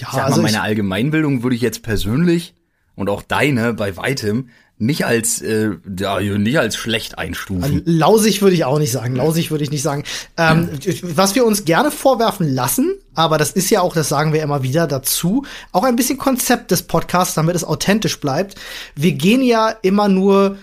Ja, 0.01 0.09
Sag 0.13 0.25
also 0.27 0.37
mal, 0.37 0.43
meine 0.45 0.59
ich, 0.59 0.63
Allgemeinbildung 0.63 1.43
würde 1.43 1.57
ich 1.57 1.63
jetzt 1.63 1.83
persönlich 1.83 2.55
und 2.95 3.09
auch 3.09 3.23
deine 3.23 3.75
bei 3.75 3.97
weitem 3.97 4.51
nicht 4.79 5.05
als, 5.05 5.43
äh, 5.43 5.71
ja, 5.99 6.21
nicht 6.21 6.59
als 6.59 6.77
schlecht 6.77 7.19
einstufen. 7.19 7.83
lausig 7.85 8.43
würde 8.43 8.55
ich 8.55 8.65
auch 8.65 8.79
nicht 8.79 8.93
sagen. 8.93 9.17
Lausig 9.17 9.51
würde 9.51 9.65
ich 9.65 9.71
nicht 9.71 9.83
sagen. 9.83 10.05
Ähm, 10.37 10.71
was 11.03 11.35
wir 11.35 11.45
uns 11.45 11.65
gerne 11.65 11.91
vorwerfen 11.91 12.55
lassen, 12.55 12.95
aber 13.15 13.39
das 13.39 13.51
ist 13.51 13.71
ja 13.71 13.81
auch, 13.81 13.95
das 13.95 14.09
sagen 14.09 14.33
wir 14.33 14.43
immer 14.43 14.63
wieder 14.63 14.87
dazu, 14.87 15.45
auch 15.73 15.83
ein 15.83 15.97
bisschen 15.97 16.17
Konzept 16.17 16.71
des 16.71 16.83
Podcasts, 16.83 17.35
damit 17.35 17.57
es 17.57 17.65
authentisch 17.65 18.21
bleibt. 18.21 18.55
Wir 18.95 19.13
gehen 19.13 19.43
ja 19.43 19.71
immer 19.83 20.09
nur 20.09 20.57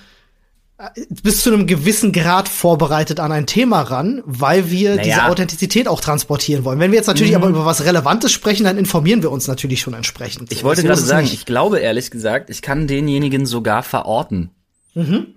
bis 1.23 1.41
zu 1.41 1.53
einem 1.53 1.67
gewissen 1.67 2.11
Grad 2.11 2.49
vorbereitet 2.49 3.21
an 3.21 3.31
ein 3.31 3.45
Thema 3.47 3.81
ran, 3.81 4.21
weil 4.25 4.69
wir 4.69 4.91
Naja. 4.95 5.03
diese 5.03 5.25
Authentizität 5.25 5.87
auch 5.87 6.01
transportieren 6.01 6.65
wollen. 6.65 6.79
Wenn 6.79 6.91
wir 6.91 6.97
jetzt 6.97 7.07
natürlich 7.07 7.31
Mhm. 7.31 7.37
aber 7.37 7.47
über 7.47 7.65
was 7.65 7.85
Relevantes 7.85 8.31
sprechen, 8.33 8.65
dann 8.65 8.77
informieren 8.77 9.21
wir 9.21 9.31
uns 9.31 9.47
natürlich 9.47 9.79
schon 9.79 9.93
entsprechend. 9.93 10.51
Ich 10.51 10.63
wollte 10.65 10.83
gerade 10.83 10.99
sagen, 10.99 11.23
nicht. 11.23 11.33
ich 11.33 11.45
glaube 11.45 11.79
ehrlich 11.79 12.11
gesagt, 12.11 12.49
ich 12.49 12.61
kann 12.61 12.87
denjenigen 12.87 13.45
sogar 13.45 13.83
verorten. 13.83 14.49
Mhm. 14.95 15.27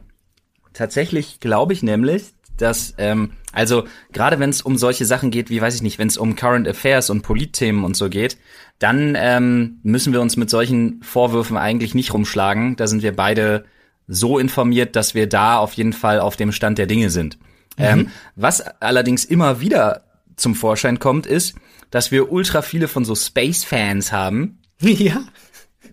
Tatsächlich 0.72 1.40
glaube 1.40 1.72
ich 1.72 1.82
nämlich, 1.82 2.24
dass, 2.56 2.94
ähm, 2.98 3.30
also 3.52 3.84
gerade 4.12 4.40
wenn 4.40 4.50
es 4.50 4.62
um 4.62 4.76
solche 4.76 5.04
Sachen 5.06 5.30
geht, 5.30 5.50
wie 5.50 5.60
weiß 5.60 5.74
ich 5.76 5.82
nicht, 5.82 5.98
wenn 5.98 6.08
es 6.08 6.16
um 6.18 6.34
Current 6.36 6.66
Affairs 6.66 7.10
und 7.10 7.22
Politthemen 7.22 7.84
und 7.84 7.96
so 7.96 8.08
geht, 8.08 8.36
dann 8.80 9.16
ähm, 9.16 9.78
müssen 9.82 10.12
wir 10.12 10.20
uns 10.20 10.36
mit 10.36 10.50
solchen 10.50 11.00
Vorwürfen 11.02 11.56
eigentlich 11.56 11.94
nicht 11.94 12.12
rumschlagen. 12.12 12.76
Da 12.76 12.86
sind 12.88 13.02
wir 13.02 13.14
beide 13.14 13.64
so 14.08 14.38
informiert, 14.38 14.96
dass 14.96 15.14
wir 15.14 15.28
da 15.28 15.58
auf 15.58 15.74
jeden 15.74 15.92
Fall 15.92 16.18
auf 16.18 16.36
dem 16.36 16.50
Stand 16.50 16.78
der 16.78 16.86
Dinge 16.86 17.10
sind. 17.10 17.38
Ähm, 17.76 18.10
was 18.34 18.60
allerdings 18.80 19.24
immer 19.24 19.60
wieder 19.60 20.02
zum 20.34 20.54
Vorschein 20.54 20.98
kommt, 20.98 21.26
ist, 21.26 21.54
dass 21.90 22.10
wir 22.10 22.32
ultra 22.32 22.62
viele 22.62 22.88
von 22.88 23.04
so 23.04 23.14
Space-Fans 23.14 24.10
haben, 24.10 24.58
ja. 24.80 25.22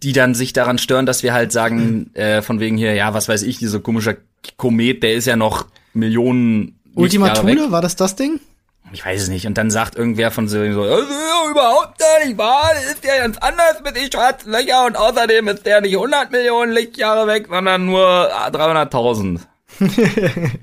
die 0.01 0.13
dann 0.13 0.33
sich 0.33 0.53
daran 0.53 0.77
stören, 0.77 1.05
dass 1.05 1.21
wir 1.21 1.33
halt 1.33 1.51
sagen, 1.51 2.13
äh, 2.15 2.41
von 2.41 2.59
wegen 2.59 2.77
hier, 2.77 2.93
ja, 2.93 3.13
was 3.13 3.27
weiß 3.27 3.43
ich, 3.43 3.57
dieser 3.57 3.79
komische 3.79 4.17
Komet, 4.57 5.03
der 5.03 5.13
ist 5.13 5.25
ja 5.25 5.35
noch 5.35 5.67
Millionen 5.93 6.79
Ultima. 6.95 7.29
Thule, 7.29 7.71
war 7.71 7.81
das 7.81 7.95
das 7.95 8.15
Ding? 8.15 8.39
Ich 8.91 9.05
weiß 9.05 9.23
es 9.23 9.29
nicht. 9.29 9.45
Und 9.47 9.57
dann 9.57 9.71
sagt 9.71 9.95
irgendwer 9.95 10.31
von 10.31 10.47
so, 10.47 10.57
so 10.57 10.85
überhaupt 11.51 12.01
nicht 12.23 12.37
wahr, 12.37 12.71
ist 12.91 13.03
ja 13.03 13.17
ganz 13.17 13.37
anders 13.37 13.81
mit 13.83 13.95
den 13.95 14.11
schwarzen 14.11 14.51
Löcher 14.51 14.85
und 14.85 14.95
außerdem 14.95 15.47
ist 15.49 15.65
der 15.65 15.81
nicht 15.81 15.95
100 15.95 16.31
Millionen 16.31 16.71
Lichtjahre 16.71 17.27
weg, 17.27 17.47
sondern 17.49 17.85
nur 17.85 18.05
ah, 18.05 18.47
300.000. 18.49 19.41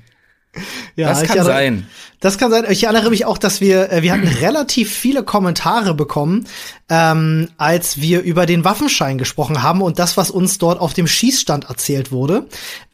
Ja, 0.95 1.09
das 1.09 1.23
kann 1.23 1.43
sein. 1.43 1.87
Das 2.19 2.37
kann 2.37 2.51
sein. 2.51 2.65
Ich 2.69 2.83
erinnere 2.83 3.09
mich 3.09 3.25
auch, 3.25 3.37
dass 3.37 3.59
wir, 3.59 3.91
äh, 3.91 4.01
wir 4.01 4.13
hatten 4.13 4.27
relativ 4.41 4.93
viele 4.93 5.23
Kommentare 5.23 5.93
bekommen, 5.93 6.47
ähm, 6.89 7.49
als 7.57 7.99
wir 7.99 8.21
über 8.21 8.45
den 8.45 8.63
Waffenschein 8.63 9.17
gesprochen 9.17 9.63
haben 9.63 9.81
und 9.81 9.99
das, 9.99 10.15
was 10.15 10.31
uns 10.31 10.57
dort 10.57 10.79
auf 10.79 10.93
dem 10.93 11.07
Schießstand 11.07 11.65
erzählt 11.65 12.11
wurde. 12.11 12.45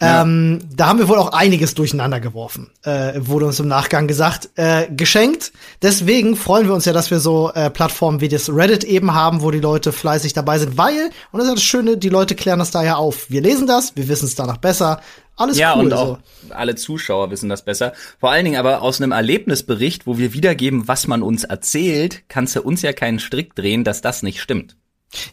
Ja. 0.02 0.24
Ähm, 0.24 0.60
da 0.76 0.88
haben 0.88 1.00
wir 1.00 1.08
wohl 1.08 1.18
auch 1.18 1.34
einiges 1.34 1.76
durcheinander 1.76 2.20
geworfen, 2.20 2.72
äh, 2.84 3.14
wurde 3.18 3.46
uns 3.46 3.60
im 3.60 3.68
Nachgang 3.68 4.08
gesagt. 4.08 4.50
Äh, 4.56 4.88
geschenkt. 4.90 5.52
Deswegen 5.82 6.36
freuen 6.36 6.68
wir 6.68 6.74
uns 6.74 6.86
ja, 6.86 6.94
dass 6.94 7.12
wir 7.12 7.20
so 7.20 7.52
äh, 7.54 7.70
Plattformen 7.70 8.22
wie 8.22 8.30
das 8.30 8.50
Reddit 8.50 8.84
eben 8.84 9.14
haben, 9.14 9.42
wo 9.42 9.52
die 9.52 9.60
Leute 9.60 9.92
fleißig 9.92 10.34
dabei 10.34 10.58
sind, 10.58 10.78
weil, 10.78 11.12
und 11.32 11.40
das 11.40 11.44
ist 11.44 11.50
ja 11.50 11.56
das 11.56 11.64
Schöne, 11.64 11.98
die 11.98 12.10
Leute 12.10 12.36
klären 12.36 12.60
das 12.60 12.72
da 12.72 12.84
ja 12.84 12.96
auf. 12.96 13.30
Wir 13.30 13.42
lesen 13.42 13.68
das, 13.68 13.96
wir 13.96 14.08
wissen 14.08 14.26
es 14.26 14.36
danach 14.36 14.58
besser. 14.58 15.02
Alles 15.40 15.58
Ja, 15.58 15.76
cool. 15.76 15.86
und 15.86 15.90
so. 15.92 15.96
auch 15.96 16.18
alle 16.50 16.76
Zuschauer 16.76 17.32
wissen 17.32 17.50
das 17.50 17.64
besser. 17.64 17.94
Vor 18.20 18.30
allen 18.32 18.46
Dingen 18.46 18.60
aber 18.60 18.82
aus 18.82 19.02
einem 19.02 19.12
Erlebnisbericht, 19.14 20.06
wo 20.06 20.18
wir 20.18 20.34
wiedergeben, 20.34 20.88
was 20.88 21.08
man 21.08 21.22
uns 21.24 21.44
erzählt, 21.46 22.24
kannst 22.28 22.56
du 22.56 22.62
uns 22.62 22.82
ja 22.82 22.94
keinen 22.94 23.20
Strick 23.20 23.56
drehen, 23.56 23.84
dass 23.84 24.02
das 24.02 24.22
nicht 24.22 24.42
stimmt. 24.42 24.76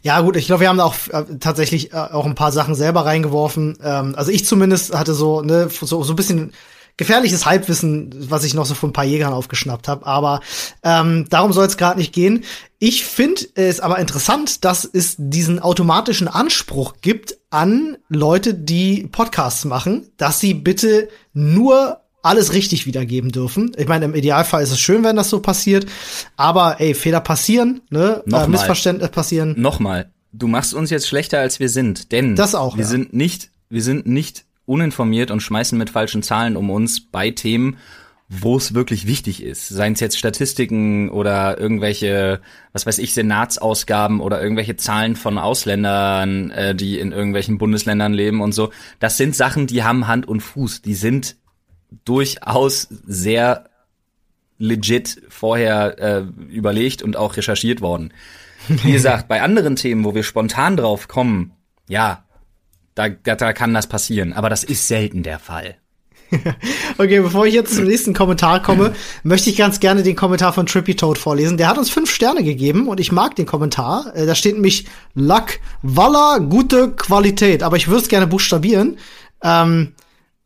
Ja, 0.02 0.20
gut, 0.22 0.36
ich 0.36 0.46
glaube, 0.46 0.60
wir 0.62 0.68
haben 0.70 0.78
da 0.78 0.84
auch 0.84 0.94
äh, 1.10 1.24
tatsächlich 1.38 1.92
äh, 1.92 1.96
auch 1.96 2.24
ein 2.24 2.34
paar 2.34 2.52
Sachen 2.52 2.74
selber 2.74 3.04
reingeworfen. 3.04 3.76
Ähm, 3.82 4.14
also 4.16 4.30
ich 4.30 4.46
zumindest 4.46 4.96
hatte 4.96 5.12
so, 5.12 5.42
ne, 5.42 5.68
so, 5.68 6.02
so 6.02 6.12
ein 6.12 6.16
bisschen 6.16 6.52
gefährliches 6.96 7.44
Halbwissen, 7.44 8.30
was 8.30 8.44
ich 8.44 8.54
noch 8.54 8.66
so 8.66 8.74
von 8.74 8.90
ein 8.90 8.94
paar 8.94 9.04
Jägern 9.04 9.32
aufgeschnappt 9.32 9.88
habe. 9.88 10.06
Aber 10.06 10.40
ähm, 10.82 11.26
darum 11.28 11.52
soll 11.52 11.66
es 11.66 11.76
gerade 11.76 11.98
nicht 11.98 12.12
gehen. 12.12 12.44
Ich 12.78 13.04
finde 13.04 13.42
es 13.54 13.80
aber 13.80 13.98
interessant, 13.98 14.64
dass 14.64 14.84
es 14.84 15.16
diesen 15.18 15.60
automatischen 15.60 16.28
Anspruch 16.28 16.94
gibt 17.02 17.36
an 17.50 17.96
Leute, 18.08 18.54
die 18.54 19.08
Podcasts 19.10 19.64
machen, 19.64 20.08
dass 20.16 20.40
sie 20.40 20.54
bitte 20.54 21.08
nur 21.32 22.00
alles 22.22 22.52
richtig 22.52 22.86
wiedergeben 22.86 23.30
dürfen. 23.30 23.72
Ich 23.76 23.86
meine, 23.86 24.06
im 24.06 24.14
Idealfall 24.14 24.62
ist 24.62 24.72
es 24.72 24.80
schön, 24.80 25.04
wenn 25.04 25.16
das 25.16 25.30
so 25.30 25.40
passiert, 25.40 25.86
aber 26.36 26.80
ey, 26.80 26.92
Fehler 26.94 27.20
passieren, 27.20 27.82
ne? 27.88 28.22
Nochmal. 28.26 28.44
Äh, 28.44 28.48
Missverständnisse 28.48 29.10
passieren. 29.10 29.54
Nochmal, 29.56 30.10
du 30.32 30.48
machst 30.48 30.74
uns 30.74 30.90
jetzt 30.90 31.06
schlechter 31.06 31.38
als 31.38 31.60
wir 31.60 31.68
sind, 31.68 32.10
denn 32.10 32.34
Das 32.34 32.56
auch, 32.56 32.76
wir 32.76 32.82
ja. 32.82 32.90
sind 32.90 33.12
nicht, 33.12 33.50
wir 33.68 33.82
sind 33.82 34.06
nicht 34.06 34.44
uninformiert 34.66 35.30
und 35.30 35.40
schmeißen 35.40 35.78
mit 35.78 35.90
falschen 35.90 36.22
Zahlen 36.22 36.56
um 36.56 36.70
uns 36.70 37.00
bei 37.00 37.30
Themen, 37.30 37.78
wo 38.28 38.56
es 38.56 38.74
wirklich 38.74 39.06
wichtig 39.06 39.42
ist. 39.42 39.68
Seien 39.68 39.92
es 39.92 40.00
jetzt 40.00 40.18
Statistiken 40.18 41.10
oder 41.10 41.58
irgendwelche, 41.58 42.40
was 42.72 42.84
weiß 42.84 42.98
ich, 42.98 43.14
Senatsausgaben 43.14 44.20
oder 44.20 44.42
irgendwelche 44.42 44.76
Zahlen 44.76 45.14
von 45.14 45.38
Ausländern, 45.38 46.50
äh, 46.50 46.74
die 46.74 46.98
in 46.98 47.12
irgendwelchen 47.12 47.56
Bundesländern 47.58 48.12
leben 48.12 48.40
und 48.40 48.52
so. 48.52 48.70
Das 48.98 49.16
sind 49.16 49.36
Sachen, 49.36 49.68
die 49.68 49.84
haben 49.84 50.08
Hand 50.08 50.26
und 50.26 50.40
Fuß. 50.40 50.82
Die 50.82 50.94
sind 50.94 51.36
durchaus 52.04 52.88
sehr 53.06 53.70
legit 54.58 55.22
vorher 55.28 55.98
äh, 55.98 56.22
überlegt 56.52 57.02
und 57.02 57.16
auch 57.16 57.36
recherchiert 57.36 57.80
worden. 57.80 58.12
Wie 58.68 58.92
gesagt, 58.92 59.28
bei 59.28 59.42
anderen 59.42 59.76
Themen, 59.76 60.04
wo 60.04 60.14
wir 60.14 60.24
spontan 60.24 60.76
drauf 60.76 61.06
kommen, 61.06 61.52
ja, 61.88 62.24
da, 62.96 63.10
da, 63.10 63.36
da 63.36 63.52
kann 63.52 63.74
das 63.74 63.86
passieren, 63.86 64.32
aber 64.32 64.50
das 64.50 64.64
ist 64.64 64.88
selten 64.88 65.22
der 65.22 65.38
Fall. 65.38 65.76
Okay, 66.98 67.20
bevor 67.20 67.46
ich 67.46 67.54
jetzt 67.54 67.74
zum 67.74 67.84
nächsten 67.84 68.14
Kommentar 68.14 68.60
komme, 68.62 68.94
möchte 69.22 69.50
ich 69.50 69.56
ganz 69.56 69.80
gerne 69.80 70.02
den 70.02 70.16
Kommentar 70.16 70.52
von 70.52 70.66
Trippy 70.66 70.96
Toad 70.96 71.18
vorlesen. 71.18 71.58
Der 71.58 71.68
hat 71.68 71.78
uns 71.78 71.90
fünf 71.90 72.10
Sterne 72.10 72.42
gegeben 72.42 72.88
und 72.88 72.98
ich 72.98 73.12
mag 73.12 73.36
den 73.36 73.46
Kommentar. 73.46 74.12
Äh, 74.16 74.26
Da 74.26 74.34
steht 74.34 74.54
nämlich 74.54 74.86
Luck, 75.14 75.60
Walla, 75.82 76.38
gute 76.38 76.90
Qualität. 76.92 77.62
Aber 77.62 77.76
ich 77.76 77.86
würde 77.86 78.02
es 78.02 78.08
gerne 78.08 78.26
buchstabieren. 78.26 78.98
Ähm, 79.42 79.92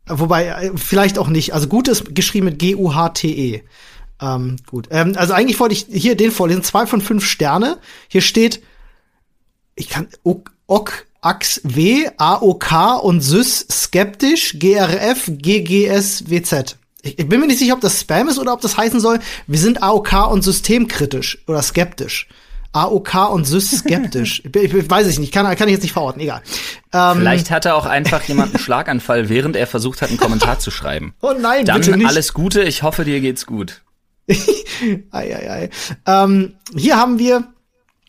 wobei, 0.05 0.47
äh, 0.47 0.71
vielleicht 0.75 1.17
auch 1.17 1.29
nicht. 1.29 1.53
Also 1.53 1.67
gut 1.67 1.87
ist 1.87 2.13
geschrieben 2.13 2.45
mit 2.45 2.59
G-U-H-T-E. 2.59 3.63
Ähm, 4.21 4.57
gut. 4.67 4.89
Ähm, 4.91 5.13
also 5.15 5.33
eigentlich 5.33 5.59
wollte 5.59 5.73
ich 5.73 5.87
hier 5.89 6.15
den 6.15 6.31
vorlesen. 6.31 6.63
Zwei 6.63 6.85
von 6.85 7.01
fünf 7.01 7.25
Sterne. 7.25 7.79
Hier 8.07 8.21
steht, 8.21 8.61
ich 9.75 9.89
kann, 9.89 10.09
Ok, 10.23 10.51
ok 10.67 11.07
Ax 11.21 11.61
W, 11.63 12.09
AOK 12.17 13.03
und 13.03 13.21
Sys 13.21 13.65
skeptisch, 13.69 14.57
GRF, 14.57 15.25
GGS, 15.27 16.29
WZ. 16.29 16.77
Ich, 17.03 17.19
ich 17.19 17.29
bin 17.29 17.39
mir 17.39 17.45
nicht 17.47 17.59
sicher, 17.59 17.73
ob 17.75 17.81
das 17.81 17.99
Spam 18.01 18.27
ist 18.27 18.39
oder 18.39 18.53
ob 18.53 18.61
das 18.61 18.75
heißen 18.75 18.99
soll, 18.99 19.19
wir 19.45 19.59
sind 19.59 19.83
AOK 19.83 20.31
und 20.31 20.41
systemkritisch 20.41 21.37
oder 21.47 21.61
skeptisch. 21.61 22.27
AOK 22.73 23.31
und 23.31 23.45
Sys 23.45 23.69
skeptisch. 23.79 24.41
ich, 24.45 24.55
ich, 24.55 24.89
weiß 24.89 25.05
ich 25.07 25.19
nicht, 25.19 25.31
kann, 25.31 25.45
kann 25.55 25.67
ich 25.67 25.73
jetzt 25.73 25.83
nicht 25.83 25.93
verorten, 25.93 26.21
egal. 26.21 26.41
Ähm, 26.91 27.17
Vielleicht 27.19 27.51
hatte 27.51 27.75
auch 27.75 27.85
einfach 27.85 28.23
jemand 28.23 28.55
einen 28.55 28.63
Schlaganfall, 28.63 29.29
während 29.29 29.55
er 29.55 29.67
versucht 29.67 30.01
hat, 30.01 30.09
einen 30.09 30.17
Kommentar 30.17 30.57
zu 30.57 30.71
schreiben. 30.71 31.13
Oh 31.21 31.33
nein, 31.39 31.65
Dann 31.65 31.81
bitte 31.81 31.97
nicht. 31.97 32.07
alles 32.07 32.33
Gute, 32.33 32.63
ich 32.63 32.81
hoffe, 32.81 33.05
dir 33.05 33.19
geht's 33.21 33.45
gut. 33.45 33.83
ei, 34.27 35.35
ei, 35.35 35.51
ei. 35.51 35.69
Ähm, 36.07 36.55
hier 36.75 36.97
haben 36.97 37.19
wir 37.19 37.43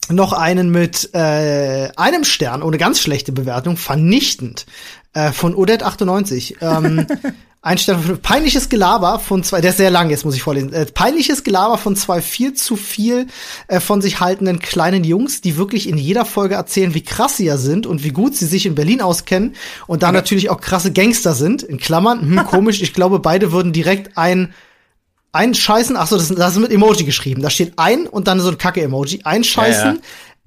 noch 0.08 0.32
einen 0.32 0.70
mit 0.70 1.10
äh, 1.14 1.90
einem 1.96 2.24
Stern 2.24 2.62
ohne 2.62 2.78
ganz 2.78 3.00
schlechte 3.00 3.32
Bewertung, 3.32 3.76
vernichtend, 3.76 4.66
äh, 5.14 5.32
von 5.32 5.54
Odette98. 5.54 6.56
Ähm, 6.60 7.06
ein 7.62 7.78
Stern 7.78 7.98
von 7.98 8.06
fünf. 8.06 8.22
Peinliches 8.22 8.68
Gelaber 8.68 9.20
von 9.20 9.44
zwei, 9.44 9.60
der 9.60 9.70
ist 9.70 9.76
sehr 9.76 9.90
lang, 9.90 10.10
jetzt 10.10 10.24
muss 10.24 10.34
ich 10.34 10.42
vorlesen. 10.42 10.72
Äh, 10.72 10.86
peinliches 10.86 11.44
Gelaber 11.44 11.78
von 11.78 11.94
zwei 11.94 12.20
viel 12.20 12.54
zu 12.54 12.76
viel 12.76 13.28
äh, 13.68 13.78
von 13.78 14.02
sich 14.02 14.18
haltenden 14.18 14.58
kleinen 14.58 15.04
Jungs, 15.04 15.40
die 15.40 15.56
wirklich 15.56 15.88
in 15.88 15.96
jeder 15.96 16.24
Folge 16.24 16.56
erzählen, 16.56 16.94
wie 16.94 17.04
krass 17.04 17.36
sie 17.36 17.44
ja 17.44 17.56
sind 17.56 17.86
und 17.86 18.02
wie 18.02 18.10
gut 18.10 18.34
sie 18.34 18.46
sich 18.46 18.66
in 18.66 18.74
Berlin 18.74 19.00
auskennen 19.00 19.54
und 19.86 20.02
da 20.02 20.10
natürlich 20.10 20.50
auch 20.50 20.60
krasse 20.60 20.92
Gangster 20.92 21.34
sind. 21.34 21.62
In 21.62 21.78
Klammern, 21.78 22.22
hm, 22.22 22.44
komisch, 22.46 22.82
ich 22.82 22.92
glaube, 22.92 23.20
beide 23.20 23.52
würden 23.52 23.72
direkt 23.72 24.18
ein 24.18 24.52
einscheißen, 25.32 25.96
ach 25.96 26.06
so, 26.06 26.16
das, 26.16 26.28
das 26.28 26.54
ist 26.54 26.60
mit 26.60 26.70
Emoji 26.70 27.04
geschrieben. 27.04 27.42
Da 27.42 27.50
steht 27.50 27.74
ein 27.76 28.06
und 28.06 28.28
dann 28.28 28.40
so 28.40 28.50
ein 28.50 28.58
Kacke-Emoji. 28.58 29.20
Einscheißen, 29.24 29.86
Ja, 29.86 29.94
ja. 29.94 30.00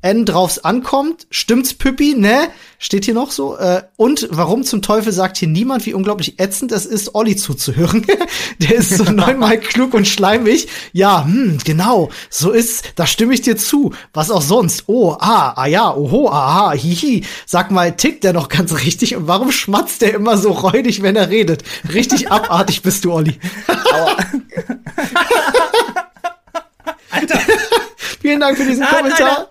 N 0.06 0.24
drauf's 0.24 0.60
ankommt, 0.60 1.26
stimmt's 1.32 1.74
Püppi, 1.74 2.14
ne? 2.14 2.50
Steht 2.78 3.06
hier 3.06 3.16
noch 3.16 3.32
so. 3.32 3.58
Äh, 3.58 3.82
und 3.98 4.28
warum 4.30 4.64
zum 4.64 4.84
Teufel 4.84 5.12
sagt 5.12 5.38
hier 5.38 5.48
niemand, 5.48 5.88
wie 5.88 5.96
unglaublich 5.96 6.40
ätzend 6.40 6.72
es 6.72 6.86
ist, 6.86 7.16
Olli 7.16 7.36
zuzuhören? 7.36 8.06
Der 8.60 8.76
ist 8.76 8.96
so 8.96 9.04
neunmal 9.12 9.60
klug 9.60 9.96
und 9.96 10.08
schleimig. 10.08 10.68
Ja, 10.94 11.26
hm, 11.26 11.58
genau, 11.64 12.12
so 12.30 12.52
ist's. 12.52 12.84
Da 12.96 13.08
stimme 13.08 13.34
ich 13.34 13.42
dir 13.42 13.58
zu. 13.58 13.96
Was 14.14 14.30
auch 14.30 14.44
sonst. 14.44 14.84
Oh, 14.86 15.18
ah, 15.20 15.54
ah 15.56 15.66
ja, 15.66 15.92
oho, 15.96 16.30
aha, 16.30 16.74
hihi. 16.74 17.24
Sag 17.48 17.72
mal, 17.72 17.98
tickt 17.98 18.24
der 18.24 18.34
noch 18.34 18.50
ganz 18.50 18.80
richtig? 18.84 19.16
Und 19.16 19.28
warum 19.28 19.52
schmatzt 19.52 20.04
der 20.04 20.14
immer 20.14 20.38
so 20.38 20.52
räudig, 20.52 21.02
wenn 21.02 21.16
er 21.16 21.32
redet? 21.32 21.64
Richtig 21.92 22.30
abartig 22.30 22.84
bist 22.84 23.06
du, 23.06 23.12
Olli. 23.12 23.40
Alter, 27.10 27.40
Vielen 28.26 28.40
Dank 28.40 28.58
für 28.58 28.66
diesen 28.66 28.84
hat 28.84 28.98
Kommentar. 28.98 29.50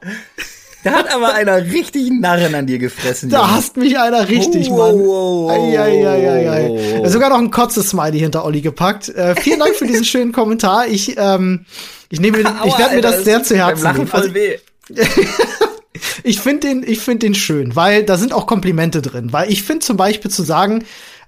Da 0.84 0.92
hat 0.92 1.12
aber 1.12 1.34
einer 1.34 1.56
richtig 1.64 2.10
Narren 2.12 2.54
an 2.54 2.66
dir 2.66 2.78
gefressen. 2.78 3.30
Da 3.30 3.40
Junge. 3.40 3.52
hasst 3.56 3.76
mich 3.76 3.98
einer 3.98 4.28
richtig, 4.28 4.70
Oh, 4.70 4.76
Mann. 4.76 4.94
oh, 5.00 5.46
oh, 5.46 5.50
Ei, 5.50 5.78
ei, 5.80 6.48
ei. 6.48 7.00
oh. 7.02 7.08
Sogar 7.08 7.30
noch 7.30 7.38
ein 7.38 7.50
Kotze-Smiley 7.50 8.18
hinter 8.20 8.44
Olli 8.44 8.60
gepackt. 8.60 9.08
Äh, 9.08 9.34
vielen 9.40 9.58
Dank 9.58 9.74
für 9.74 9.86
diesen 9.86 10.04
schönen 10.04 10.32
Kommentar. 10.32 10.86
Ich, 10.86 11.16
ähm, 11.18 11.64
ich 12.10 12.20
nehme, 12.20 12.38
ich 12.38 12.44
werde 12.44 12.60
mir 12.96 12.96
Alter, 12.96 13.00
das 13.00 13.24
sehr 13.24 13.42
zu 13.42 13.56
Herzen 13.56 13.92
nehmen. 13.92 14.08
Also, 14.12 14.28
ich 16.22 16.40
finde 16.40 16.68
den, 16.68 16.84
ich 16.86 17.00
finde 17.00 17.26
den 17.26 17.34
schön, 17.34 17.74
weil 17.76 18.04
da 18.04 18.16
sind 18.16 18.32
auch 18.32 18.46
Komplimente 18.46 19.02
drin. 19.02 19.32
Weil 19.32 19.50
ich 19.50 19.62
finde 19.62 19.80
zum 19.84 19.96
Beispiel 19.96 20.30
zu 20.30 20.42
sagen, 20.42 20.84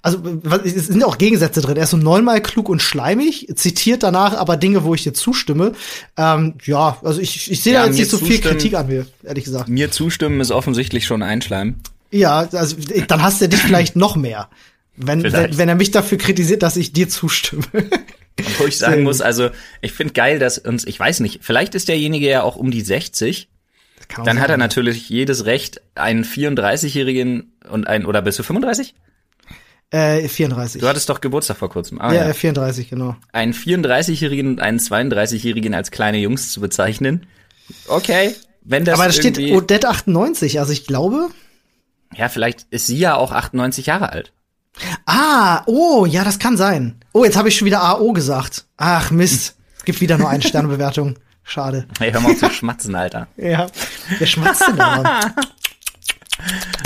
also 0.07 0.23
es 0.65 0.87
sind 0.87 1.03
auch 1.03 1.19
Gegensätze 1.19 1.61
drin. 1.61 1.77
Er 1.77 1.83
ist 1.83 1.91
so 1.91 1.97
neunmal 1.97 2.41
klug 2.41 2.69
und 2.69 2.81
schleimig, 2.81 3.49
zitiert 3.57 4.05
danach 4.05 4.35
aber 4.35 4.57
Dinge, 4.57 4.85
wo 4.85 4.95
ich 4.95 5.03
dir 5.03 5.13
zustimme. 5.13 5.73
Ähm, 6.17 6.55
ja, 6.63 6.99
also 7.03 7.21
ich, 7.21 7.51
ich 7.51 7.61
sehe 7.61 7.75
ja, 7.75 7.81
da 7.81 7.87
jetzt 7.87 7.99
nicht 7.99 8.11
so 8.11 8.19
viel 8.19 8.41
Kritik 8.41 8.75
an 8.75 8.87
mir, 8.87 9.07
ehrlich 9.25 9.43
gesagt. 9.43 9.69
Mir 9.69 9.91
zustimmen 9.91 10.41
ist 10.41 10.53
offensichtlich 10.53 11.07
schon 11.07 11.25
ein 11.25 11.43
Schleim. 11.43 11.81
Ja, 12.13 12.49
also 12.53 12.77
dann 13.09 13.21
hast 13.21 13.41
du 13.41 13.49
dich 13.49 13.59
vielleicht 13.61 13.97
noch 13.97 14.15
mehr. 14.15 14.49
Wenn, 14.97 15.25
wenn, 15.25 15.59
wenn 15.59 15.69
er 15.69 15.75
mich 15.75 15.91
dafür 15.91 16.19
kritisiert, 16.19 16.63
dass 16.63 16.77
ich 16.77 16.93
dir 16.93 17.09
zustimme. 17.09 17.65
Wo 18.59 18.67
ich 18.67 18.79
sagen 18.79 19.03
muss, 19.03 19.21
also 19.21 19.51
ich 19.81 19.91
finde 19.91 20.13
geil, 20.13 20.39
dass 20.39 20.59
uns, 20.59 20.87
ich 20.87 21.01
weiß 21.01 21.19
nicht, 21.19 21.41
vielleicht 21.43 21.75
ist 21.75 21.89
derjenige 21.89 22.29
ja 22.29 22.43
auch 22.45 22.55
um 22.55 22.71
die 22.71 22.83
60. 22.83 23.49
Dann 24.15 24.25
sein. 24.25 24.41
hat 24.41 24.51
er 24.51 24.57
natürlich 24.57 25.09
jedes 25.09 25.47
Recht, 25.47 25.81
einen 25.97 26.23
34-Jährigen 26.23 27.57
und 27.69 27.89
ein, 27.89 28.07
oder 28.07 28.23
bist 28.23 28.39
du 28.39 28.45
35? 28.45 28.95
Äh, 29.91 30.29
34. 30.29 30.81
Du 30.81 30.89
hattest 30.89 31.09
doch 31.09 31.21
Geburtstag 31.21 31.57
vor 31.59 31.71
kurzem. 31.71 32.01
Ah, 32.01 32.13
ja, 32.13 32.27
ja, 32.27 32.33
34, 32.33 32.91
genau. 32.91 33.17
Einen 33.33 33.53
34-Jährigen 33.55 34.49
und 34.49 34.61
einen 34.61 34.79
32-Jährigen 34.79 35.75
als 35.75 35.91
kleine 35.91 36.19
Jungs 36.19 36.51
zu 36.51 36.61
bezeichnen. 36.61 37.27
Okay, 37.87 38.35
wenn 38.63 38.85
das 38.85 38.99
Aber 38.99 39.07
da 39.07 39.13
steht 39.13 39.39
Odette 39.39 39.89
98, 39.89 40.59
also 40.59 40.73
ich 40.73 40.87
glaube. 40.87 41.29
Ja, 42.15 42.29
vielleicht 42.29 42.67
ist 42.71 42.87
sie 42.89 42.99
ja 42.99 43.15
auch 43.15 43.31
98 43.33 43.87
Jahre 43.87 44.11
alt. 44.13 44.33
Ah, 45.07 45.63
oh, 45.67 46.05
ja, 46.05 46.25
das 46.25 46.39
kann 46.39 46.57
sein. 46.57 46.97
Oh, 47.13 47.25
jetzt 47.25 47.37
habe 47.37 47.49
ich 47.49 47.57
schon 47.57 47.67
wieder 47.67 47.83
AO 47.83 48.13
gesagt. 48.13 48.67
Ach, 48.77 49.11
Mist. 49.11 49.57
Gibt 49.85 50.01
wieder 50.01 50.19
nur 50.19 50.29
eine 50.29 50.43
Sternebewertung. 50.47 51.15
Schade. 51.45 51.87
Hey, 52.01 52.11
hör 52.13 52.21
mal 52.21 52.33
auf 52.33 52.39
zu 52.39 52.51
schmatzen, 52.51 52.95
Alter. 52.97 53.29
ja, 53.37 53.69
wer 54.19 54.27
schmatzt 54.27 54.67
denn 54.67 54.77
da? 54.77 55.33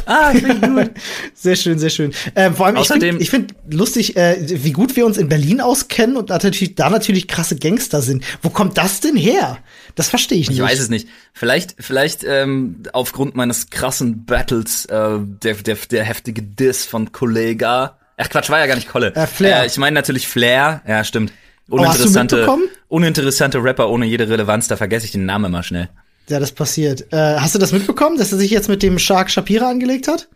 ah, 0.07 0.33
gut. 0.33 0.91
Sehr 1.35 1.57
schön, 1.57 1.79
sehr 1.79 1.91
schön. 1.91 2.13
Äh, 2.35 2.51
vor 2.51 2.67
allem, 2.67 2.77
Außerdem, 2.77 3.21
ich 3.21 3.31
finde 3.31 3.55
find 3.55 3.75
lustig, 3.75 4.17
äh, 4.17 4.37
wie 4.41 4.73
gut 4.73 4.97
wir 4.97 5.07
uns 5.07 5.17
in 5.17 5.29
Berlin 5.29 5.61
auskennen 5.61 6.17
und 6.17 6.29
natürlich, 6.29 6.75
da 6.75 6.91
natürlich 6.91 7.29
krasse 7.29 7.57
Gangster 7.57 8.03
sind. 8.03 8.25
Wo 8.43 8.51
kommt 8.51 8.77
das 8.79 9.01
denn 9.01 9.17
her? 9.17 9.59
Das 9.95 10.09
verstehe 10.09 10.39
ich 10.39 10.49
nicht. 10.49 10.59
Ich 10.59 10.65
weiß 10.65 10.79
es 10.79 10.89
nicht. 10.89 11.09
Vielleicht, 11.33 11.77
vielleicht 11.79 12.25
ähm, 12.25 12.83
aufgrund 12.93 13.37
meines 13.37 13.71
krassen 13.71 14.25
Battles, 14.25 14.85
äh, 14.87 15.19
der, 15.21 15.55
der, 15.55 15.77
der 15.91 16.05
heftige 16.05 16.43
Diss 16.43 16.85
von 16.85 17.13
Kollega. 17.13 17.99
Ach 18.17 18.29
Quatsch, 18.29 18.51
war 18.51 18.59
ja 18.59 18.67
gar 18.67 18.77
nicht 18.77 18.89
Kolle. 18.89 19.15
Äh, 19.15 19.27
Flair. 19.27 19.63
Äh, 19.63 19.67
ich 19.67 19.79
meine 19.79 19.95
natürlich 19.95 20.29
Flair. 20.29 20.83
Ja, 20.87 21.05
stimmt. 21.05 21.33
Uninteressante, 21.69 22.49
oh, 22.49 22.59
uninteressante 22.89 23.63
Rapper 23.63 23.89
ohne 23.89 24.05
jede 24.05 24.29
Relevanz, 24.29 24.67
da 24.67 24.77
vergesse 24.77 25.07
ich 25.07 25.13
den 25.13 25.25
Namen 25.25 25.47
immer 25.47 25.63
schnell. 25.63 25.89
Ja, 26.31 26.39
das 26.39 26.53
passiert. 26.53 27.13
Äh, 27.13 27.37
hast 27.39 27.57
du 27.57 27.59
das 27.59 27.73
mitbekommen, 27.73 28.17
dass 28.17 28.31
er 28.31 28.39
sich 28.39 28.51
jetzt 28.51 28.69
mit 28.69 28.83
dem 28.83 28.99
Shark 28.99 29.31
Shapira 29.31 29.69
angelegt 29.69 30.07
hat? 30.07 30.29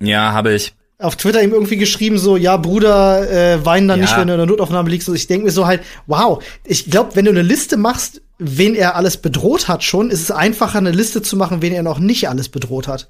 Ja, 0.00 0.32
habe 0.32 0.52
ich. 0.52 0.74
Auf 0.98 1.16
Twitter 1.16 1.42
ihm 1.42 1.52
irgendwie 1.52 1.76
geschrieben 1.76 2.18
so, 2.18 2.36
ja 2.36 2.56
Bruder, 2.58 3.30
äh, 3.30 3.64
wein 3.64 3.88
dann 3.88 4.00
ja. 4.00 4.04
nicht, 4.04 4.16
wenn 4.16 4.28
du 4.28 4.34
in 4.34 4.38
der 4.38 4.46
Notaufnahme 4.46 4.90
liegst. 4.90 5.08
Und 5.08 5.14
ich 5.14 5.26
denke 5.26 5.46
mir 5.46 5.50
so 5.50 5.66
halt, 5.66 5.82
wow, 6.06 6.44
ich 6.64 6.90
glaube, 6.90 7.16
wenn 7.16 7.24
du 7.24 7.30
eine 7.30 7.42
Liste 7.42 7.78
machst, 7.78 8.20
wen 8.38 8.74
er 8.74 8.96
alles 8.96 9.16
bedroht 9.16 9.66
hat 9.68 9.82
schon, 9.82 10.10
ist 10.10 10.20
es 10.20 10.30
einfacher, 10.30 10.78
eine 10.78 10.90
Liste 10.90 11.22
zu 11.22 11.36
machen, 11.36 11.62
wen 11.62 11.72
er 11.72 11.82
noch 11.82 11.98
nicht 11.98 12.28
alles 12.28 12.50
bedroht 12.50 12.86
hat. 12.86 13.08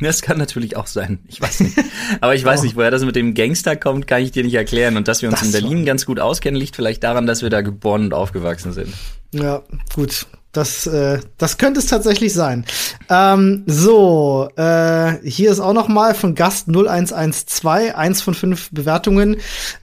Das 0.00 0.22
kann 0.22 0.38
natürlich 0.38 0.76
auch 0.76 0.86
sein. 0.86 1.20
Ich 1.28 1.40
weiß 1.40 1.60
nicht. 1.60 1.78
Aber 2.20 2.34
ich 2.34 2.44
weiß 2.44 2.60
oh. 2.60 2.64
nicht, 2.64 2.76
woher 2.76 2.92
das 2.92 3.04
mit 3.04 3.16
dem 3.16 3.34
Gangster 3.34 3.74
kommt, 3.74 4.06
kann 4.06 4.22
ich 4.22 4.30
dir 4.30 4.44
nicht 4.44 4.54
erklären. 4.54 4.96
Und 4.96 5.08
dass 5.08 5.22
wir 5.22 5.28
uns 5.28 5.40
das 5.40 5.48
in 5.48 5.52
Berlin 5.52 5.84
ganz 5.84 6.06
gut 6.06 6.20
auskennen, 6.20 6.58
liegt 6.60 6.76
vielleicht 6.76 7.02
daran, 7.02 7.26
dass 7.26 7.42
wir 7.42 7.50
da 7.50 7.60
geboren 7.60 8.04
und 8.04 8.14
aufgewachsen 8.14 8.72
sind. 8.72 8.94
Ja, 9.32 9.62
gut. 9.94 10.26
Das, 10.52 10.86
äh, 10.86 11.20
das 11.38 11.56
könnte 11.56 11.80
es 11.80 11.86
tatsächlich 11.86 12.34
sein. 12.34 12.66
Ähm, 13.08 13.64
so, 13.66 14.50
äh, 14.56 15.14
hier 15.26 15.50
ist 15.50 15.60
auch 15.60 15.72
noch 15.72 15.88
mal 15.88 16.14
von 16.14 16.34
Gast 16.34 16.68
0112, 16.68 17.94
eins 17.94 18.20
von 18.20 18.34
fünf 18.34 18.70
Bewertungen. 18.70 19.38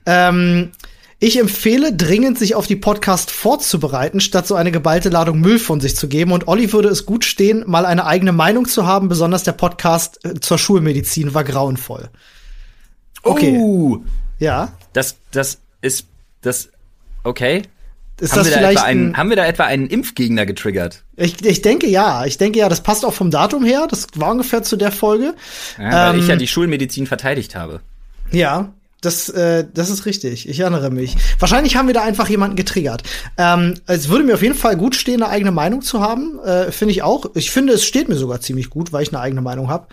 Ähm, 0.05 0.71
ich 1.21 1.39
empfehle 1.39 1.93
dringend, 1.93 2.37
sich 2.37 2.55
auf 2.55 2.67
die 2.67 2.77
Podcast 2.77 3.31
vorzubereiten, 3.31 4.21
statt 4.21 4.47
so 4.47 4.55
eine 4.55 4.71
geballte 4.71 5.09
Ladung 5.09 5.41
Müll 5.41 5.59
von 5.59 5.81
sich 5.81 5.95
zu 5.95 6.07
geben. 6.07 6.31
Und 6.31 6.47
Olli 6.47 6.71
würde 6.71 6.87
es 6.89 7.05
gut 7.05 7.25
stehen, 7.25 7.63
mal 7.67 7.85
eine 7.85 8.05
eigene 8.05 8.31
Meinung 8.31 8.67
zu 8.67 8.85
haben. 8.85 9.09
Besonders 9.09 9.43
der 9.43 9.51
Podcast 9.53 10.23
äh, 10.23 10.39
zur 10.39 10.59
Schulmedizin 10.59 11.33
war 11.33 11.43
grauenvoll. 11.43 12.09
Okay. 13.23 13.57
Oh, 13.59 13.97
ja. 14.37 14.71
Das, 14.93 15.17
das 15.31 15.57
ist, 15.81 16.05
das, 16.41 16.69
okay. 17.23 17.63
Ist 18.19 18.31
haben, 18.31 18.39
das 18.39 18.47
wir 18.47 18.57
vielleicht 18.57 18.83
einen, 18.83 19.17
haben 19.17 19.29
wir 19.29 19.35
da 19.35 19.45
etwa 19.45 19.65
einen 19.65 19.87
Impfgegner 19.87 20.45
getriggert? 20.45 21.03
Ich, 21.15 21.43
ich 21.45 21.61
denke 21.61 21.87
ja. 21.87 22.25
Ich 22.25 22.37
denke 22.37 22.59
ja, 22.59 22.69
das 22.69 22.81
passt 22.81 23.05
auch 23.05 23.13
vom 23.13 23.31
Datum 23.31 23.63
her. 23.63 23.87
Das 23.89 24.07
war 24.15 24.31
ungefähr 24.31 24.63
zu 24.63 24.75
der 24.75 24.91
Folge. 24.91 25.35
Ja, 25.77 26.09
weil 26.09 26.15
ähm, 26.15 26.21
ich 26.21 26.27
ja 26.27 26.35
die 26.35 26.47
Schulmedizin 26.47 27.07
verteidigt 27.07 27.55
habe. 27.55 27.81
Ja, 28.31 28.73
das, 29.01 29.29
äh, 29.29 29.65
das 29.73 29.89
ist 29.89 30.05
richtig. 30.05 30.49
Ich 30.49 30.59
erinnere 30.59 30.89
mich. 30.89 31.15
Wahrscheinlich 31.39 31.77
haben 31.77 31.87
wir 31.87 31.93
da 31.93 32.03
einfach 32.03 32.27
jemanden 32.27 32.57
getriggert. 32.57 33.03
Ähm, 33.37 33.75
es 33.87 34.09
würde 34.09 34.25
mir 34.25 34.33
auf 34.33 34.41
jeden 34.41 34.55
Fall 34.55 34.75
gut 34.75 34.95
stehen, 34.95 35.23
eine 35.23 35.31
eigene 35.31 35.51
Meinung 35.51 35.81
zu 35.81 36.01
haben. 36.01 36.37
Äh, 36.39 36.71
finde 36.71 36.91
ich 36.91 37.01
auch. 37.01 37.27
Ich 37.35 37.49
finde, 37.51 37.73
es 37.73 37.85
steht 37.85 38.09
mir 38.09 38.15
sogar 38.15 38.41
ziemlich 38.41 38.69
gut, 38.69 38.91
weil 38.91 39.03
ich 39.03 39.09
eine 39.09 39.21
eigene 39.21 39.41
Meinung 39.41 39.69
habe. 39.69 39.87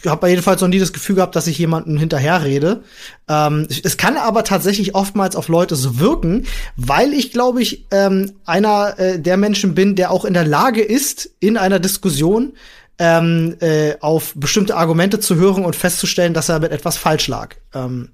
Ich 0.00 0.08
habe 0.08 0.28
jedenfalls 0.28 0.60
noch 0.60 0.68
nie 0.68 0.78
das 0.78 0.92
Gefühl 0.92 1.16
gehabt, 1.16 1.34
dass 1.34 1.48
ich 1.48 1.58
jemanden 1.58 1.98
hinterherrede. 1.98 2.84
Ähm, 3.28 3.66
es 3.82 3.96
kann 3.96 4.16
aber 4.16 4.44
tatsächlich 4.44 4.94
oftmals 4.94 5.34
auf 5.34 5.48
Leute 5.48 5.74
so 5.74 5.98
wirken, 5.98 6.46
weil 6.76 7.14
ich, 7.14 7.32
glaube 7.32 7.62
ich, 7.62 7.86
ähm, 7.90 8.32
einer 8.44 8.98
äh, 8.98 9.18
der 9.18 9.38
Menschen 9.38 9.74
bin, 9.74 9.96
der 9.96 10.12
auch 10.12 10.24
in 10.24 10.34
der 10.34 10.44
Lage 10.44 10.82
ist, 10.82 11.30
in 11.40 11.56
einer 11.56 11.80
Diskussion 11.80 12.52
ähm, 12.98 13.56
äh, 13.58 13.94
auf 14.00 14.34
bestimmte 14.36 14.76
Argumente 14.76 15.18
zu 15.18 15.34
hören 15.34 15.64
und 15.64 15.74
festzustellen, 15.74 16.34
dass 16.34 16.48
er 16.48 16.60
mit 16.60 16.70
etwas 16.70 16.96
falsch 16.96 17.26
lag. 17.26 17.56
Ähm, 17.74 18.10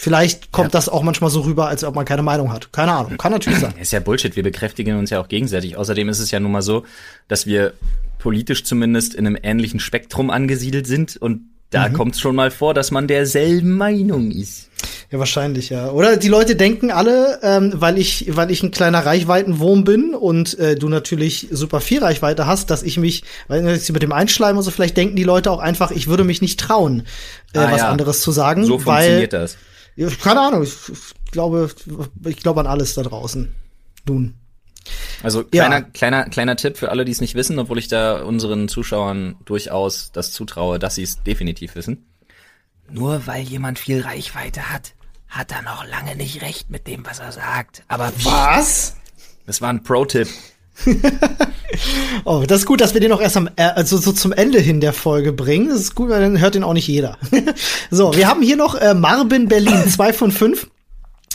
Vielleicht 0.00 0.50
kommt 0.50 0.68
ja. 0.68 0.70
das 0.70 0.88
auch 0.88 1.02
manchmal 1.02 1.28
so 1.28 1.42
rüber, 1.42 1.68
als 1.68 1.84
ob 1.84 1.94
man 1.94 2.06
keine 2.06 2.22
Meinung 2.22 2.50
hat. 2.54 2.72
Keine 2.72 2.92
Ahnung. 2.92 3.18
Kann 3.18 3.32
natürlich 3.32 3.58
sein. 3.58 3.74
Ist 3.78 3.92
ja 3.92 4.00
Bullshit. 4.00 4.34
Wir 4.34 4.42
bekräftigen 4.42 4.96
uns 4.98 5.10
ja 5.10 5.20
auch 5.20 5.28
gegenseitig. 5.28 5.76
Außerdem 5.76 6.08
ist 6.08 6.20
es 6.20 6.30
ja 6.30 6.40
nun 6.40 6.52
mal 6.52 6.62
so, 6.62 6.86
dass 7.28 7.44
wir 7.44 7.74
politisch 8.18 8.64
zumindest 8.64 9.14
in 9.14 9.26
einem 9.26 9.36
ähnlichen 9.42 9.78
Spektrum 9.78 10.30
angesiedelt 10.30 10.86
sind 10.86 11.18
und 11.18 11.42
da 11.68 11.88
mhm. 11.88 11.92
kommt 11.92 12.14
es 12.14 12.20
schon 12.20 12.34
mal 12.34 12.50
vor, 12.50 12.72
dass 12.72 12.90
man 12.90 13.08
derselben 13.08 13.76
Meinung 13.76 14.30
ist. 14.30 14.70
Ja, 15.10 15.18
wahrscheinlich, 15.18 15.68
ja. 15.68 15.90
Oder 15.90 16.16
die 16.16 16.28
Leute 16.28 16.56
denken 16.56 16.90
alle, 16.90 17.38
ähm, 17.42 17.74
weil 17.76 17.98
ich, 17.98 18.34
weil 18.34 18.50
ich 18.50 18.62
ein 18.62 18.70
kleiner 18.70 19.04
Reichweitenwurm 19.04 19.84
bin 19.84 20.14
und 20.14 20.58
äh, 20.58 20.76
du 20.76 20.88
natürlich 20.88 21.48
super 21.50 21.80
viel 21.80 22.02
Reichweite 22.02 22.46
hast, 22.46 22.70
dass 22.70 22.82
ich 22.82 22.96
mich, 22.96 23.22
weil 23.48 23.78
sie 23.78 23.92
mit 23.92 24.02
dem 24.02 24.12
Einschleimen 24.12 24.56
und 24.56 24.64
so, 24.64 24.70
vielleicht 24.70 24.96
denken 24.96 25.14
die 25.14 25.24
Leute 25.24 25.50
auch 25.50 25.58
einfach, 25.58 25.90
ich 25.90 26.06
würde 26.08 26.24
mich 26.24 26.40
nicht 26.40 26.58
trauen, 26.58 27.02
äh, 27.52 27.58
ah, 27.58 27.70
was 27.70 27.82
ja. 27.82 27.90
anderes 27.90 28.20
zu 28.22 28.32
sagen. 28.32 28.64
So 28.64 28.78
funktioniert 28.78 29.34
das. 29.34 29.58
Keine 30.22 30.40
Ahnung, 30.40 30.62
ich, 30.62 30.76
ich 30.88 31.30
glaube, 31.30 31.70
ich 32.24 32.36
glaube 32.38 32.60
an 32.60 32.66
alles 32.66 32.94
da 32.94 33.02
draußen. 33.02 33.54
Nun. 34.06 34.34
Also 35.22 35.44
kleiner, 35.44 35.76
ja. 35.76 35.82
kleiner, 35.82 36.24
kleiner 36.24 36.56
Tipp 36.56 36.78
für 36.78 36.90
alle, 36.90 37.04
die 37.04 37.12
es 37.12 37.20
nicht 37.20 37.34
wissen, 37.34 37.58
obwohl 37.58 37.78
ich 37.78 37.88
da 37.88 38.22
unseren 38.22 38.68
Zuschauern 38.68 39.36
durchaus 39.44 40.10
das 40.12 40.32
zutraue, 40.32 40.78
dass 40.78 40.94
sie 40.94 41.02
es 41.02 41.22
definitiv 41.22 41.74
wissen. 41.74 42.06
Nur 42.90 43.26
weil 43.26 43.42
jemand 43.42 43.78
viel 43.78 44.00
Reichweite 44.00 44.70
hat, 44.70 44.94
hat 45.28 45.52
er 45.52 45.62
noch 45.62 45.86
lange 45.86 46.16
nicht 46.16 46.42
recht 46.42 46.70
mit 46.70 46.86
dem, 46.86 47.04
was 47.06 47.20
er 47.20 47.32
sagt. 47.32 47.84
Aber 47.88 48.12
was? 48.22 48.96
Das 49.46 49.60
war 49.60 49.68
ein 49.68 49.82
Pro-Tipp. 49.82 50.28
oh, 52.24 52.44
das 52.46 52.60
ist 52.60 52.66
gut, 52.66 52.80
dass 52.80 52.94
wir 52.94 53.00
den 53.00 53.12
auch 53.12 53.20
erst 53.20 53.36
am, 53.36 53.48
äh, 53.56 53.62
also 53.62 53.96
so 53.98 54.12
zum 54.12 54.32
Ende 54.32 54.58
hin 54.60 54.80
der 54.80 54.92
Folge 54.92 55.32
bringen. 55.32 55.68
Das 55.68 55.80
ist 55.80 55.94
gut, 55.94 56.08
weil 56.10 56.20
dann 56.20 56.40
hört 56.40 56.54
den 56.54 56.64
auch 56.64 56.72
nicht 56.72 56.88
jeder. 56.88 57.18
so, 57.90 58.14
wir 58.14 58.28
haben 58.28 58.42
hier 58.42 58.56
noch 58.56 58.74
äh, 58.74 58.94
Marvin 58.94 59.48
Berlin, 59.48 59.88
zwei 59.88 60.12
von 60.12 60.32
fünf. 60.32 60.68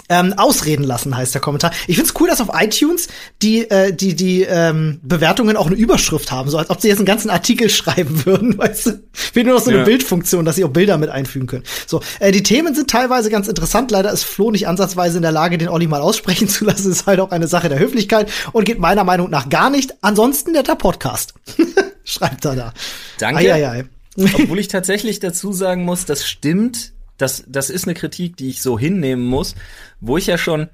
Ähm, 0.08 0.34
ausreden 0.34 0.84
lassen 0.84 1.18
heißt 1.18 1.34
der 1.34 1.42
Kommentar. 1.42 1.72
Ich 1.88 1.96
find's 1.96 2.14
cool, 2.20 2.28
dass 2.28 2.40
auf 2.40 2.50
iTunes 2.54 3.08
die 3.42 3.70
äh, 3.72 3.92
die 3.92 4.16
die 4.16 4.44
ähm, 4.44 5.00
Bewertungen 5.02 5.58
auch 5.58 5.66
eine 5.66 5.76
Überschrift 5.76 6.32
haben, 6.32 6.50
so 6.50 6.60
als 6.60 6.70
ob 6.70 6.80
sie 6.80 6.90
jetzt 6.90 7.00
einen 7.00 7.08
ganzen 7.08 7.32
Artikel 7.32 7.70
schreiben 7.72 8.26
würden, 8.26 8.58
weißt 8.58 8.86
du? 8.86 9.04
Fehlt 9.14 9.48
nur 9.48 9.56
noch 9.56 9.64
so 9.64 9.72
eine 9.72 9.80
ja. 9.80 9.86
Bildfunktion, 9.86 10.46
dass 10.46 10.58
sie 10.58 10.64
auch 10.64 10.70
Bilder 10.70 10.98
mit 10.98 11.10
einfügen 11.10 11.48
können. 11.48 11.64
So, 11.88 12.02
äh, 12.20 12.32
die 12.32 12.44
Themen 12.44 12.76
sind 12.76 12.90
teilweise 12.90 13.32
ganz 13.32 13.48
interessant. 13.48 13.90
Leider 13.90 14.12
ist 14.12 14.24
Flo 14.24 14.52
nicht 14.52 14.68
ansatzweise 14.68 15.18
in 15.18 15.24
der 15.24 15.32
Lage, 15.32 15.58
den 15.58 15.70
Olli 15.70 15.88
mal 15.88 16.02
aussprechen 16.02 16.48
zu 16.50 16.66
lassen. 16.66 16.92
ist 16.92 17.08
halt 17.08 17.20
auch 17.20 17.32
eine 17.32 17.48
Sache 17.48 17.70
der 17.70 17.80
Höflichkeit 17.80 18.32
und 18.52 18.66
geht 18.66 18.80
meiner 18.80 19.04
Meinung 19.04 19.30
nach 19.32 19.50
gar 19.50 19.70
nicht. 19.70 19.96
Ansonsten 20.02 20.52
netter 20.52 20.76
Podcast. 20.76 21.34
Schreibt 22.04 22.46
er 22.46 22.56
da. 22.56 22.74
Danke. 23.18 23.40
Ei, 23.40 23.54
ei, 23.54 23.70
ei. 23.70 23.86
Obwohl 24.18 24.60
ich 24.60 24.68
tatsächlich 24.68 25.20
dazu 25.20 25.52
sagen 25.52 25.84
muss, 25.84 26.06
das 26.06 26.26
stimmt 26.26 26.94
das, 27.18 27.44
das 27.48 27.70
ist 27.70 27.86
eine 27.86 27.94
Kritik, 27.94 28.38
die 28.38 28.50
ich 28.50 28.62
so 28.62 28.78
hinnehmen 28.78 29.26
muss, 29.26 29.56
wo 30.00 30.18
ich 30.18 30.28
ja 30.28 30.38
schon 30.38 30.70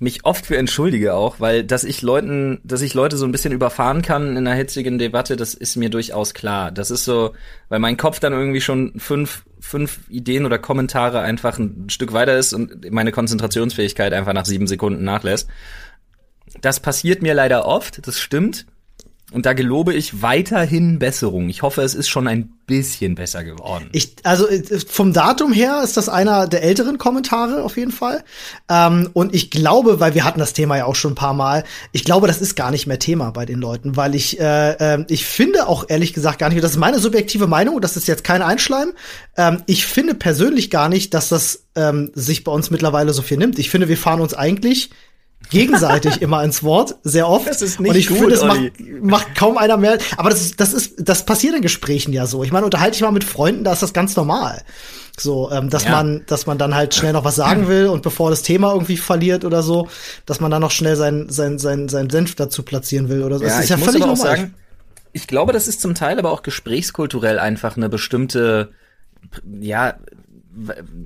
mich 0.00 0.24
oft 0.24 0.46
für 0.46 0.56
entschuldige 0.56 1.14
auch, 1.14 1.40
weil 1.40 1.64
dass 1.64 1.82
ich 1.82 2.02
Leuten, 2.02 2.60
dass 2.62 2.82
ich 2.82 2.94
Leute 2.94 3.16
so 3.16 3.24
ein 3.24 3.32
bisschen 3.32 3.52
überfahren 3.52 4.02
kann 4.02 4.36
in 4.36 4.46
einer 4.46 4.54
hitzigen 4.54 4.98
Debatte, 4.98 5.36
das 5.36 5.54
ist 5.54 5.76
mir 5.76 5.90
durchaus 5.90 6.34
klar. 6.34 6.70
Das 6.70 6.90
ist 6.90 7.04
so, 7.04 7.34
weil 7.68 7.80
mein 7.80 7.96
Kopf 7.96 8.20
dann 8.20 8.32
irgendwie 8.32 8.60
schon 8.60 8.92
fünf, 8.98 9.44
fünf 9.58 10.00
Ideen 10.08 10.46
oder 10.46 10.58
Kommentare 10.58 11.20
einfach 11.20 11.58
ein 11.58 11.90
Stück 11.90 12.12
weiter 12.12 12.38
ist 12.38 12.52
und 12.52 12.90
meine 12.92 13.10
Konzentrationsfähigkeit 13.10 14.12
einfach 14.12 14.34
nach 14.34 14.46
sieben 14.46 14.68
Sekunden 14.68 15.02
nachlässt. 15.02 15.48
Das 16.60 16.80
passiert 16.80 17.20
mir 17.20 17.34
leider 17.34 17.66
oft, 17.66 18.06
das 18.06 18.20
stimmt. 18.20 18.66
Und 19.30 19.44
da 19.44 19.52
gelobe 19.52 19.92
ich 19.92 20.22
weiterhin 20.22 20.98
Besserung. 20.98 21.50
Ich 21.50 21.60
hoffe, 21.60 21.82
es 21.82 21.94
ist 21.94 22.08
schon 22.08 22.26
ein 22.26 22.54
bisschen 22.66 23.14
besser 23.14 23.44
geworden. 23.44 23.90
Ich, 23.92 24.16
also 24.22 24.48
äh, 24.48 24.62
vom 24.86 25.12
Datum 25.12 25.52
her 25.52 25.82
ist 25.84 25.98
das 25.98 26.08
einer 26.08 26.46
der 26.46 26.62
älteren 26.62 26.96
Kommentare 26.96 27.62
auf 27.62 27.76
jeden 27.76 27.92
Fall. 27.92 28.24
Ähm, 28.70 29.10
und 29.12 29.34
ich 29.34 29.50
glaube, 29.50 30.00
weil 30.00 30.14
wir 30.14 30.24
hatten 30.24 30.38
das 30.38 30.54
Thema 30.54 30.78
ja 30.78 30.86
auch 30.86 30.94
schon 30.94 31.12
ein 31.12 31.16
paar 31.16 31.34
Mal, 31.34 31.64
ich 31.92 32.04
glaube, 32.04 32.26
das 32.26 32.40
ist 32.40 32.56
gar 32.56 32.70
nicht 32.70 32.86
mehr 32.86 32.98
Thema 32.98 33.30
bei 33.30 33.44
den 33.44 33.58
Leuten, 33.58 33.96
weil 33.96 34.14
ich, 34.14 34.40
äh, 34.40 34.72
äh, 34.72 35.04
ich 35.08 35.26
finde 35.26 35.68
auch 35.68 35.84
ehrlich 35.88 36.14
gesagt 36.14 36.38
gar 36.38 36.48
nicht, 36.48 36.62
das 36.62 36.72
ist 36.72 36.78
meine 36.78 36.98
subjektive 36.98 37.46
Meinung, 37.46 37.82
das 37.82 37.98
ist 37.98 38.08
jetzt 38.08 38.24
kein 38.24 38.40
Einschleim. 38.40 38.92
Ähm, 39.36 39.62
ich 39.66 39.84
finde 39.84 40.14
persönlich 40.14 40.70
gar 40.70 40.88
nicht, 40.88 41.12
dass 41.12 41.28
das 41.28 41.66
ähm, 41.74 42.12
sich 42.14 42.44
bei 42.44 42.52
uns 42.52 42.70
mittlerweile 42.70 43.12
so 43.12 43.20
viel 43.20 43.36
nimmt. 43.36 43.58
Ich 43.58 43.68
finde, 43.68 43.88
wir 43.88 43.98
fahren 43.98 44.20
uns 44.22 44.32
eigentlich 44.32 44.90
gegenseitig 45.50 46.20
immer 46.22 46.42
ins 46.44 46.62
Wort, 46.62 46.96
sehr 47.04 47.28
oft. 47.28 47.46
Das 47.48 47.62
ist 47.62 47.80
nicht 47.80 47.90
und 47.90 47.96
ich 47.96 48.08
gut, 48.08 48.18
finde, 48.18 48.34
das 48.34 48.44
macht, 48.44 48.60
macht 49.02 49.34
kaum 49.34 49.58
einer 49.58 49.76
mehr. 49.76 49.98
Aber 50.16 50.30
das 50.30 50.40
ist, 50.42 50.60
das 50.60 50.72
ist, 50.72 50.94
das 50.98 51.24
passiert 51.24 51.54
in 51.54 51.62
Gesprächen 51.62 52.12
ja 52.12 52.26
so. 52.26 52.44
Ich 52.44 52.52
meine, 52.52 52.64
unterhalte 52.64 52.96
ich 52.96 53.02
mal 53.02 53.10
mit 53.12 53.24
Freunden, 53.24 53.64
da 53.64 53.72
ist 53.72 53.82
das 53.82 53.92
ganz 53.92 54.16
normal. 54.16 54.62
So, 55.18 55.50
ähm, 55.50 55.68
dass 55.68 55.84
Ja. 55.84 55.90
man, 55.90 56.22
dass 56.26 56.46
man 56.46 56.58
dann 56.58 56.74
halt 56.74 56.94
schnell 56.94 57.12
noch 57.12 57.24
was 57.24 57.34
sagen 57.34 57.66
will 57.66 57.86
und 57.88 58.02
bevor 58.02 58.30
das 58.30 58.42
Thema 58.42 58.72
irgendwie 58.72 58.96
verliert 58.96 59.44
oder 59.44 59.62
so, 59.62 59.88
dass 60.26 60.38
man 60.40 60.50
dann 60.50 60.60
noch 60.62 60.70
schnell 60.70 60.94
sein, 60.94 61.26
sein, 61.28 61.58
sein, 61.58 61.88
sein 61.88 62.08
Senf 62.08 62.36
dazu 62.36 62.62
platzieren 62.62 63.08
will 63.08 63.24
oder 63.24 63.38
so. 63.38 63.44
Ja, 63.44 63.50
das 63.50 63.58
ist 63.58 63.64
ich 63.64 63.70
ja 63.70 63.78
völlig 63.78 64.00
normal. 64.00 64.16
sagen, 64.16 64.54
ich 65.12 65.26
glaube, 65.26 65.52
das 65.52 65.66
ist 65.66 65.80
zum 65.80 65.94
Teil 65.96 66.18
aber 66.18 66.30
auch 66.30 66.42
gesprächskulturell 66.42 67.38
einfach 67.40 67.76
eine 67.76 67.88
bestimmte, 67.88 68.70
ja, 69.60 69.94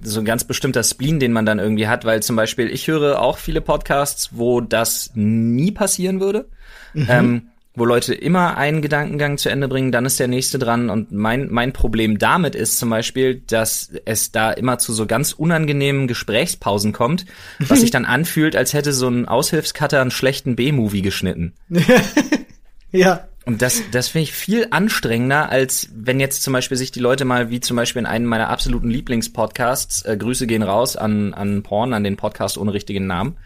so 0.02 0.20
ein 0.20 0.24
ganz 0.24 0.44
bestimmter 0.44 0.82
Spleen, 0.82 1.20
den 1.20 1.32
man 1.32 1.46
dann 1.46 1.58
irgendwie 1.58 1.88
hat, 1.88 2.04
weil 2.04 2.22
zum 2.22 2.36
Beispiel 2.36 2.68
ich 2.68 2.88
höre 2.88 3.20
auch 3.20 3.38
viele 3.38 3.60
Podcasts, 3.60 4.30
wo 4.32 4.60
das 4.60 5.10
nie 5.14 5.72
passieren 5.72 6.20
würde. 6.20 6.48
Ähm, 6.94 7.52
wo 7.74 7.86
Leute 7.86 8.14
immer 8.14 8.58
einen 8.58 8.82
Gedankengang 8.82 9.38
zu 9.38 9.48
Ende 9.48 9.66
bringen, 9.66 9.92
dann 9.92 10.04
ist 10.04 10.20
der 10.20 10.28
nächste 10.28 10.58
dran. 10.58 10.90
Und 10.90 11.10
mein, 11.10 11.48
mein 11.50 11.72
Problem 11.72 12.18
damit 12.18 12.54
ist 12.54 12.78
zum 12.78 12.90
Beispiel, 12.90 13.42
dass 13.46 13.92
es 14.04 14.30
da 14.30 14.50
immer 14.50 14.78
zu 14.78 14.92
so 14.92 15.06
ganz 15.06 15.32
unangenehmen 15.32 16.06
Gesprächspausen 16.06 16.92
kommt, 16.92 17.24
was 17.60 17.80
sich 17.80 17.90
dann 17.92 18.04
anfühlt, 18.04 18.56
als 18.56 18.74
hätte 18.74 18.92
so 18.92 19.08
ein 19.08 19.26
Aushilfscutter 19.26 20.00
einen 20.00 20.10
schlechten 20.10 20.54
B-Movie 20.54 21.02
geschnitten. 21.02 21.54
ja. 22.92 23.28
Und 23.44 23.60
das, 23.60 23.82
das 23.90 24.08
finde 24.08 24.24
ich 24.24 24.32
viel 24.32 24.68
anstrengender, 24.70 25.48
als 25.48 25.88
wenn 25.94 26.20
jetzt 26.20 26.42
zum 26.44 26.52
Beispiel 26.52 26.76
sich 26.76 26.92
die 26.92 27.00
Leute 27.00 27.24
mal, 27.24 27.50
wie 27.50 27.58
zum 27.60 27.76
Beispiel 27.76 28.00
in 28.00 28.06
einem 28.06 28.26
meiner 28.26 28.48
absoluten 28.50 28.88
Lieblingspodcasts, 28.88 30.02
äh, 30.02 30.16
Grüße 30.16 30.46
gehen 30.46 30.62
raus 30.62 30.96
an, 30.96 31.34
an 31.34 31.62
Porn, 31.64 31.92
an 31.92 32.04
den 32.04 32.16
Podcast 32.16 32.56
ohne 32.56 32.72
richtigen 32.72 33.06
Namen, 33.08 33.36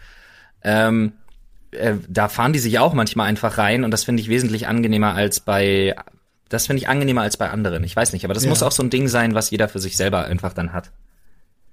ähm, 0.63 1.13
äh, 1.71 1.95
da 2.07 2.29
fahren 2.29 2.53
die 2.53 2.59
sich 2.59 2.77
auch 2.79 2.93
manchmal 2.93 3.27
einfach 3.27 3.57
rein 3.57 3.83
und 3.83 3.91
das 3.91 4.03
finde 4.03 4.21
ich 4.21 4.29
wesentlich 4.29 4.67
angenehmer 4.67 5.15
als 5.15 5.39
bei, 5.39 5.95
das 6.49 6.67
finde 6.67 6.81
ich 6.83 6.89
angenehmer 6.89 7.21
als 7.21 7.37
bei 7.37 7.49
anderen. 7.49 7.83
Ich 7.83 7.95
weiß 7.95 8.13
nicht, 8.13 8.23
aber 8.23 8.33
das 8.35 8.43
Ja. 8.43 8.49
muss 8.49 8.63
auch 8.63 8.71
so 8.71 8.83
ein 8.83 8.89
Ding 8.91 9.07
sein, 9.07 9.33
was 9.33 9.49
jeder 9.49 9.67
für 9.67 9.79
sich 9.79 9.97
selber 9.97 10.25
einfach 10.25 10.53
dann 10.53 10.73
hat. 10.73 10.91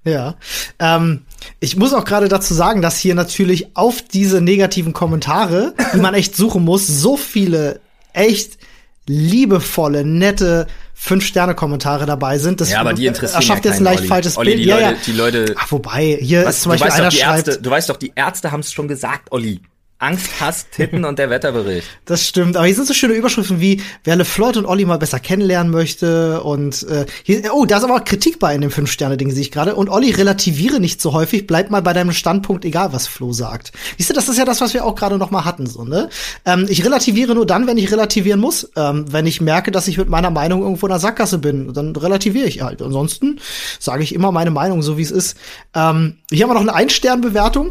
Ja. 0.04 0.34
Ähm, 0.78 1.22
ich 1.60 1.76
muss 1.76 1.92
auch 1.94 2.04
gerade 2.04 2.28
dazu 2.28 2.54
sagen, 2.54 2.82
dass 2.82 2.98
hier 2.98 3.14
natürlich 3.14 3.76
auf 3.76 4.02
diese 4.02 4.40
negativen 4.40 4.92
Kommentare, 4.92 5.74
die 5.94 5.98
man 6.00 6.14
echt 6.14 6.36
suchen 6.36 6.62
muss, 6.64 6.86
so 6.86 7.16
viele 7.16 7.80
echt 8.14 8.58
liebevolle, 9.06 10.04
nette 10.04 10.66
Fünf-Sterne-Kommentare 10.94 12.06
dabei 12.06 12.38
sind. 12.38 12.60
Das 12.60 12.70
Ja, 12.70 12.80
aber 12.80 12.94
die 12.94 13.06
interessieren 13.06 13.42
erschafft 13.42 13.64
ja 13.64 13.70
jetzt 13.72 13.80
ein 13.80 13.84
leicht 13.84 14.00
Olli. 14.00 14.08
falsches 14.08 14.38
Olli, 14.38 14.50
Bild. 14.52 14.64
die 14.64 14.68
ja, 14.68 14.76
Leute, 14.76 14.90
ja. 14.90 14.96
die 15.06 15.12
Leute, 15.12 15.54
Ach, 15.58 15.72
wobei, 15.72 16.18
hier 16.20 16.44
was, 16.46 16.56
ist 16.56 16.62
zum 16.62 16.70
Beispiel 16.70 16.88
weißt 16.88 16.98
doch, 16.98 17.02
einer 17.02 17.10
die 17.10 17.16
schreibt, 17.18 17.48
Ärzte, 17.48 17.62
du 17.62 17.70
weißt 17.70 17.90
doch, 17.90 17.96
die 17.96 18.12
Ärzte 18.14 18.52
haben 18.52 18.60
es 18.60 18.72
schon 18.72 18.88
gesagt, 18.88 19.30
Olli. 19.32 19.60
Angst, 20.04 20.40
Hass, 20.40 20.68
Titten 20.70 21.04
und 21.04 21.18
der 21.18 21.30
Wetterbericht. 21.30 21.88
Das 22.04 22.26
stimmt, 22.26 22.56
aber 22.56 22.66
hier 22.66 22.74
sind 22.74 22.86
so 22.86 22.92
schöne 22.92 23.14
Überschriften 23.14 23.60
wie, 23.60 23.80
wer 24.04 24.16
LeFloid 24.16 24.58
und 24.58 24.66
Olli 24.66 24.84
mal 24.84 24.98
besser 24.98 25.18
kennenlernen 25.18 25.72
möchte 25.72 26.42
und 26.42 26.82
äh, 26.84 27.06
hier, 27.22 27.54
oh, 27.54 27.64
da 27.64 27.78
ist 27.78 27.84
aber 27.84 27.96
auch 27.96 28.04
Kritik 28.04 28.38
bei 28.38 28.54
in 28.54 28.60
dem 28.60 28.70
Fünf-Sterne-Ding, 28.70 29.30
sehe 29.30 29.40
ich 29.40 29.50
gerade. 29.50 29.74
Und 29.74 29.88
Olli, 29.88 30.10
relativiere 30.10 30.80
nicht 30.80 31.00
so 31.00 31.14
häufig, 31.14 31.46
bleib 31.46 31.70
mal 31.70 31.80
bei 31.80 31.94
deinem 31.94 32.12
Standpunkt, 32.12 32.66
egal 32.66 32.92
was 32.92 33.06
Flo 33.06 33.32
sagt. 33.32 33.72
Siehst 33.96 34.10
du, 34.10 34.14
das 34.14 34.28
ist 34.28 34.36
ja 34.36 34.44
das, 34.44 34.60
was 34.60 34.74
wir 34.74 34.84
auch 34.84 34.94
gerade 34.94 35.16
noch 35.16 35.30
mal 35.30 35.46
hatten, 35.46 35.66
so, 35.66 35.84
ne? 35.84 36.10
Ähm, 36.44 36.66
ich 36.68 36.84
relativiere 36.84 37.34
nur 37.34 37.46
dann, 37.46 37.66
wenn 37.66 37.78
ich 37.78 37.90
relativieren 37.90 38.40
muss. 38.40 38.70
Ähm, 38.76 39.06
wenn 39.10 39.26
ich 39.26 39.40
merke, 39.40 39.70
dass 39.70 39.88
ich 39.88 39.96
mit 39.96 40.10
meiner 40.10 40.30
Meinung 40.30 40.62
irgendwo 40.62 40.86
in 40.86 40.90
der 40.90 41.00
Sackgasse 41.00 41.38
bin, 41.38 41.72
dann 41.72 41.96
relativiere 41.96 42.46
ich 42.46 42.60
halt. 42.60 42.82
Ansonsten 42.82 43.40
sage 43.78 44.02
ich 44.02 44.14
immer 44.14 44.30
meine 44.30 44.50
Meinung, 44.50 44.82
so 44.82 44.98
wie 44.98 45.02
es 45.02 45.10
ist. 45.10 45.38
Ähm, 45.74 46.18
hier 46.30 46.44
haben 46.44 46.50
wir 46.50 46.54
noch 46.54 46.60
eine 46.60 46.74
Ein-Stern-Bewertung, 46.74 47.70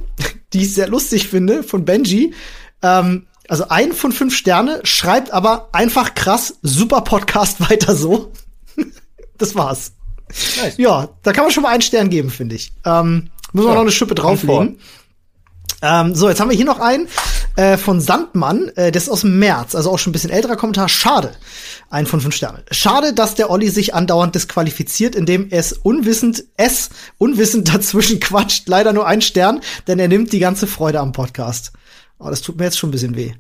die 0.54 0.62
ich 0.64 0.74
sehr 0.74 0.88
lustig 0.88 1.28
finde, 1.28 1.64
von 1.64 1.86
Benji. 1.86 2.34
Ähm, 2.82 3.28
also 3.48 3.68
ein 3.70 3.92
von 3.92 4.12
fünf 4.12 4.36
Sterne, 4.36 4.80
schreibt 4.84 5.32
aber 5.32 5.70
einfach 5.74 6.14
krass, 6.16 6.56
super 6.62 7.02
Podcast, 7.02 7.60
weiter 7.70 7.96
so. 7.96 8.32
das 9.38 9.56
war's. 9.56 9.94
Nice. 10.62 10.78
Ja, 10.78 11.10
da 11.22 11.34
kann 11.34 11.44
man 11.44 11.52
schon 11.52 11.64
mal 11.64 11.70
einen 11.70 11.82
Stern 11.82 12.10
geben, 12.10 12.30
finde 12.30 12.56
ich. 12.56 12.72
Ähm, 12.86 13.30
müssen 13.52 13.66
wir 13.68 13.72
Ja, 13.72 13.76
noch 13.76 13.82
eine 13.82 13.92
Schippe 13.92 14.16
drauflegen. 14.16 14.80
Ähm, 15.84 16.16
so, 16.16 16.30
jetzt 16.30 16.40
haben 16.40 16.50
wir 16.50 16.56
hier 16.56 16.66
noch 16.66 16.80
einen 16.80 17.10
äh, 17.58 17.76
von 17.76 18.00
Sandmann, 18.00 18.70
äh, 18.78 18.90
das 18.90 19.04
ist 19.04 19.10
aus 19.10 19.22
dem 19.22 19.38
März, 19.38 19.76
also 19.76 19.92
auch 19.92 20.00
schon 20.00 20.12
ein 20.12 20.14
bisschen 20.14 20.30
älterer 20.30 20.56
Kommentar. 20.56 20.88
Schade. 20.88 21.32
Ein 21.90 22.06
von 22.06 22.22
fünf 22.22 22.34
Sternen. 22.34 22.64
Schade, 22.72 23.14
dass 23.14 23.36
der 23.36 23.52
Olli 23.52 23.68
sich 23.70 23.94
andauernd 23.94 24.34
disqualifiziert, 24.34 25.14
indem 25.14 25.50
es 25.52 25.74
unwissend, 25.74 26.46
es 26.56 26.90
unwissend 27.18 27.68
dazwischen 27.74 28.22
quatscht. 28.22 28.70
Leider 28.70 28.94
nur 28.94 29.06
ein 29.06 29.22
Stern, 29.22 29.60
denn 29.86 30.00
er 30.00 30.08
nimmt 30.08 30.32
die 30.32 30.40
ganze 30.40 30.68
Freude 30.68 31.02
am 31.02 31.12
Podcast. 31.12 31.74
Aber 32.18 32.30
das 32.30 32.42
tut 32.42 32.58
mir 32.58 32.64
jetzt 32.64 32.80
schon 32.80 32.88
ein 32.88 32.94
bisschen 32.94 33.18
weh. 33.18 33.34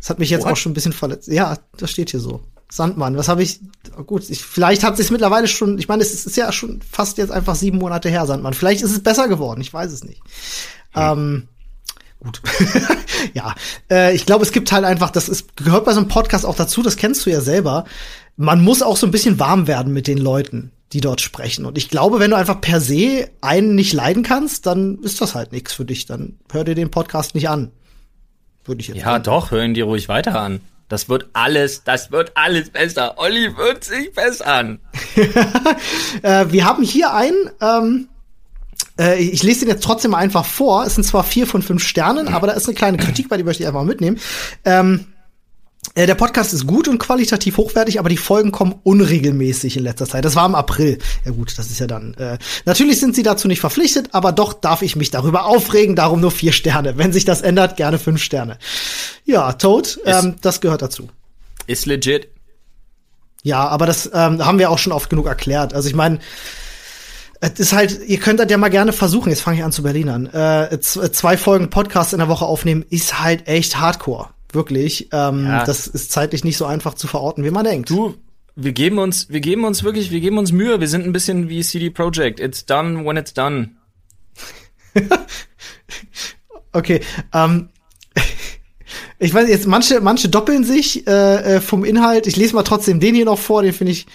Das 0.00 0.10
hat 0.10 0.18
mich 0.18 0.30
jetzt 0.30 0.44
What? 0.44 0.52
auch 0.52 0.56
schon 0.56 0.72
ein 0.72 0.74
bisschen 0.74 0.92
verletzt. 0.92 1.28
Ja, 1.28 1.58
das 1.76 1.92
steht 1.92 2.10
hier 2.10 2.20
so. 2.20 2.40
Sandmann, 2.72 3.16
was 3.16 3.28
habe 3.28 3.42
ich? 3.42 3.60
oh 3.96 4.02
Gut, 4.02 4.28
ich, 4.30 4.42
vielleicht 4.44 4.82
hat 4.82 4.96
sich 4.96 5.10
mittlerweile 5.10 5.46
schon. 5.46 5.78
Ich 5.78 5.88
meine, 5.88 6.02
es 6.02 6.26
ist 6.26 6.36
ja 6.36 6.50
schon 6.50 6.80
fast 6.82 7.18
jetzt 7.18 7.30
einfach 7.30 7.54
sieben 7.54 7.78
Monate 7.78 8.08
her, 8.08 8.26
Sandmann. 8.26 8.54
Vielleicht 8.54 8.82
ist 8.82 8.92
es 8.92 9.02
besser 9.02 9.28
geworden. 9.28 9.60
Ich 9.60 9.72
weiß 9.72 9.92
es 9.92 10.04
nicht. 10.04 10.20
Ähm, 10.94 11.48
gut. 12.20 12.40
ja, 13.34 13.54
äh, 13.90 14.14
ich 14.14 14.26
glaube, 14.26 14.44
es 14.44 14.52
gibt 14.52 14.72
halt 14.72 14.84
einfach, 14.84 15.10
das 15.10 15.28
ist, 15.28 15.56
gehört 15.56 15.84
bei 15.84 15.92
so 15.92 16.00
einem 16.00 16.08
Podcast 16.08 16.44
auch 16.46 16.56
dazu, 16.56 16.82
das 16.82 16.96
kennst 16.96 17.26
du 17.26 17.30
ja 17.30 17.40
selber. 17.40 17.84
Man 18.36 18.62
muss 18.62 18.82
auch 18.82 18.96
so 18.96 19.06
ein 19.06 19.10
bisschen 19.10 19.38
warm 19.38 19.66
werden 19.66 19.92
mit 19.92 20.06
den 20.06 20.18
Leuten, 20.18 20.72
die 20.92 21.00
dort 21.00 21.20
sprechen. 21.20 21.66
Und 21.66 21.78
ich 21.78 21.88
glaube, 21.90 22.20
wenn 22.20 22.30
du 22.30 22.36
einfach 22.36 22.60
per 22.60 22.80
se 22.80 23.28
einen 23.40 23.74
nicht 23.74 23.92
leiden 23.92 24.22
kannst, 24.22 24.66
dann 24.66 24.98
ist 25.02 25.20
das 25.20 25.34
halt 25.34 25.52
nichts 25.52 25.72
für 25.72 25.84
dich. 25.84 26.06
Dann 26.06 26.38
hör 26.50 26.64
dir 26.64 26.74
den 26.74 26.90
Podcast 26.90 27.34
nicht 27.34 27.48
an. 27.48 27.70
Würde 28.64 28.80
ich 28.80 28.88
jetzt 28.88 28.98
Ja, 28.98 29.18
doch, 29.18 29.50
hören 29.50 29.74
die 29.74 29.80
ruhig 29.80 30.08
weiter 30.08 30.40
an. 30.40 30.60
Das 30.90 31.08
wird 31.08 31.28
alles, 31.34 31.84
das 31.84 32.10
wird 32.10 32.32
alles 32.34 32.70
besser. 32.70 33.16
Olli 33.16 33.56
wird 33.56 33.84
sich 33.84 34.12
bessern. 34.12 34.80
Äh, 36.22 36.46
wir 36.50 36.64
haben 36.64 36.82
hier 36.82 37.14
einen, 37.14 37.50
ähm, 37.60 38.08
äh, 39.00 39.18
ich 39.18 39.42
lese 39.42 39.60
den 39.60 39.68
jetzt 39.68 39.82
trotzdem 39.82 40.12
mal 40.12 40.18
einfach 40.18 40.44
vor. 40.44 40.84
Es 40.84 40.94
sind 40.94 41.04
zwar 41.04 41.24
vier 41.24 41.46
von 41.46 41.62
fünf 41.62 41.82
Sternen, 41.82 42.28
aber 42.28 42.46
da 42.46 42.52
ist 42.52 42.66
eine 42.66 42.74
kleine 42.74 42.98
Kritik 42.98 43.28
bei, 43.28 43.36
die 43.36 43.44
möchte 43.44 43.62
ich 43.62 43.66
einfach 43.66 43.80
mal 43.80 43.86
mitnehmen. 43.86 44.18
Ähm, 44.64 45.06
äh, 45.94 46.06
der 46.06 46.14
Podcast 46.14 46.52
ist 46.52 46.66
gut 46.66 46.88
und 46.88 46.98
qualitativ 46.98 47.56
hochwertig, 47.56 47.98
aber 47.98 48.10
die 48.10 48.18
Folgen 48.18 48.52
kommen 48.52 48.74
unregelmäßig 48.82 49.78
in 49.78 49.82
letzter 49.82 50.06
Zeit. 50.06 50.24
Das 50.24 50.36
war 50.36 50.44
im 50.44 50.54
April. 50.54 50.98
Ja 51.24 51.32
gut, 51.32 51.58
das 51.58 51.70
ist 51.70 51.80
ja 51.80 51.86
dann. 51.86 52.14
Äh, 52.14 52.36
natürlich 52.66 53.00
sind 53.00 53.14
sie 53.14 53.22
dazu 53.22 53.48
nicht 53.48 53.60
verpflichtet, 53.60 54.10
aber 54.12 54.32
doch 54.32 54.52
darf 54.52 54.82
ich 54.82 54.94
mich 54.94 55.10
darüber 55.10 55.46
aufregen. 55.46 55.96
Darum 55.96 56.20
nur 56.20 56.30
vier 56.30 56.52
Sterne. 56.52 56.98
Wenn 56.98 57.12
sich 57.12 57.24
das 57.24 57.40
ändert, 57.40 57.76
gerne 57.76 57.98
fünf 57.98 58.22
Sterne. 58.22 58.58
Ja, 59.24 59.54
Toad, 59.54 59.98
ähm, 60.04 60.36
das 60.42 60.60
gehört 60.60 60.82
dazu. 60.82 61.08
Ist 61.66 61.86
legit. 61.86 62.28
Ja, 63.42 63.66
aber 63.66 63.86
das 63.86 64.10
ähm, 64.12 64.44
haben 64.44 64.58
wir 64.58 64.70
auch 64.70 64.78
schon 64.78 64.92
oft 64.92 65.08
genug 65.08 65.26
erklärt. 65.26 65.72
Also 65.72 65.88
ich 65.88 65.94
meine, 65.94 66.18
es 67.40 67.58
ist 67.58 67.72
halt, 67.72 68.00
ihr 68.06 68.18
könnt 68.18 68.38
das 68.40 68.50
ja 68.50 68.58
mal 68.58 68.68
gerne 68.68 68.92
versuchen. 68.92 69.30
Jetzt 69.30 69.40
fange 69.42 69.58
ich 69.58 69.64
an 69.64 69.72
zu 69.72 69.82
Berlinern. 69.82 70.26
Äh, 70.26 70.78
z- 70.80 71.14
zwei 71.14 71.36
Folgen 71.36 71.70
Podcast 71.70 72.12
in 72.12 72.18
der 72.18 72.28
Woche 72.28 72.44
aufnehmen 72.44 72.84
ist 72.90 73.20
halt 73.22 73.48
echt 73.48 73.78
Hardcore, 73.80 74.28
wirklich. 74.52 75.08
Ähm, 75.12 75.46
Ja. 75.46 75.64
Das 75.64 75.86
ist 75.86 76.12
zeitlich 76.12 76.44
nicht 76.44 76.56
so 76.56 76.66
einfach 76.66 76.94
zu 76.94 77.06
verorten, 77.08 77.42
wie 77.44 77.50
man 77.50 77.64
denkt. 77.64 77.88
Du, 77.90 78.14
wir 78.56 78.72
geben 78.72 78.98
uns, 78.98 79.28
wir 79.30 79.40
geben 79.40 79.64
uns 79.64 79.82
wirklich, 79.84 80.10
wir 80.10 80.20
geben 80.20 80.36
uns 80.38 80.52
Mühe. 80.52 80.80
Wir 80.80 80.88
sind 80.88 81.06
ein 81.06 81.12
bisschen 81.12 81.48
wie 81.48 81.62
CD 81.62 81.88
Projekt. 81.90 82.40
It's 82.40 82.66
done 82.66 83.04
when 83.06 83.16
it's 83.16 83.32
done. 83.32 83.70
Okay, 86.72 87.00
ähm, 87.34 87.68
ich 89.18 89.34
weiß 89.34 89.48
jetzt, 89.48 89.66
manche, 89.66 90.00
manche 90.00 90.28
doppeln 90.28 90.62
sich 90.62 91.04
äh, 91.06 91.56
äh, 91.56 91.60
vom 91.60 91.84
Inhalt. 91.84 92.26
Ich 92.28 92.36
lese 92.36 92.54
mal 92.54 92.62
trotzdem 92.62 93.00
den 93.00 93.14
hier 93.16 93.24
noch 93.24 93.38
vor, 93.40 93.62
den 93.62 93.72
finde 93.72 93.92
ich, 93.92 94.06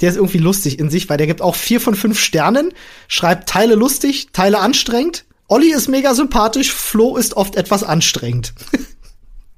der 0.00 0.10
ist 0.10 0.16
irgendwie 0.16 0.38
lustig 0.38 0.78
in 0.78 0.90
sich, 0.90 1.08
weil 1.08 1.18
der 1.18 1.26
gibt 1.26 1.42
auch 1.42 1.54
vier 1.54 1.80
von 1.80 1.94
fünf 1.94 2.18
Sternen, 2.18 2.72
schreibt 3.08 3.48
Teile 3.48 3.74
lustig, 3.74 4.28
Teile 4.32 4.58
anstrengend. 4.60 5.24
Olli 5.48 5.72
ist 5.72 5.88
mega 5.88 6.14
sympathisch, 6.14 6.72
Flo 6.72 7.16
ist 7.16 7.34
oft 7.36 7.56
etwas 7.56 7.84
anstrengend. 7.84 8.54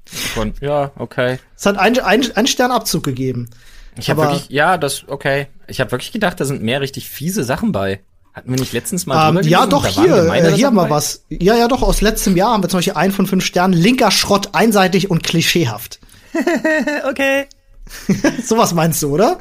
Von, 0.05 0.53
ja, 0.61 0.91
okay. 0.97 1.39
Es 1.57 1.65
hat 1.65 1.77
einen 1.77 1.99
ein, 1.99 2.35
ein 2.35 2.47
Stern 2.47 2.71
Abzug 2.71 3.03
gegeben. 3.03 3.49
Ich 3.97 4.09
habe 4.09 4.21
wirklich, 4.21 4.49
ja, 4.49 4.77
das, 4.77 5.07
okay. 5.07 5.47
Ich 5.67 5.79
habe 5.79 5.91
wirklich 5.91 6.11
gedacht, 6.11 6.39
da 6.39 6.45
sind 6.45 6.61
mehr 6.61 6.81
richtig 6.81 7.09
fiese 7.09 7.43
Sachen 7.43 7.71
bei. 7.71 8.01
Hatten 8.33 8.51
wir 8.51 8.59
nicht 8.59 8.73
letztens 8.73 9.05
mal 9.05 9.37
Ähm, 9.37 9.43
ja, 9.43 9.65
doch, 9.65 9.87
hier, 9.87 10.03
hier 10.03 10.43
Sachen 10.43 10.65
haben 10.65 10.75
wir 10.75 10.83
bei? 10.83 10.89
was. 10.89 11.23
Ja, 11.29 11.55
ja, 11.55 11.69
doch, 11.69 11.81
aus 11.81 12.01
letztem 12.01 12.35
Jahr 12.35 12.51
haben 12.51 12.63
wir 12.63 12.69
zum 12.69 12.79
Beispiel 12.79 12.93
einen 12.93 13.13
von 13.13 13.27
fünf 13.27 13.45
Sternen. 13.45 13.73
Linker 13.73 14.11
Schrott, 14.11 14.49
einseitig 14.53 15.09
und 15.09 15.23
klischeehaft. 15.23 15.99
okay. 17.09 17.47
Sowas 18.43 18.73
meinst 18.73 19.01
du, 19.01 19.13
oder? 19.13 19.39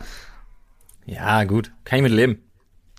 Ja, 1.07 1.45
gut. 1.45 1.71
Kann 1.85 1.99
ich 1.99 2.03
mit 2.03 2.13
leben. 2.13 2.39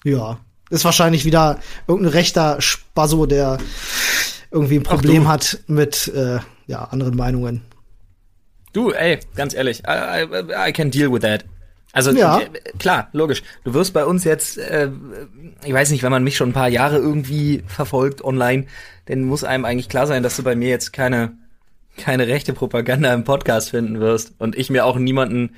Ja. 0.04 0.40
Ist 0.70 0.86
wahrscheinlich 0.86 1.26
wieder 1.26 1.60
irgendein 1.88 2.14
rechter 2.14 2.60
Spasso, 2.62 3.26
der 3.26 3.60
irgendwie 4.52 4.78
ein 4.78 4.84
Problem 4.84 5.28
hat 5.28 5.60
mit 5.68 6.08
äh, 6.08 6.40
ja, 6.68 6.86
anderen 6.86 7.16
Meinungen. 7.16 7.62
Du, 8.74 8.92
ey, 8.92 9.20
ganz 9.36 9.54
ehrlich, 9.54 9.84
I, 9.88 10.24
I, 10.24 10.70
I 10.70 10.74
can 10.74 10.92
deal 10.92 11.12
with 11.12 11.22
that. 11.22 11.46
Also 11.94 12.12
Ja. 12.12 12.40
äh, 12.40 12.50
klar, 12.78 13.10
logisch. 13.14 13.42
Du 13.64 13.74
wirst 13.74 13.94
bei 13.94 14.06
uns 14.06 14.24
jetzt, 14.24 14.58
äh, 14.58 14.90
ich 15.64 15.74
weiß 15.74 15.92
nicht, 15.92 16.04
wenn 16.04 16.12
man 16.12 16.24
mich 16.24 16.36
schon 16.36 16.50
ein 16.50 16.54
paar 16.54 16.68
Jahre 16.68 16.98
irgendwie 16.98 17.64
verfolgt 17.68 18.24
online, 18.24 18.66
dann 19.06 19.22
muss 19.22 19.44
einem 19.44 19.66
eigentlich 19.66 19.88
klar 19.88 20.08
sein, 20.08 20.24
dass 20.24 20.36
du 20.36 20.44
bei 20.44 20.56
mir 20.56 20.70
jetzt 20.70 20.92
keine 20.94 21.38
keine 21.98 22.28
rechte 22.28 22.52
Propaganda 22.52 23.14
im 23.14 23.24
Podcast 23.24 23.70
finden 23.70 24.02
wirst 24.02 24.34
und 24.38 24.58
ich 24.58 24.70
mir 24.70 24.86
auch 24.86 24.98
niemanden 24.98 25.56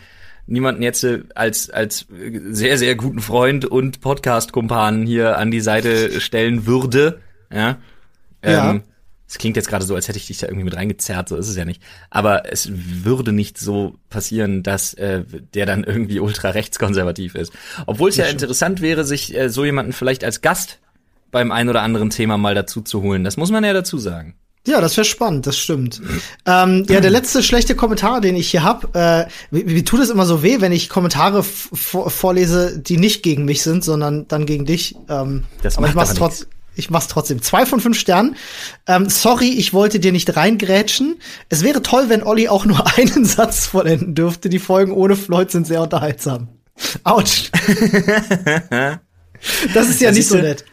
niemanden 0.47 0.81
jetzt 0.81 1.03
äh, 1.03 1.23
als 1.35 1.69
als 1.69 2.07
äh, 2.09 2.39
sehr 2.49 2.77
sehr 2.77 2.95
guten 2.95 3.19
Freund 3.19 3.65
und 3.65 4.01
Podcast 4.01 4.51
Kumpanen 4.51 5.05
hier 5.05 5.37
an 5.37 5.51
die 5.51 5.61
Seite 5.61 6.19
stellen 6.19 6.65
würde, 6.65 7.19
ja. 7.53 7.77
Ja. 8.43 8.71
Ähm, 8.71 8.83
es 9.29 9.37
klingt 9.37 9.57
jetzt 9.57 9.67
gerade 9.67 9.83
so, 9.83 9.93
als 9.93 10.07
hätte 10.07 10.17
ich 10.17 10.27
dich 10.27 10.37
da 10.37 10.47
irgendwie 10.47 10.63
mit 10.63 10.75
reingezerrt, 10.75 11.27
so 11.27 11.35
ist 11.35 11.49
es 11.49 11.57
ja 11.57 11.65
nicht. 11.65 11.83
Aber 12.09 12.49
es 12.49 12.69
würde 12.71 13.33
nicht 13.33 13.57
so 13.57 13.95
passieren, 14.09 14.63
dass 14.63 14.93
äh, 14.93 15.25
der 15.53 15.65
dann 15.65 15.83
irgendwie 15.83 16.19
ultra 16.21 16.51
rechtskonservativ 16.51 17.35
ist. 17.35 17.51
Obwohl 17.85 18.09
es 18.09 18.15
ja 18.15 18.25
interessant 18.25 18.81
wäre, 18.81 19.03
sich 19.03 19.35
äh, 19.35 19.49
so 19.49 19.65
jemanden 19.65 19.91
vielleicht 19.91 20.23
als 20.23 20.41
Gast 20.41 20.79
beim 21.29 21.51
ein 21.51 21.67
oder 21.67 21.81
anderen 21.81 22.09
Thema 22.09 22.37
mal 22.37 22.55
dazu 22.55 22.81
zu 22.81 23.01
holen. 23.01 23.25
Das 23.25 23.35
muss 23.35 23.51
man 23.51 23.65
ja 23.65 23.73
dazu 23.73 23.97
sagen. 23.97 24.35
Ja, 24.67 24.81
das 24.81 24.97
wäre 24.97 25.05
spannend, 25.05 25.47
das 25.47 25.57
stimmt. 25.57 26.01
ähm, 26.45 26.85
ja, 26.89 26.99
der 26.99 27.09
letzte 27.09 27.41
schlechte 27.41 27.73
Kommentar, 27.73 28.21
den 28.21 28.35
ich 28.35 28.51
hier 28.51 28.63
hab, 28.63 28.95
äh, 28.95 29.25
wie, 29.49 29.67
wie 29.67 29.83
tut 29.83 30.01
es 30.01 30.09
immer 30.09 30.25
so 30.25 30.43
weh, 30.43 30.59
wenn 30.59 30.73
ich 30.73 30.89
Kommentare 30.89 31.41
vorlese, 31.41 32.77
die 32.77 32.97
nicht 32.97 33.23
gegen 33.23 33.45
mich 33.45 33.63
sind, 33.63 33.83
sondern 33.83 34.27
dann 34.27 34.45
gegen 34.45 34.65
dich. 34.65 34.95
Ähm, 35.09 35.45
Das 35.63 35.77
aber 35.77 35.87
ich 35.87 35.95
macht 35.95 36.07
mach's 36.07 36.09
aber 36.11 36.19
trotz, 36.29 36.47
ich 36.75 36.89
mach's 36.89 37.07
trotzdem. 37.07 37.41
Zwei 37.41 37.65
von 37.65 37.79
fünf 37.79 37.97
Sternen. 37.97 38.35
Ähm, 38.87 39.09
sorry, 39.09 39.49
ich 39.49 39.73
wollte 39.73 39.99
dir 39.99 40.11
nicht 40.11 40.35
reingrätschen. 40.35 41.15
Es 41.49 41.63
wäre 41.63 41.81
toll, 41.81 42.05
wenn 42.09 42.23
Olli 42.23 42.49
auch 42.49 42.65
nur 42.65 42.85
einen 42.97 43.25
Satz 43.25 43.67
vollenden 43.67 44.15
dürfte. 44.15 44.49
Die 44.49 44.59
Folgen 44.59 44.91
ohne 44.91 45.15
Floyd 45.15 45.49
sind 45.49 45.65
sehr 45.65 45.81
unterhaltsam. 45.81 46.49
Autsch. 47.03 47.49
das 49.73 49.89
ist 49.89 50.01
ja 50.01 50.09
Ja, 50.09 50.13
nicht 50.13 50.27
so 50.27 50.37
nett. 50.37 50.65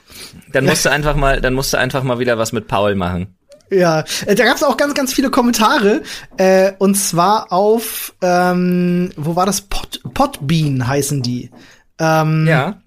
Dann 0.53 0.67
musst 0.67 0.85
du 0.85 0.91
einfach 0.91 1.17
mal, 1.17 1.41
dann 1.41 1.55
musst 1.55 1.73
du 1.73 1.79
einfach 1.79 2.03
mal 2.03 2.19
wieder 2.19 2.37
was 2.39 2.53
mit 2.53 2.69
Paul 2.69 2.95
machen. 2.95 3.35
Ja, 3.75 4.05
äh, 4.27 4.35
da 4.35 4.45
gab 4.45 4.57
es 4.57 4.63
auch 4.63 4.77
ganz, 4.77 4.95
ganz 4.95 5.13
viele 5.13 5.31
Kommentare. 5.31 6.03
Äh, 6.37 6.73
und 6.79 6.95
zwar 6.97 7.53
auf, 7.53 8.15
ähm, 8.23 9.11
wo 9.17 9.37
war 9.37 9.47
das? 9.47 9.63
Pot, 9.63 10.01
Potbean 10.15 10.87
heißen 10.87 11.23
die. 11.23 11.51
Ähm, 11.99 12.47
Ja. 12.47 12.81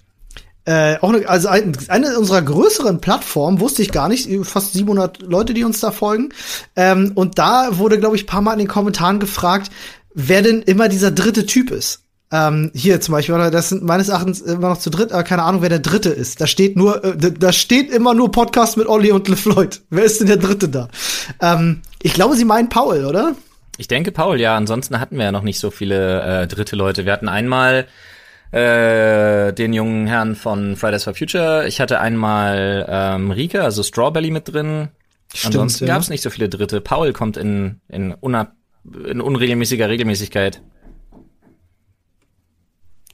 äh, 0.65 0.97
auch 0.99 1.13
eine, 1.13 1.27
also 1.29 1.47
ein, 1.47 1.77
eine 1.87 2.17
unserer 2.19 2.41
größeren 2.41 2.99
Plattformen, 2.99 3.59
wusste 3.61 3.81
ich 3.81 3.91
gar 3.91 4.09
nicht, 4.09 4.29
fast 4.43 4.73
700 4.73 5.21
Leute, 5.21 5.53
die 5.53 5.63
uns 5.63 5.79
da 5.79 5.91
folgen. 5.91 6.29
Ähm, 6.75 7.13
und 7.15 7.37
da 7.39 7.77
wurde, 7.77 7.99
glaube 7.99 8.15
ich, 8.17 8.23
ein 8.23 8.27
paar 8.27 8.41
Mal 8.41 8.53
in 8.53 8.59
den 8.59 8.67
Kommentaren 8.67 9.19
gefragt, 9.19 9.71
wer 10.13 10.41
denn 10.41 10.61
immer 10.63 10.89
dieser 10.89 11.11
dritte 11.11 11.45
Typ 11.45 11.71
ist. 11.71 12.01
Ähm, 12.29 12.71
hier 12.75 12.99
zum 12.99 13.13
Beispiel, 13.13 13.35
das 13.51 13.69
sind 13.69 13.83
meines 13.83 14.09
Erachtens 14.09 14.41
immer 14.41 14.69
noch 14.69 14.79
zu 14.79 14.89
dritt, 14.89 15.13
aber 15.13 15.23
keine 15.23 15.43
Ahnung, 15.43 15.61
wer 15.61 15.69
der 15.69 15.79
dritte 15.79 16.09
ist. 16.09 16.41
Da 16.41 16.47
steht 16.47 16.75
nur, 16.75 17.01
äh, 17.03 17.15
da- 17.17 17.53
steht 17.53 17.89
immer 17.89 18.13
nur 18.13 18.31
Podcast 18.31 18.75
mit 18.75 18.87
Olli 18.87 19.11
und 19.11 19.29
LeFloid. 19.29 19.81
Wer 19.89 20.03
ist 20.03 20.19
denn 20.19 20.27
der 20.27 20.37
dritte 20.37 20.67
da? 20.67 20.89
Ähm, 21.41 21.81
ich 22.03 22.13
glaube, 22.13 22.35
sie 22.35 22.43
meinen 22.43 22.67
Paul, 22.67 23.05
oder? 23.05 23.33
Ich 23.77 23.87
denke 23.87 24.11
Paul, 24.11 24.41
ja. 24.41 24.57
Ansonsten 24.57 24.99
hatten 24.99 25.17
wir 25.17 25.23
ja 25.25 25.31
noch 25.31 25.43
nicht 25.43 25.59
so 25.59 25.71
viele 25.71 26.21
äh, 26.41 26.47
dritte 26.47 26.75
Leute. 26.75 27.05
Wir 27.05 27.13
hatten 27.13 27.29
einmal 27.29 27.85
äh, 28.51 29.53
den 29.53 29.71
jungen 29.71 30.07
Herrn 30.07 30.35
von 30.35 30.75
Fridays 30.75 31.05
for 31.05 31.13
Future. 31.13 31.65
Ich 31.67 31.79
hatte 31.79 31.99
einmal 32.01 32.85
ähm, 32.89 33.31
Rike, 33.31 33.63
also 33.63 33.83
Strawberry 33.83 34.31
mit 34.31 34.51
drin. 34.51 34.89
Stimmt, 35.33 35.55
Ansonsten 35.55 35.85
ja. 35.87 35.93
gab 35.93 36.01
es 36.01 36.09
nicht 36.09 36.23
so 36.23 36.29
viele 36.29 36.49
Dritte. 36.49 36.81
Paul 36.81 37.13
kommt 37.13 37.37
in 37.37 37.79
in, 37.87 38.15
in 38.21 39.21
unregelmäßiger 39.21 39.89
Regelmäßigkeit. 39.89 40.61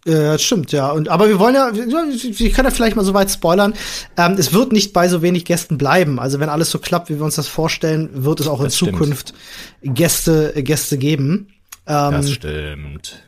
Äh, 0.05 0.37
stimmt, 0.37 0.71
ja. 0.73 0.91
Und 0.91 1.07
aber 1.07 1.29
wir 1.29 1.39
wollen 1.39 1.55
ja, 1.55 1.71
ich 1.71 2.53
kann 2.53 2.65
ja 2.65 2.71
vielleicht 2.71 2.95
mal 2.97 3.05
so 3.05 3.13
weit 3.13 3.31
spoilern. 3.31 3.73
Ähm, 4.17 4.33
es 4.37 4.51
wird 4.51 4.73
nicht 4.73 4.91
bei 4.91 5.07
so 5.07 5.21
wenig 5.21 5.45
Gästen 5.45 5.77
bleiben. 5.77 6.19
Also 6.19 6.39
wenn 6.41 6.49
alles 6.49 6.71
so 6.71 6.79
klappt, 6.79 7.09
wie 7.09 7.15
wir 7.17 7.23
uns 7.23 7.35
das 7.35 7.47
vorstellen, 7.47 8.09
wird 8.13 8.41
es 8.41 8.47
auch 8.47 8.59
in 8.59 8.65
Das 8.65 8.75
stimmt. 8.75 8.91
Zukunft 8.93 9.33
Gäste, 9.81 10.53
Gäste 10.57 10.97
geben. 10.97 11.47
Ähm, 11.87 12.11
Das 12.11 12.31
stimmt. 12.31 13.23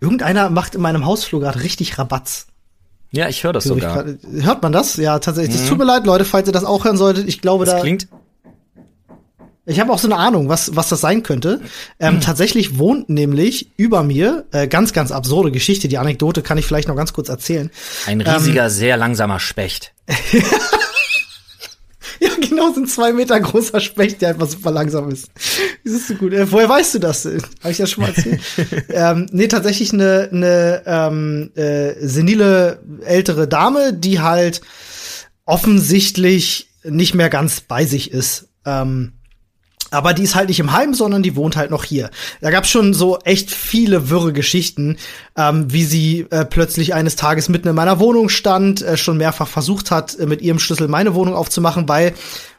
irgendeiner 0.00 0.50
macht 0.50 0.74
in 0.74 0.82
meinem 0.82 1.06
Hausflur 1.06 1.40
gerade 1.40 1.62
richtig 1.62 1.98
Rabatz. 1.98 2.46
Ja, 3.12 3.28
ich 3.28 3.42
höre 3.42 3.52
das 3.52 3.64
sogar. 3.64 4.04
Hört 4.40 4.62
man 4.62 4.72
das? 4.72 4.96
Ja, 4.96 5.18
tatsächlich. 5.18 5.56
Es 5.56 5.66
tut 5.68 5.78
mir 5.78 5.84
leid, 5.84 6.06
Leute, 6.06 6.24
falls 6.24 6.46
ihr 6.46 6.52
das 6.52 6.64
auch 6.64 6.84
hören 6.84 6.96
solltet. 6.96 7.26
Ich 7.26 7.40
glaube, 7.40 7.64
Das 7.64 7.74
da. 7.74 7.80
klingt 7.80 8.06
Ich 9.66 9.78
habe 9.78 9.92
auch 9.92 9.98
so 9.98 10.08
eine 10.08 10.16
Ahnung, 10.16 10.48
was, 10.48 10.74
was 10.74 10.88
das 10.88 11.00
sein 11.00 11.22
könnte. 11.22 11.60
Ähm, 11.98 12.20
Tatsächlich 12.20 12.78
wohnt 12.78 13.08
nämlich 13.08 13.72
über 13.76 14.02
mir, 14.02 14.46
äh, 14.52 14.66
ganz, 14.66 14.92
ganz 14.92 15.12
absurde 15.12 15.52
Geschichte, 15.52 15.86
die 15.88 15.98
Anekdote 15.98 16.42
kann 16.42 16.58
ich 16.58 16.66
vielleicht 16.66 16.88
noch 16.88 16.96
ganz 16.96 17.12
kurz 17.12 17.28
erzählen. 17.28 17.70
ein 18.06 18.20
riesiger, 18.20 18.70
sehr 18.70 18.96
langsamer 18.96 19.38
Specht. 19.38 19.92
Ja, 22.20 22.28
genau, 22.38 22.70
so 22.74 22.80
ein 22.80 22.86
zwei 22.86 23.14
Meter 23.14 23.40
großer 23.40 23.80
Specht, 23.80 24.20
der 24.20 24.30
einfach 24.30 24.46
super 24.46 24.70
langsam 24.70 25.10
ist. 25.10 25.30
Das 25.84 25.94
ist 25.94 26.08
so 26.08 26.14
gut. 26.14 26.34
Äh, 26.34 26.52
woher 26.52 26.68
weißt 26.68 26.94
du 26.94 26.98
das? 26.98 27.24
Äh, 27.24 27.38
Habe 27.60 27.70
ich 27.70 27.78
das 27.78 27.90
schon 27.90 28.02
mal 28.04 28.10
erzählt? 28.10 28.40
ähm, 28.90 29.26
nee, 29.32 29.48
tatsächlich 29.48 29.94
eine, 29.94 30.28
eine 30.30 30.82
ähm, 30.84 31.50
äh, 31.54 31.94
senile 32.06 32.82
ältere 33.04 33.48
Dame, 33.48 33.94
die 33.94 34.20
halt 34.20 34.60
offensichtlich 35.46 36.68
nicht 36.84 37.14
mehr 37.14 37.30
ganz 37.30 37.62
bei 37.62 37.86
sich 37.86 38.10
ist. 38.10 38.48
Ähm, 38.66 39.14
aber 39.90 40.14
die 40.14 40.22
ist 40.22 40.34
halt 40.34 40.48
nicht 40.48 40.60
im 40.60 40.72
Heim, 40.72 40.94
sondern 40.94 41.22
die 41.22 41.36
wohnt 41.36 41.56
halt 41.56 41.70
noch 41.70 41.84
hier. 41.84 42.10
Da 42.40 42.50
gab's 42.50 42.70
schon 42.70 42.94
so 42.94 43.18
echt 43.18 43.50
viele 43.50 44.10
wirre 44.10 44.32
Geschichten, 44.32 44.96
ähm, 45.36 45.72
wie 45.72 45.84
sie 45.84 46.26
äh, 46.30 46.44
plötzlich 46.44 46.94
eines 46.94 47.16
Tages 47.16 47.48
mitten 47.48 47.68
in 47.68 47.74
meiner 47.74 47.98
Wohnung 47.98 48.28
stand, 48.28 48.82
äh, 48.82 48.96
schon 48.96 49.16
mehrfach 49.16 49.48
versucht 49.48 49.90
hat, 49.90 50.18
äh, 50.18 50.26
mit 50.26 50.42
ihrem 50.42 50.58
Schlüssel 50.58 50.88
meine 50.88 51.14
Wohnung 51.14 51.34
aufzumachen, 51.34 51.88
weil, 51.88 52.14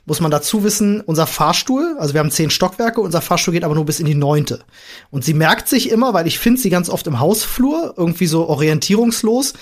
muss 0.06 0.20
man 0.20 0.32
dazu 0.32 0.64
wissen, 0.64 1.02
unser 1.02 1.28
Fahrstuhl, 1.28 1.96
also 2.00 2.14
wir 2.14 2.20
haben 2.20 2.32
zehn 2.32 2.50
Stockwerke, 2.50 3.02
unser 3.02 3.22
Fahrstuhl 3.22 3.54
geht 3.54 3.64
aber 3.64 3.76
nur 3.76 3.86
bis 3.86 4.00
in 4.00 4.08
die 4.08 4.16
neunte. 4.16 4.64
Und 5.10 5.24
sie 5.24 5.34
merkt 5.34 5.70
sich 5.70 5.90
immer, 5.90 6.14
weil 6.14 6.28
ich 6.28 6.40
finde 6.40 6.60
sie 6.60 6.70
ganz 6.70 6.90
oft 6.90 7.06
im 7.08 7.20
Hausflur, 7.20 7.94
irgendwie 7.98 8.26
so 8.26 8.48
orientierungslos, 8.48 9.54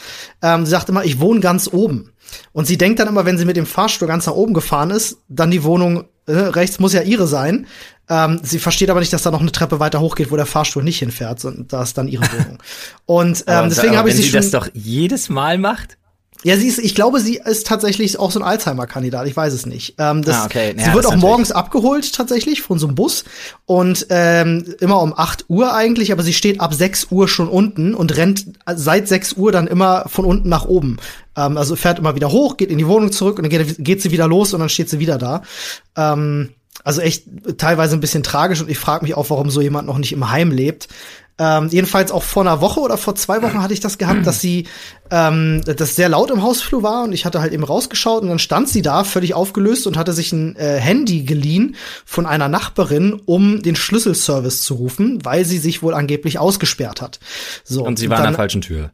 ähm, 0.42 0.66
sie 0.66 0.72
sagt 0.72 0.90
immer, 0.90 1.04
ich 1.04 1.20
wohne 1.20 1.42
ganz 1.42 1.70
oben. 1.72 2.12
Und 2.54 2.66
sie 2.66 2.78
denkt 2.78 3.00
dann 3.00 3.08
immer, 3.08 3.26
wenn 3.26 3.38
sie 3.38 3.46
mit 3.46 3.58
dem 3.58 3.66
Fahrstuhl 3.66 4.08
ganz 4.08 4.26
nach 4.26 4.34
oben 4.34 4.54
gefahren 4.54 4.90
ist, 4.92 5.18
dann 5.28 5.52
die 5.52 5.64
Wohnung 5.64 6.06
äh, 6.26 6.32
rechts 6.34 6.80
muss 6.80 6.94
ja 6.94 7.02
ihre 7.02 7.28
sein. 7.28 7.68
Ähm, 8.10 8.40
sie 8.44 8.58
versteht 8.60 8.90
aber 8.90 9.00
nicht, 9.02 9.14
dass 9.14 9.22
da 9.22 9.30
noch 9.32 9.42
eine 9.42 9.52
Treppe 9.52 9.80
weiter 9.80 10.00
hochgeht, 10.00 10.32
wo 10.32 10.36
der 10.36 10.48
Fahrstuhl 10.48 10.84
nicht 10.84 10.98
hinfährt, 11.00 11.40
sondern 11.40 11.68
da 11.68 11.84
ist 11.84 11.98
dann 11.98 12.08
ihre 12.08 12.24
Wohnung. 12.34 12.58
Und 13.06 13.44
ähm, 13.48 13.54
Aber- 13.54 13.68
deswegen 13.68 13.98
habe 13.98 14.10
ich 14.10 14.16
wenn 14.16 14.18
sie 14.22 14.24
sie 14.24 14.30
schon. 14.32 14.42
das 14.42 14.52
doch 14.52 14.70
jedes 14.74 15.30
Mal 15.30 15.58
macht. 15.60 15.99
Ja, 16.44 16.56
sie 16.56 16.68
ist, 16.68 16.80
ich 16.80 16.96
glaube, 16.96 17.20
sie 17.20 17.36
ist 17.44 17.68
tatsächlich 17.68 18.18
auch 18.18 18.32
so 18.32 18.40
ein 18.40 18.46
Alzheimer-Kandidat. 18.46 19.28
Ich 19.28 19.36
weiß 19.36 19.52
es 19.54 19.66
nicht. 19.66 19.96
Ähm, 19.98 20.24
das, 20.24 20.38
Ah, 20.38 20.46
okay. 20.46 20.74
Ja, 20.78 20.86
sie 20.86 20.94
wird 20.94 21.06
auch 21.06 21.16
morgens 21.18 21.52
abgeholt 21.52 22.14
tatsächlich 22.14 22.62
von 22.62 22.80
so 22.80 22.88
einem 22.88 22.96
Bus 22.96 23.26
und 23.66 24.08
ähm, 24.10 24.64
immer 24.80 25.02
um 25.02 25.14
8 25.16 25.46
Uhr 25.50 25.74
eigentlich, 25.74 26.14
aber 26.14 26.24
sie 26.24 26.32
steht 26.34 26.62
ab 26.62 26.74
6 26.74 27.08
Uhr 27.12 27.28
schon 27.28 27.50
unten 27.50 27.94
und 27.94 28.16
rennt 28.16 28.46
seit 28.74 29.10
6 29.10 29.34
Uhr 29.34 29.52
dann 29.52 29.68
immer 29.68 30.06
von 30.08 30.24
unten 30.24 30.48
nach 30.48 30.64
oben. 30.64 30.98
Ähm, 31.36 31.58
also 31.58 31.76
fährt 31.76 32.00
immer 32.00 32.16
wieder 32.16 32.32
hoch, 32.32 32.56
geht 32.56 32.72
in 32.72 32.78
die 32.78 32.88
Wohnung 32.88 33.12
zurück 33.12 33.38
und 33.38 33.44
dann 33.44 33.50
geht, 33.50 33.76
geht 33.78 34.02
sie 34.02 34.12
wieder 34.12 34.28
los 34.28 34.54
und 34.54 34.62
dann 34.62 34.70
steht 34.70 34.90
sie 34.90 35.00
wieder 35.00 35.18
da. 35.18 35.42
Ähm, 35.98 36.52
also 36.86 37.02
echt 37.02 37.26
teilweise 37.58 37.98
ein 37.98 38.00
bisschen 38.00 38.24
tragisch 38.24 38.62
und 38.62 38.70
ich 38.70 38.80
frage 38.80 39.04
mich 39.04 39.14
auch, 39.14 39.30
warum 39.30 39.50
so 39.50 39.60
jemand 39.60 39.88
noch 39.88 39.98
nicht 39.98 40.14
im 40.14 40.32
Heim 40.32 40.52
lebt. 40.52 40.88
Ähm, 41.42 41.70
jedenfalls 41.70 42.12
auch 42.12 42.24
vor 42.24 42.44
einer 42.44 42.60
Woche 42.60 42.82
oder 42.82 42.98
vor 42.98 43.16
zwei 43.16 43.42
Wochen 43.42 43.64
hatte 43.64 43.74
ich 43.74 43.80
das 43.80 43.98
gehabt, 43.98 44.28
dass 44.28 44.42
sie 44.42 44.68
ähm, 45.10 45.62
das 45.66 45.96
sehr 45.96 46.10
laut 46.10 46.32
im 46.32 46.44
Hausflur 46.44 46.84
war 46.84 47.04
und 47.04 47.14
ich 47.14 47.24
hatte 47.24 47.40
halt 47.40 47.54
eben 47.54 47.64
rausgeschaut 47.64 48.24
und 48.24 48.28
dann 48.28 48.40
stand 48.40 48.68
sie 48.68 48.82
da 48.82 49.06
völlig 49.06 49.34
aufgelöst 49.34 49.88
und 49.88 49.98
hatte 49.98 50.12
sich 50.12 50.34
ein 50.34 50.58
äh, 50.58 50.78
Handy 50.80 51.24
geliehen 51.24 51.78
von 52.06 52.26
einer 52.26 52.50
Nachbarin, 52.50 53.22
um 53.26 53.62
den 53.62 53.78
Schlüsselservice 53.78 54.62
zu 54.64 54.74
rufen, 54.74 55.24
weil 55.24 55.46
sie 55.46 55.60
sich 55.60 55.82
wohl 55.82 55.94
angeblich 55.94 56.40
ausgesperrt 56.40 57.02
hat. 57.02 57.22
So 57.64 57.86
Und 57.86 57.98
sie 57.98 58.10
war 58.10 58.18
an 58.18 58.24
dann, 58.24 58.34
der 58.34 58.38
falschen 58.38 58.62
Tür. 58.62 58.92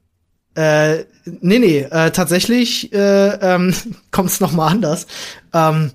äh, 0.55 1.05
nee, 1.25 1.57
nee, 1.57 1.79
äh, 1.79 2.11
tatsächlich 2.11 2.93
äh, 2.93 3.27
ähm, 3.41 3.73
kommt 4.11 4.29
es 4.29 4.39
nochmal 4.39 4.71
anders. 4.71 5.07
Ähm, 5.51 5.91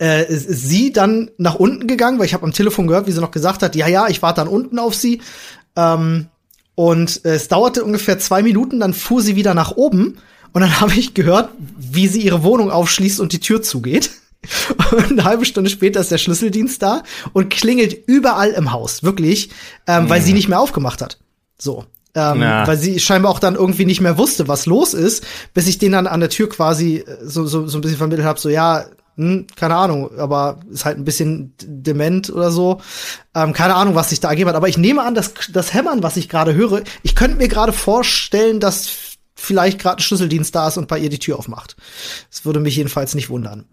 äh, 0.00 0.30
ist 0.30 0.48
ist 0.48 0.68
sie 0.68 0.92
dann 0.92 1.30
nach 1.38 1.56
unten 1.56 1.86
gegangen, 1.86 2.18
weil 2.18 2.26
ich 2.26 2.34
habe 2.34 2.44
am 2.44 2.52
Telefon 2.52 2.86
gehört, 2.86 3.06
wie 3.06 3.12
sie 3.12 3.20
noch 3.20 3.30
gesagt 3.30 3.62
hat, 3.62 3.74
ja, 3.74 3.88
ja, 3.88 4.08
ich 4.08 4.22
warte 4.22 4.40
dann 4.40 4.48
unten 4.48 4.78
auf 4.78 4.94
sie. 4.94 5.20
Ähm, 5.76 6.26
und 6.74 7.24
äh, 7.24 7.34
es 7.34 7.48
dauerte 7.48 7.84
ungefähr 7.84 8.18
zwei 8.18 8.42
Minuten, 8.42 8.80
dann 8.80 8.94
fuhr 8.94 9.22
sie 9.22 9.36
wieder 9.36 9.54
nach 9.54 9.72
oben 9.72 10.18
und 10.52 10.60
dann 10.60 10.80
habe 10.80 10.94
ich 10.94 11.14
gehört, 11.14 11.50
wie 11.58 12.08
sie 12.08 12.22
ihre 12.22 12.42
Wohnung 12.42 12.70
aufschließt 12.70 13.20
und 13.20 13.32
die 13.32 13.40
Tür 13.40 13.62
zugeht. 13.62 14.10
Und 14.90 15.12
eine 15.12 15.22
halbe 15.22 15.44
Stunde 15.44 15.70
später 15.70 16.00
ist 16.00 16.10
der 16.10 16.18
Schlüsseldienst 16.18 16.82
da 16.82 17.04
und 17.32 17.48
klingelt 17.48 17.96
überall 18.08 18.50
im 18.50 18.72
Haus, 18.72 19.04
wirklich, 19.04 19.50
ähm, 19.86 20.10
weil 20.10 20.20
sie 20.20 20.32
nicht 20.32 20.48
mehr 20.48 20.58
aufgemacht 20.58 21.00
hat. 21.00 21.18
So. 21.56 21.84
Ähm, 22.16 22.42
ja. 22.42 22.66
Weil 22.66 22.76
sie 22.76 22.98
scheinbar 22.98 23.30
auch 23.30 23.38
dann 23.38 23.54
irgendwie 23.54 23.86
nicht 23.86 24.00
mehr 24.00 24.18
wusste, 24.18 24.48
was 24.48 24.66
los 24.66 24.94
ist, 24.94 25.24
bis 25.54 25.68
ich 25.68 25.78
den 25.78 25.92
dann 25.92 26.08
an 26.08 26.18
der 26.18 26.28
Tür 26.28 26.48
quasi 26.48 26.96
äh, 26.96 27.18
so, 27.22 27.46
so, 27.46 27.68
so 27.68 27.78
ein 27.78 27.82
bisschen 27.82 27.98
vermittelt 27.98 28.26
habe, 28.26 28.40
so 28.40 28.48
ja, 28.48 28.84
hm, 29.16 29.46
keine 29.56 29.76
Ahnung, 29.76 30.18
aber 30.18 30.60
ist 30.70 30.84
halt 30.84 30.98
ein 30.98 31.04
bisschen 31.04 31.54
dement 31.60 32.30
oder 32.30 32.50
so. 32.50 32.80
Ähm, 33.34 33.52
keine 33.52 33.74
Ahnung, 33.74 33.94
was 33.94 34.10
sich 34.10 34.20
da 34.20 34.30
ergeben 34.30 34.48
hat. 34.48 34.56
Aber 34.56 34.68
ich 34.68 34.78
nehme 34.78 35.02
an, 35.02 35.14
dass 35.14 35.34
das 35.52 35.74
Hämmern, 35.74 36.02
was 36.02 36.16
ich 36.16 36.28
gerade 36.28 36.54
höre, 36.54 36.82
ich 37.02 37.14
könnte 37.14 37.36
mir 37.36 37.48
gerade 37.48 37.72
vorstellen, 37.72 38.60
dass 38.60 38.90
vielleicht 39.34 39.78
gerade 39.78 39.98
ein 39.98 40.02
Schlüsseldienst 40.02 40.54
da 40.54 40.68
ist 40.68 40.78
und 40.78 40.88
bei 40.88 40.98
ihr 40.98 41.10
die 41.10 41.18
Tür 41.18 41.38
aufmacht. 41.38 41.76
Das 42.30 42.44
würde 42.44 42.60
mich 42.60 42.76
jedenfalls 42.76 43.14
nicht 43.14 43.28
wundern. 43.28 43.66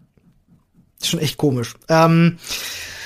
Ist 0.99 1.09
schon 1.09 1.19
echt 1.19 1.37
komisch. 1.37 1.75
Ähm, 1.87 2.37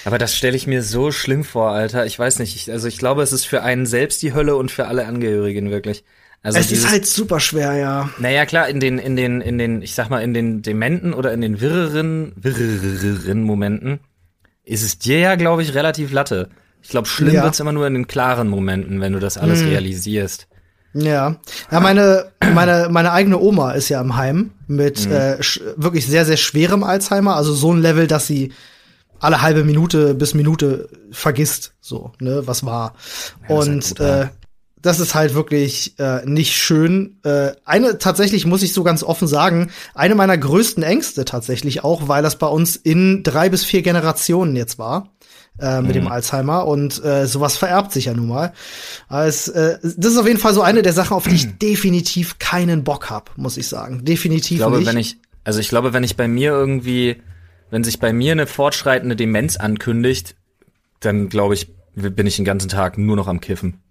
aber 0.06 0.18
das 0.18 0.36
stelle 0.36 0.58
ich 0.58 0.68
mir 0.68 0.82
so 0.82 1.12
schlimm 1.12 1.44
vor, 1.44 1.72
Alter. 1.72 2.06
Ich 2.06 2.18
weiß 2.18 2.40
nicht. 2.40 2.56
Ich, 2.56 2.72
also 2.72 2.88
ich 2.88 2.98
glaube, 2.98 3.22
es 3.22 3.32
ist 3.32 3.46
für 3.46 3.62
einen 3.62 3.86
selbst 3.86 4.22
die 4.22 4.34
Hölle 4.34 4.56
und 4.56 4.72
für 4.72 4.88
alle 4.88 5.06
Angehörigen 5.06 5.70
wirklich. 5.70 6.04
Also 6.44 6.60
es 6.60 6.68
dieses, 6.68 6.84
ist 6.84 6.92
halt 6.92 7.06
super 7.08 7.40
schwer, 7.40 7.74
ja. 7.74 8.10
Naja, 8.20 8.46
klar, 8.46 8.68
in 8.68 8.82
den, 8.82 9.00
in 9.00 9.16
den, 9.16 9.40
in 9.40 9.58
den, 9.58 9.82
ich 9.82 9.96
sag 9.96 10.10
mal, 10.10 10.22
in 10.22 10.34
den 10.34 10.62
Dementen 10.62 11.14
oder 11.14 11.32
in 11.32 11.40
den 11.40 11.62
wirreren, 11.62 12.34
wirreren 12.36 13.44
Momenten 13.44 14.02
ist 14.66 14.84
es 14.84 15.00
dir 15.00 15.20
ja, 15.20 15.36
glaube 15.36 15.64
ich, 15.64 15.74
relativ 15.74 16.12
latte. 16.12 16.50
Ich 16.82 16.90
glaube, 16.90 17.08
schlimm 17.08 17.34
ja. 17.34 17.44
wird's 17.44 17.62
immer 17.62 17.72
nur 17.72 17.88
in 17.88 17.94
den 17.94 18.08
klaren 18.08 18.50
Momenten, 18.50 19.00
wenn 19.00 19.14
du 19.14 19.20
das 19.20 19.38
alles 19.38 19.62
hm. 19.62 19.70
realisierst. 19.70 20.48
Ja. 20.94 21.38
Ja, 21.72 21.80
meine, 21.80 22.32
meine, 22.54 22.88
meine 22.92 23.14
eigene 23.14 23.40
Oma 23.40 23.72
ist 23.72 23.90
ja 23.90 24.02
im 24.02 24.16
Heim 24.16 24.52
mit 24.68 25.06
mhm. 25.08 25.14
äh, 25.14 25.38
wirklich 25.76 26.06
sehr, 26.06 26.26
sehr 26.26 26.38
schwerem 26.38 26.84
Alzheimer, 26.84 27.36
also 27.36 27.54
so 27.54 27.74
ein 27.74 27.82
Level, 27.82 28.06
dass 28.06 28.28
sie 28.28 28.52
alle 29.20 29.42
halbe 29.42 29.64
Minute 29.64 30.14
bis 30.14 30.34
Minute 30.34 30.90
vergisst, 31.12 31.74
so, 31.80 32.12
ne, 32.20 32.44
was 32.46 32.66
war. 32.66 32.94
Ja, 33.48 33.56
und 33.56 33.84
halt 33.84 33.98
gut, 33.98 34.00
äh, 34.02 34.28
das 34.84 35.00
ist 35.00 35.16
halt 35.16 35.34
wirklich 35.34 35.98
äh, 35.98 36.24
nicht 36.26 36.56
schön. 36.56 37.18
Äh, 37.24 37.54
eine 37.66 37.98
tatsächlich 37.98 38.46
muss 38.46 38.62
ich 38.62 38.74
so 38.74 38.84
ganz 38.84 39.02
offen 39.04 39.28
sagen, 39.28 39.72
eine 39.96 40.14
meiner 40.14 40.38
größten 40.38 40.84
Ängste 40.84 41.26
tatsächlich 41.26 41.84
auch, 41.84 42.08
weil 42.08 42.22
das 42.22 42.38
bei 42.38 42.48
uns 42.48 42.76
in 42.76 43.24
drei 43.24 43.50
bis 43.50 43.66
vier 43.66 43.82
Generationen 43.82 44.56
jetzt 44.56 44.78
war 44.78 45.10
äh, 45.60 45.82
mit 45.82 45.90
mhm. 45.90 45.94
dem 45.94 46.08
Alzheimer 46.08 46.68
und 46.68 47.04
äh, 47.04 47.26
sowas 47.26 47.58
vererbt 47.58 47.92
sich 47.92 48.06
ja 48.06 48.14
nun 48.14 48.28
mal. 48.28 48.54
Also, 49.08 49.54
äh, 49.54 49.80
das 49.82 50.14
ist 50.14 50.18
auf 50.18 50.28
jeden 50.28 50.40
Fall 50.40 50.54
so 50.54 50.62
eine 50.62 50.84
der 50.84 50.94
Sachen, 50.94 51.18
auf 51.18 51.28
die 51.28 51.36
ich 51.36 51.58
definitiv 51.62 52.38
keinen 52.38 52.84
Bock 52.84 53.10
hab, 53.10 53.36
muss 53.38 53.58
ich 53.58 53.68
sagen. 53.68 54.06
Definitiv 54.06 54.52
ich 54.52 54.58
glaube, 54.58 54.78
nicht. 54.78 54.88
Wenn 54.88 54.98
ich, 54.98 55.18
also 55.44 55.60
ich 55.60 55.70
glaube, 55.70 55.94
wenn 55.94 56.04
ich 56.04 56.16
bei 56.16 56.28
mir 56.28 56.52
irgendwie 56.52 57.18
wenn 57.74 57.84
sich 57.84 58.00
bei 58.00 58.14
mir 58.14 58.34
eine 58.34 58.46
fortschreitende 58.46 59.16
Demenz 59.16 59.58
ankündigt, 59.58 60.36
dann 61.00 61.28
glaube 61.28 61.56
ich, 61.56 61.74
bin 61.96 62.28
ich 62.28 62.36
den 62.36 62.46
ganzen 62.46 62.70
Tag 62.70 63.00
nur 63.00 63.16
noch 63.16 63.28
am 63.28 63.42
Kiffen. 63.42 63.82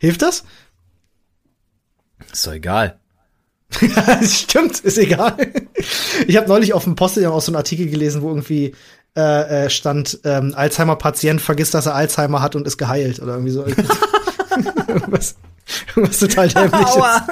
Hilft 0.00 0.22
das? 0.22 0.42
Ist 2.32 2.46
doch 2.46 2.52
egal. 2.52 2.98
Stimmt, 4.22 4.80
ist 4.80 4.98
egal. 4.98 5.36
Ich 6.26 6.36
habe 6.36 6.48
neulich 6.48 6.72
auf 6.72 6.84
dem 6.84 6.96
Post 6.96 7.24
auch 7.24 7.40
so 7.40 7.52
einen 7.52 7.56
Artikel 7.56 7.88
gelesen, 7.88 8.22
wo 8.22 8.28
irgendwie 8.28 8.74
äh, 9.16 9.66
äh, 9.66 9.70
stand, 9.70 10.18
ähm, 10.24 10.54
Alzheimer-Patient 10.56 11.40
vergisst, 11.40 11.74
dass 11.74 11.86
er 11.86 11.94
Alzheimer 11.94 12.42
hat 12.42 12.56
und 12.56 12.66
ist 12.66 12.78
geheilt 12.78 13.20
oder 13.20 13.34
irgendwie 13.34 13.52
so. 13.52 13.64
irgendwas, 14.88 15.36
irgendwas 15.94 16.18
total 16.18 16.48
dämliches. 16.48 16.96
Aua 16.96 17.26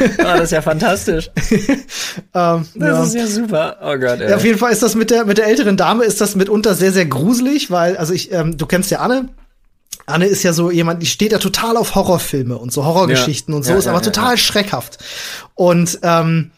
oh, 0.00 0.22
das 0.22 0.44
ist 0.44 0.50
ja 0.52 0.62
fantastisch. 0.62 1.30
ähm, 2.34 2.66
das 2.74 2.74
ja. 2.74 3.02
ist 3.02 3.14
ja 3.14 3.26
super. 3.26 3.76
Oh 3.82 3.96
Gott. 3.98 4.20
Ey. 4.20 4.30
Ja, 4.30 4.36
auf 4.36 4.44
jeden 4.44 4.58
Fall 4.58 4.72
ist 4.72 4.82
das 4.82 4.94
mit 4.94 5.10
der 5.10 5.24
mit 5.24 5.38
der 5.38 5.46
älteren 5.46 5.76
Dame 5.76 6.04
ist 6.04 6.20
das 6.20 6.34
mitunter 6.34 6.74
sehr 6.74 6.92
sehr 6.92 7.06
gruselig, 7.06 7.70
weil 7.70 7.96
also 7.96 8.12
ich 8.12 8.32
ähm, 8.32 8.56
du 8.56 8.66
kennst 8.66 8.90
ja 8.90 9.00
Anne. 9.00 9.28
Anne 10.06 10.26
ist 10.26 10.42
ja 10.42 10.52
so 10.52 10.70
jemand, 10.70 11.02
die 11.02 11.06
steht 11.06 11.32
ja 11.32 11.38
total 11.38 11.76
auf 11.76 11.94
Horrorfilme 11.94 12.56
und 12.58 12.72
so 12.72 12.84
Horrorgeschichten 12.84 13.52
ja. 13.52 13.56
und 13.56 13.62
so, 13.62 13.72
ja, 13.72 13.78
ist 13.78 13.86
aber 13.86 14.02
total 14.02 14.36
schreckhaft. 14.36 14.98
Und 15.54 15.98
ähm, 16.02 16.50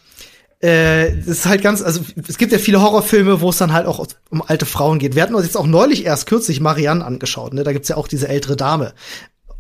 äh, 0.62 1.09
es 1.18 1.26
ist 1.26 1.47
halt 1.47 1.62
ganz, 1.62 1.82
also 1.82 2.01
es 2.26 2.38
gibt 2.38 2.53
ja 2.53 2.59
viele 2.59 2.80
Horrorfilme, 2.80 3.42
wo 3.42 3.51
es 3.51 3.59
dann 3.59 3.72
halt 3.72 3.86
auch 3.86 4.07
um 4.30 4.42
alte 4.42 4.64
Frauen 4.64 4.99
geht. 4.99 5.14
Wir 5.14 5.22
hatten 5.22 5.34
uns 5.34 5.45
jetzt 5.45 5.57
auch 5.57 5.66
neulich 5.66 6.07
erst 6.07 6.26
kürzlich 6.26 6.61
Marianne 6.61 7.05
angeschaut, 7.05 7.53
ne? 7.53 7.64
Da 7.64 7.72
gibt's 7.72 7.88
ja 7.88 7.97
auch 7.97 8.09
diese 8.09 8.28
ältere 8.28 8.57
Dame. 8.57 8.95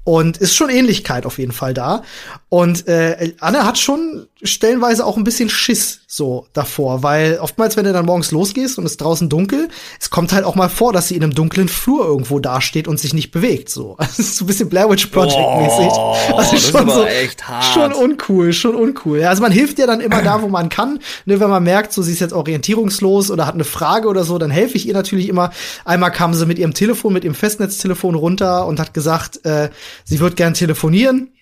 Und 0.04 0.36
ist 0.38 0.54
schon 0.54 0.70
Ähnlichkeit 0.70 1.26
auf 1.26 1.38
jeden 1.38 1.52
Fall 1.52 1.74
da. 1.74 2.02
Und 2.48 2.88
äh, 2.88 3.34
Anne 3.40 3.64
hat 3.64 3.78
schon 3.78 4.28
stellenweise 4.42 5.04
auch 5.04 5.16
ein 5.16 5.24
bisschen 5.24 5.48
Schiss 5.48 6.00
so 6.16 6.46
davor, 6.52 7.02
weil 7.02 7.38
oftmals, 7.40 7.76
wenn 7.76 7.84
du 7.84 7.92
dann 7.92 8.06
morgens 8.06 8.30
losgehst 8.30 8.78
und 8.78 8.86
es 8.86 8.96
draußen 8.96 9.28
dunkel, 9.28 9.68
es 10.00 10.10
kommt 10.10 10.32
halt 10.32 10.44
auch 10.44 10.54
mal 10.54 10.68
vor, 10.68 10.92
dass 10.92 11.08
sie 11.08 11.16
in 11.16 11.24
einem 11.24 11.34
dunklen 11.34 11.68
Flur 11.68 12.06
irgendwo 12.06 12.38
dasteht 12.38 12.86
und 12.86 13.00
sich 13.00 13.14
nicht 13.14 13.32
bewegt. 13.32 13.68
So, 13.68 13.96
ist 14.18 14.36
so 14.36 14.44
ein 14.44 14.46
bisschen 14.46 14.68
Blair 14.68 14.88
Witch 14.88 15.06
Project 15.06 15.34
mäßig. 15.34 15.92
Oh, 15.92 16.14
also 16.36 16.56
schon 16.56 16.88
so, 16.88 17.06
schon 17.74 17.92
uncool, 17.92 18.52
schon 18.52 18.76
uncool. 18.76 19.18
Ja, 19.18 19.30
also 19.30 19.42
man 19.42 19.50
hilft 19.50 19.78
ja 19.80 19.86
dann 19.86 20.00
immer 20.00 20.22
da, 20.22 20.40
wo 20.42 20.48
man 20.48 20.68
kann. 20.68 21.00
Ne, 21.24 21.40
wenn 21.40 21.50
man 21.50 21.64
merkt, 21.64 21.92
so 21.92 22.00
sie 22.00 22.12
ist 22.12 22.20
jetzt 22.20 22.32
orientierungslos 22.32 23.32
oder 23.32 23.46
hat 23.46 23.54
eine 23.54 23.64
Frage 23.64 24.06
oder 24.06 24.24
so, 24.24 24.38
dann 24.38 24.50
helfe 24.50 24.76
ich 24.76 24.86
ihr 24.86 24.94
natürlich 24.94 25.28
immer. 25.28 25.50
Einmal 25.84 26.12
kam 26.12 26.32
sie 26.32 26.46
mit 26.46 26.58
ihrem 26.58 26.74
Telefon, 26.74 27.12
mit 27.12 27.24
ihrem 27.24 27.34
Festnetztelefon 27.34 28.14
runter 28.14 28.66
und 28.66 28.78
hat 28.78 28.94
gesagt, 28.94 29.44
äh, 29.44 29.70
sie 30.04 30.20
wird 30.20 30.36
gern 30.36 30.54
telefonieren. 30.54 31.33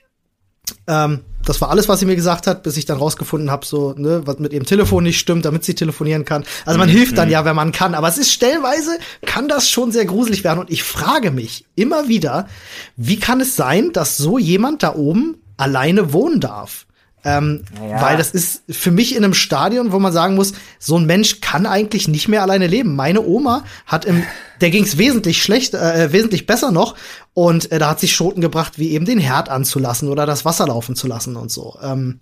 Ähm, 0.86 1.20
das 1.44 1.60
war 1.60 1.70
alles, 1.70 1.88
was 1.88 1.98
sie 1.98 2.06
mir 2.06 2.14
gesagt 2.14 2.46
hat, 2.46 2.62
bis 2.62 2.76
ich 2.76 2.86
dann 2.86 2.98
rausgefunden 2.98 3.50
habe, 3.50 3.66
so, 3.66 3.94
ne, 3.96 4.22
was 4.26 4.38
mit 4.38 4.52
ihrem 4.52 4.64
Telefon 4.64 5.02
nicht 5.02 5.18
stimmt, 5.18 5.44
damit 5.44 5.64
sie 5.64 5.74
telefonieren 5.74 6.24
kann. 6.24 6.44
Also 6.64 6.78
man 6.78 6.88
mhm. 6.88 6.92
hilft 6.92 7.18
dann 7.18 7.30
ja, 7.30 7.44
wenn 7.44 7.56
man 7.56 7.72
kann. 7.72 7.94
Aber 7.94 8.08
es 8.08 8.18
ist 8.18 8.32
stellenweise, 8.32 8.98
kann 9.26 9.48
das 9.48 9.68
schon 9.68 9.90
sehr 9.90 10.04
gruselig 10.04 10.44
werden. 10.44 10.60
Und 10.60 10.70
ich 10.70 10.84
frage 10.84 11.30
mich 11.30 11.64
immer 11.74 12.08
wieder, 12.08 12.48
wie 12.96 13.18
kann 13.18 13.40
es 13.40 13.56
sein, 13.56 13.92
dass 13.92 14.16
so 14.16 14.38
jemand 14.38 14.82
da 14.82 14.94
oben 14.94 15.36
alleine 15.56 16.12
wohnen 16.12 16.40
darf? 16.40 16.86
Ähm, 17.24 17.62
ja. 17.80 18.02
Weil 18.02 18.16
das 18.16 18.30
ist 18.30 18.62
für 18.68 18.90
mich 18.90 19.14
in 19.14 19.24
einem 19.24 19.34
Stadion, 19.34 19.92
wo 19.92 19.98
man 19.98 20.12
sagen 20.12 20.34
muss, 20.34 20.54
so 20.78 20.96
ein 20.96 21.06
Mensch 21.06 21.40
kann 21.40 21.66
eigentlich 21.66 22.08
nicht 22.08 22.28
mehr 22.28 22.42
alleine 22.42 22.66
leben. 22.66 22.96
Meine 22.96 23.22
Oma 23.22 23.64
hat 23.86 24.04
im, 24.04 24.24
der 24.62 24.70
ging 24.70 24.84
es 24.84 24.96
wesentlich 24.96 25.42
schlecht, 25.42 25.74
äh, 25.74 26.12
wesentlich 26.12 26.46
besser 26.46 26.70
noch. 26.70 26.96
Und 27.34 27.70
äh, 27.72 27.78
da 27.78 27.90
hat 27.90 28.00
sich 28.00 28.14
Schoten 28.14 28.40
gebracht, 28.40 28.78
wie 28.78 28.92
eben 28.92 29.04
den 29.04 29.18
Herd 29.18 29.48
anzulassen 29.48 30.08
oder 30.08 30.24
das 30.24 30.44
Wasser 30.44 30.68
laufen 30.68 30.96
zu 30.96 31.06
lassen 31.06 31.36
und 31.36 31.50
so. 31.50 31.76
Ähm, 31.82 32.20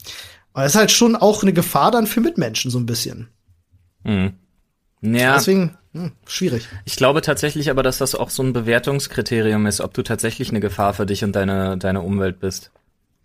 aber 0.53 0.64
das 0.64 0.72
ist 0.72 0.78
halt 0.78 0.91
schon 0.91 1.14
auch 1.14 1.43
eine 1.43 1.53
Gefahr 1.53 1.91
dann 1.91 2.07
für 2.07 2.20
Mitmenschen 2.20 2.70
so 2.70 2.78
ein 2.78 2.86
bisschen. 2.86 3.28
Mhm. 4.03 4.32
Ja. 5.03 5.34
Deswegen 5.34 5.76
hm, 5.93 6.12
schwierig. 6.26 6.66
Ich 6.84 6.97
glaube 6.97 7.20
tatsächlich 7.20 7.70
aber, 7.70 7.82
dass 7.82 7.99
das 7.99 8.14
auch 8.14 8.30
so 8.30 8.43
ein 8.43 8.53
Bewertungskriterium 8.53 9.66
ist, 9.66 9.80
ob 9.80 9.95
du 9.95 10.03
tatsächlich 10.03 10.51
eine 10.51 10.61
Gefahr 10.61 10.95
für 10.95 11.07
dich 11.07 11.24
und 11.24 11.34
deine 11.34 11.78
deine 11.78 12.01
Umwelt 12.01 12.41
bist. 12.41 12.70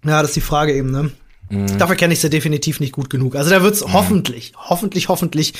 Ja, 0.03 0.21
das 0.21 0.31
ist 0.31 0.35
die 0.35 0.41
Frage 0.41 0.73
eben, 0.73 0.91
ne? 0.91 1.11
Mhm. 1.49 1.77
Dafür 1.77 1.95
kenne 1.95 2.13
ich 2.13 2.19
sie 2.19 2.29
definitiv 2.29 2.79
nicht 2.79 2.91
gut 2.91 3.09
genug. 3.09 3.35
Also 3.35 3.49
da 3.49 3.61
wird 3.61 3.75
es 3.75 3.85
mhm. 3.85 3.93
hoffentlich, 3.93 4.53
hoffentlich, 4.57 5.09
hoffentlich 5.09 5.53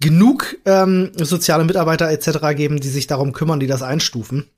genug 0.00 0.56
ähm, 0.64 1.12
soziale 1.16 1.64
Mitarbeiter 1.64 2.10
etc. 2.10 2.56
geben, 2.56 2.80
die 2.80 2.88
sich 2.88 3.06
darum 3.06 3.32
kümmern, 3.32 3.60
die 3.60 3.66
das 3.66 3.82
einstufen. 3.82 4.48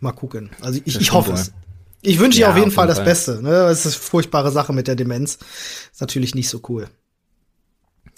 Mal 0.00 0.12
gucken. 0.12 0.50
Also 0.60 0.80
ich, 0.84 1.00
ich 1.00 1.12
hoffe 1.12 1.32
es. 1.32 1.52
Ich 2.00 2.18
wünsche 2.18 2.40
ja, 2.40 2.48
ihr 2.48 2.50
auf 2.50 2.56
jeden 2.56 2.68
auf 2.68 2.74
Fall 2.74 2.88
das 2.88 2.98
Fall. 2.98 3.04
Beste. 3.06 3.42
Ne? 3.42 3.50
Das 3.50 3.84
ist 3.84 3.94
eine 3.94 4.02
furchtbare 4.02 4.50
Sache 4.50 4.72
mit 4.72 4.88
der 4.88 4.96
Demenz. 4.96 5.38
Ist 5.92 6.00
natürlich 6.00 6.34
nicht 6.34 6.48
so 6.48 6.60
cool. 6.68 6.88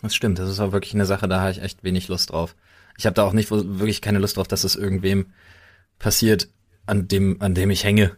Das 0.01 0.15
stimmt. 0.15 0.39
Das 0.39 0.49
ist 0.49 0.61
auch 0.61 0.73
wirklich 0.73 0.95
eine 0.95 1.07
Sache, 1.07 1.29
da 1.29 1.41
habe 1.41 1.51
ich 1.51 1.63
echt 1.63 1.85
wenig 1.85 2.09
Lust 2.09 2.33
drauf. 2.33 2.57
Ich 2.97 3.07
habe 3.07 3.15
da 3.15 3.25
auch 3.25 3.33
nicht 3.33 3.51
wirklich 3.51 4.01
keine 4.01 4.19
Lust 4.19 4.37
drauf, 4.37 4.49
dass 4.49 4.65
es 4.65 4.77
irgendwem 4.77 5.27
passiert, 5.99 6.49
an 6.87 7.09
dem, 7.09 7.41
an 7.41 7.55
dem 7.55 7.71
ich 7.71 7.85
hänge. 7.85 8.17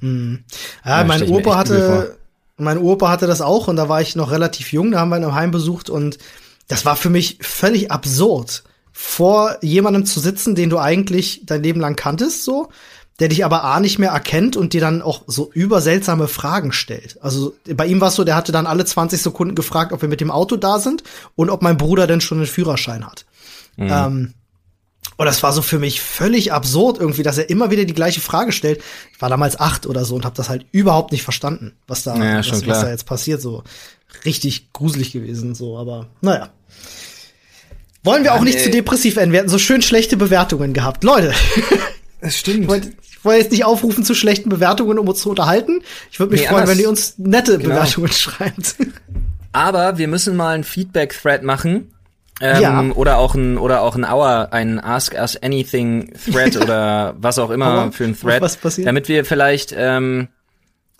Hm. 0.00 0.44
Ja, 0.84 1.04
mein 1.04 1.28
Opa 1.28 1.56
hatte, 1.56 2.18
mein 2.62 2.78
Opa 2.78 3.08
hatte 3.08 3.26
das 3.26 3.40
auch 3.40 3.68
und 3.68 3.76
da 3.76 3.88
war 3.88 4.00
ich 4.00 4.16
noch 4.16 4.30
relativ 4.30 4.72
jung, 4.72 4.92
da 4.92 5.00
haben 5.00 5.10
wir 5.10 5.16
ihn 5.16 5.22
im 5.22 5.34
Heim 5.34 5.50
besucht 5.50 5.90
und 5.90 6.18
das 6.68 6.84
war 6.84 6.96
für 6.96 7.10
mich 7.10 7.38
völlig 7.40 7.90
absurd, 7.90 8.64
vor 8.92 9.56
jemandem 9.62 10.04
zu 10.06 10.20
sitzen, 10.20 10.54
den 10.54 10.70
du 10.70 10.78
eigentlich 10.78 11.42
dein 11.44 11.62
Leben 11.62 11.80
lang 11.80 11.96
kanntest, 11.96 12.44
so, 12.44 12.68
der 13.20 13.28
dich 13.28 13.44
aber 13.44 13.64
A 13.64 13.80
nicht 13.80 13.98
mehr 13.98 14.10
erkennt 14.10 14.56
und 14.56 14.72
dir 14.72 14.80
dann 14.80 15.02
auch 15.02 15.22
so 15.26 15.50
überseltsame 15.52 16.28
Fragen 16.28 16.72
stellt. 16.72 17.18
Also 17.22 17.54
bei 17.74 17.86
ihm 17.86 18.00
war 18.00 18.08
es 18.08 18.14
so, 18.14 18.24
der 18.24 18.36
hatte 18.36 18.52
dann 18.52 18.66
alle 18.66 18.84
20 18.84 19.20
Sekunden 19.20 19.54
gefragt, 19.54 19.92
ob 19.92 20.02
wir 20.02 20.08
mit 20.08 20.20
dem 20.20 20.30
Auto 20.30 20.56
da 20.56 20.78
sind 20.78 21.02
und 21.36 21.50
ob 21.50 21.62
mein 21.62 21.76
Bruder 21.76 22.06
denn 22.06 22.20
schon 22.20 22.38
einen 22.38 22.46
Führerschein 22.46 23.06
hat. 23.06 23.26
Mhm. 23.76 23.88
Ähm, 23.90 24.34
und 25.16 25.26
das 25.26 25.42
war 25.42 25.52
so 25.52 25.62
für 25.62 25.78
mich 25.78 26.00
völlig 26.00 26.52
absurd 26.52 26.98
irgendwie, 26.98 27.22
dass 27.22 27.38
er 27.38 27.50
immer 27.50 27.70
wieder 27.70 27.84
die 27.84 27.94
gleiche 27.94 28.20
Frage 28.20 28.52
stellt. 28.52 28.82
Ich 29.12 29.20
war 29.20 29.28
damals 29.28 29.58
acht 29.60 29.86
oder 29.86 30.04
so 30.04 30.14
und 30.14 30.24
habe 30.24 30.36
das 30.36 30.48
halt 30.48 30.66
überhaupt 30.72 31.12
nicht 31.12 31.22
verstanden, 31.22 31.72
was 31.86 32.02
da, 32.02 32.16
ja, 32.16 32.38
was, 32.38 32.66
was, 32.66 32.80
da 32.80 32.90
jetzt 32.90 33.06
passiert. 33.06 33.40
So 33.40 33.62
richtig 34.24 34.72
gruselig 34.72 35.12
gewesen, 35.12 35.54
so. 35.54 35.76
Aber 35.76 36.08
naja. 36.20 36.50
Wollen 38.04 38.24
wir 38.24 38.34
auch 38.34 38.42
nicht 38.42 38.58
ey. 38.58 38.64
zu 38.64 38.70
depressiv 38.70 39.16
enden. 39.16 39.32
Wir 39.32 39.40
hatten 39.40 39.48
so 39.48 39.58
schön 39.58 39.80
schlechte 39.80 40.16
Bewertungen 40.16 40.72
gehabt. 40.72 41.04
Leute. 41.04 41.32
Es 42.24 42.38
stimmt. 42.38 42.60
Ich 42.60 42.68
wollte 42.68 42.92
wollt 43.24 43.38
jetzt 43.38 43.50
nicht 43.50 43.64
aufrufen 43.64 44.04
zu 44.04 44.14
schlechten 44.14 44.48
Bewertungen, 44.48 44.98
um 44.98 45.08
uns 45.08 45.20
zu 45.20 45.30
unterhalten. 45.30 45.82
Ich 46.10 46.20
würde 46.20 46.32
mich 46.32 46.42
nee, 46.42 46.46
freuen, 46.46 46.68
wenn 46.68 46.78
ihr 46.78 46.88
uns 46.88 47.14
nette 47.18 47.58
genau. 47.58 47.74
Bewertungen 47.74 48.08
schreibt. 48.12 48.76
Aber 49.52 49.98
wir 49.98 50.08
müssen 50.08 50.36
mal 50.36 50.54
einen 50.54 50.64
Feedback-Thread 50.64 51.42
machen 51.42 51.92
Ähm, 52.40 52.60
Ja. 52.62 52.82
Oder 52.94 53.18
auch 53.18 53.34
ein 53.34 53.58
oder 53.58 53.82
auch 53.82 53.94
ein 53.94 54.04
Hour, 54.04 54.48
ein 54.52 54.80
Ask 54.80 55.14
Us 55.14 55.36
Anything 55.42 56.12
Thread 56.30 56.56
oder 56.60 57.14
was 57.18 57.38
auch 57.38 57.50
immer 57.50 57.84
Hour? 57.84 57.92
für 57.92 58.04
ein 58.04 58.18
Thread, 58.18 58.40
Was 58.42 58.56
passiert? 58.56 58.86
damit 58.86 59.08
wir 59.08 59.24
vielleicht, 59.24 59.74
ähm, 59.76 60.28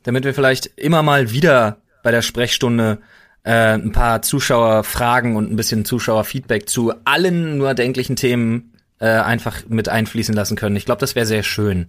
damit 0.05 0.24
wir 0.24 0.35
vielleicht 0.35 0.66
immer 0.76 1.03
mal 1.03 1.30
wieder 1.30 1.78
bei 2.03 2.11
der 2.11 2.22
Sprechstunde 2.22 2.99
äh, 3.45 3.74
ein 3.74 3.93
paar 3.93 4.22
Zuschauerfragen 4.22 5.35
und 5.37 5.51
ein 5.51 5.57
bisschen 5.57 5.85
Zuschauerfeedback 5.85 6.68
zu 6.68 6.93
allen 7.05 7.59
nur 7.59 7.68
erdenklichen 7.68 8.14
Themen 8.16 8.72
äh, 9.01 9.07
einfach 9.09 9.62
mit 9.68 9.89
einfließen 9.89 10.35
lassen 10.35 10.55
können. 10.57 10.76
Ich 10.76 10.85
glaube, 10.85 11.01
das 11.01 11.14
wäre 11.16 11.26
sehr 11.26 11.43
schön. 11.43 11.89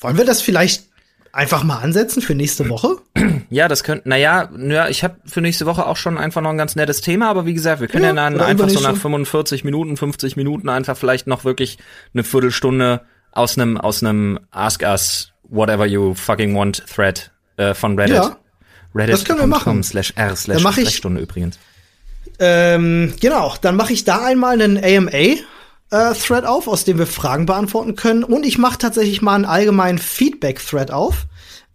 Wollen 0.00 0.16
wir 0.18 0.24
das 0.24 0.40
vielleicht 0.42 0.84
einfach 1.32 1.62
mal 1.62 1.78
ansetzen 1.78 2.20
für 2.22 2.34
nächste 2.34 2.68
Woche? 2.68 2.96
Ja, 3.50 3.68
das 3.68 3.82
könnte, 3.82 4.08
naja, 4.08 4.50
ja, 4.58 4.88
ich 4.88 5.02
habe 5.04 5.16
für 5.24 5.40
nächste 5.40 5.64
Woche 5.66 5.86
auch 5.86 5.96
schon 5.96 6.18
einfach 6.18 6.42
noch 6.42 6.50
ein 6.50 6.58
ganz 6.58 6.76
nettes 6.76 7.00
Thema, 7.00 7.30
aber 7.30 7.46
wie 7.46 7.54
gesagt, 7.54 7.80
wir 7.80 7.88
können 7.88 8.04
ja, 8.04 8.10
Ja, 8.10 8.30
dann 8.30 8.40
einfach 8.40 8.68
so 8.68 8.80
nach 8.80 8.96
45 8.96 9.64
Minuten, 9.64 9.96
50 9.96 10.36
Minuten 10.36 10.68
einfach 10.68 10.96
vielleicht 10.96 11.26
noch 11.26 11.44
wirklich 11.44 11.78
eine 12.12 12.24
Viertelstunde 12.24 13.00
aus 13.32 13.56
einem 13.56 13.78
aus 13.78 14.02
einem 14.02 14.38
Ask 14.50 14.82
Us 14.82 15.32
Whatever 15.48 15.86
You 15.86 16.14
Fucking 16.14 16.54
Want 16.54 16.84
Thread 16.94 17.30
äh, 17.56 17.72
von 17.74 17.98
Reddit. 17.98 18.16
Ja, 18.16 18.36
Reddit. 18.94 19.14
das 19.14 19.24
können 19.24 19.38
wir 19.40 19.46
machen. 19.46 19.82
Slash 19.82 20.12
r 20.16 20.36
slash 20.36 20.62
mach 20.62 20.76
ich- 20.76 20.84
Sprechstunde 20.84 21.20
übrigens. 21.22 21.58
Ähm, 22.40 23.14
genau, 23.20 23.54
dann 23.62 23.76
mache 23.76 23.92
ich 23.92 24.04
da 24.04 24.24
einmal 24.24 24.60
einen 24.60 24.76
AMA-Thread 24.76 26.44
auf, 26.44 26.68
aus 26.68 26.84
dem 26.84 26.98
wir 26.98 27.06
Fragen 27.06 27.46
beantworten 27.46 27.96
können. 27.96 28.22
Und 28.24 28.44
ich 28.46 28.58
mache 28.58 28.78
tatsächlich 28.78 29.22
mal 29.22 29.34
einen 29.34 29.44
allgemeinen 29.44 29.98
Feedback-Thread 29.98 30.90
auf, 30.92 31.26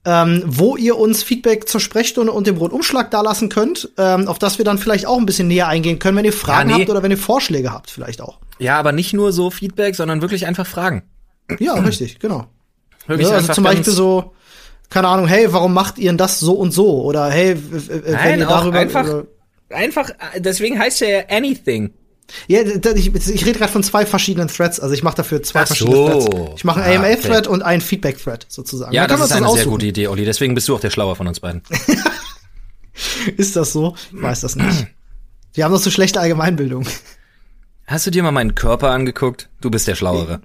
ähm, 0.06 0.44
wo 0.46 0.76
ihr 0.76 0.98
uns 0.98 1.24
Feedback 1.24 1.68
zur 1.70 1.80
Sprechstunde 1.80 2.32
und 2.32 2.46
dem 2.48 2.58
Rundumschlag 2.58 3.10
dalassen 3.12 3.50
könnt, 3.50 3.90
ähm, 3.98 4.28
auf 4.28 4.38
das 4.38 4.58
wir 4.58 4.66
dann 4.66 4.78
vielleicht 4.78 5.06
auch 5.06 5.18
ein 5.18 5.26
bisschen 5.26 5.48
näher 5.48 5.68
eingehen 5.68 6.00
können, 6.00 6.18
wenn 6.18 6.26
ihr 6.26 6.34
Fragen 6.34 6.70
Ja, 6.70 6.76
nee. 6.76 6.82
habt 6.84 6.92
oder 6.92 7.04
wenn 7.04 7.12
ihr 7.12 7.18
Vorschläge 7.18 7.72
habt, 7.72 7.90
vielleicht 7.90 8.22
auch. 8.22 8.40
Ja, 8.60 8.78
aber 8.80 8.92
nicht 8.92 9.14
nur 9.14 9.32
so 9.32 9.50
Feedback, 9.50 9.96
sondern 9.96 10.22
wirklich 10.22 10.46
einfach 10.46 10.68
Fragen. 10.68 11.04
Ja, 11.60 11.74
richtig, 11.86 12.20
genau. 12.20 12.48
Wirklich 13.08 13.28
Ja, 13.28 13.36
also 13.36 13.44
einfach 13.44 13.56
zum 13.56 13.64
Beispiel 13.64 13.94
so, 13.94 14.34
keine 14.90 15.08
Ahnung, 15.08 15.28
hey, 15.28 15.52
warum 15.52 15.74
macht 15.74 15.98
ihr 15.98 16.10
denn 16.10 16.18
das 16.18 16.40
so 16.40 16.54
und 16.54 16.72
so? 16.72 17.02
Oder 17.04 17.30
hey, 17.30 17.58
wenn 17.72 18.14
Nein, 18.14 18.40
ihr 18.40 18.46
darüber 18.46 18.80
einfach, 18.80 19.24
einfach, 19.70 20.10
deswegen 20.38 20.80
heißt 20.80 21.02
er 21.02 21.10
ja 21.10 21.24
Anything. 21.30 21.94
Ja, 22.48 22.62
ich, 22.62 23.14
ich 23.14 23.46
rede 23.46 23.60
gerade 23.60 23.72
von 23.72 23.84
zwei 23.84 24.06
verschiedenen 24.06 24.48
Threads. 24.48 24.80
Also 24.80 24.94
ich 24.96 25.04
mache 25.04 25.16
dafür 25.18 25.44
zwei 25.44 25.62
Ach 25.62 25.68
verschiedene 25.68 25.96
so. 26.22 26.28
Threads. 26.28 26.52
Ich 26.58 26.64
mache 26.64 26.82
Ah, 26.82 26.86
einen 26.86 27.00
okay. 27.04 27.14
AMA-Thread 27.14 27.48
und 27.48 27.62
einen 27.62 27.82
Feedback-Thread 27.82 28.46
sozusagen. 28.50 28.94
Ja, 28.94 29.08
das 29.08 29.22
ist 29.22 29.30
wir 29.30 29.38
eine 29.38 29.50
uns 29.50 29.60
sehr 29.62 29.66
gute 29.70 29.86
Idee, 29.86 30.08
Olli. 30.08 30.26
Deswegen 30.26 30.56
bist 30.56 30.68
du 30.68 30.76
auch 30.76 30.80
der 30.80 30.90
Schlauer 30.90 31.16
von 31.16 31.28
uns 31.28 31.40
beiden. 31.40 31.62
Ist 33.38 33.56
das 33.56 33.74
so? 33.74 33.96
Ich 34.14 34.22
weiß 34.22 34.42
das 34.42 34.56
nicht. 34.56 34.88
Die 35.56 35.64
haben 35.64 35.72
doch 35.72 35.80
so 35.80 35.90
schlechte 35.92 36.20
Allgemeinbildung. 36.20 36.88
Hast 37.88 38.06
du 38.08 38.12
dir 38.12 38.24
mal 38.24 38.32
meinen 38.32 38.56
Körper 38.56 38.92
angeguckt? 38.92 39.50
Du 39.62 39.70
bist 39.72 39.88
der 39.88 39.96
Schlauere. 39.96 40.42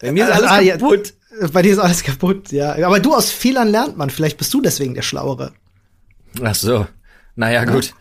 Bei 0.00 0.12
mir 0.12 0.26
ist 0.28 0.32
alles 0.32 0.50
Ah, 0.50 0.60
ja. 0.60 0.76
kaputt. 0.76 1.14
Bei 1.52 1.62
dir 1.62 1.72
ist 1.72 1.78
alles 1.78 2.02
kaputt, 2.02 2.50
ja. 2.52 2.74
Aber 2.86 3.00
du 3.00 3.14
aus 3.14 3.30
Fehlern 3.30 3.68
lernt 3.68 3.96
man. 3.96 4.10
Vielleicht 4.10 4.38
bist 4.38 4.52
du 4.54 4.60
deswegen 4.60 4.94
der 4.94 5.02
Schlauere. 5.02 5.52
Ach 6.42 6.54
so. 6.54 6.86
Naja, 7.36 7.64
gut. 7.64 7.94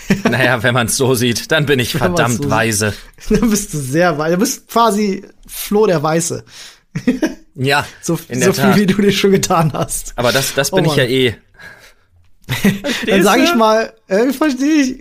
naja, 0.30 0.62
wenn 0.62 0.74
man 0.74 0.86
es 0.86 0.96
so 0.96 1.14
sieht, 1.14 1.50
dann 1.52 1.66
bin 1.66 1.78
ich 1.78 1.94
Wenn 1.94 2.00
verdammt 2.00 2.36
so 2.36 2.42
sieht. 2.44 2.50
weise. 2.50 2.92
Dann 3.30 3.50
bist 3.50 3.72
du 3.74 3.78
sehr 3.78 4.18
weit. 4.18 4.32
Du 4.34 4.38
bist 4.38 4.68
quasi 4.68 5.22
Flo 5.46 5.86
der 5.86 6.02
Weiße. 6.02 6.44
Ja, 7.54 7.86
So, 8.00 8.16
so 8.16 8.22
viel, 8.24 8.40
Tat. 8.54 8.76
wie 8.78 8.86
du 8.86 8.94
dir 9.02 9.12
schon 9.12 9.30
getan 9.30 9.74
hast. 9.74 10.14
Aber 10.16 10.32
das, 10.32 10.54
das 10.54 10.72
Oh 10.72 10.76
bin 10.76 10.86
ich 10.86 10.92
Mann. 10.92 10.98
ja 11.00 11.04
eh. 11.04 11.36
Dann 13.06 13.22
sage 13.22 13.42
ich 13.44 13.54
mal, 13.54 13.92
äh, 14.08 14.32
verstehe 14.32 14.82
ich. 14.82 15.00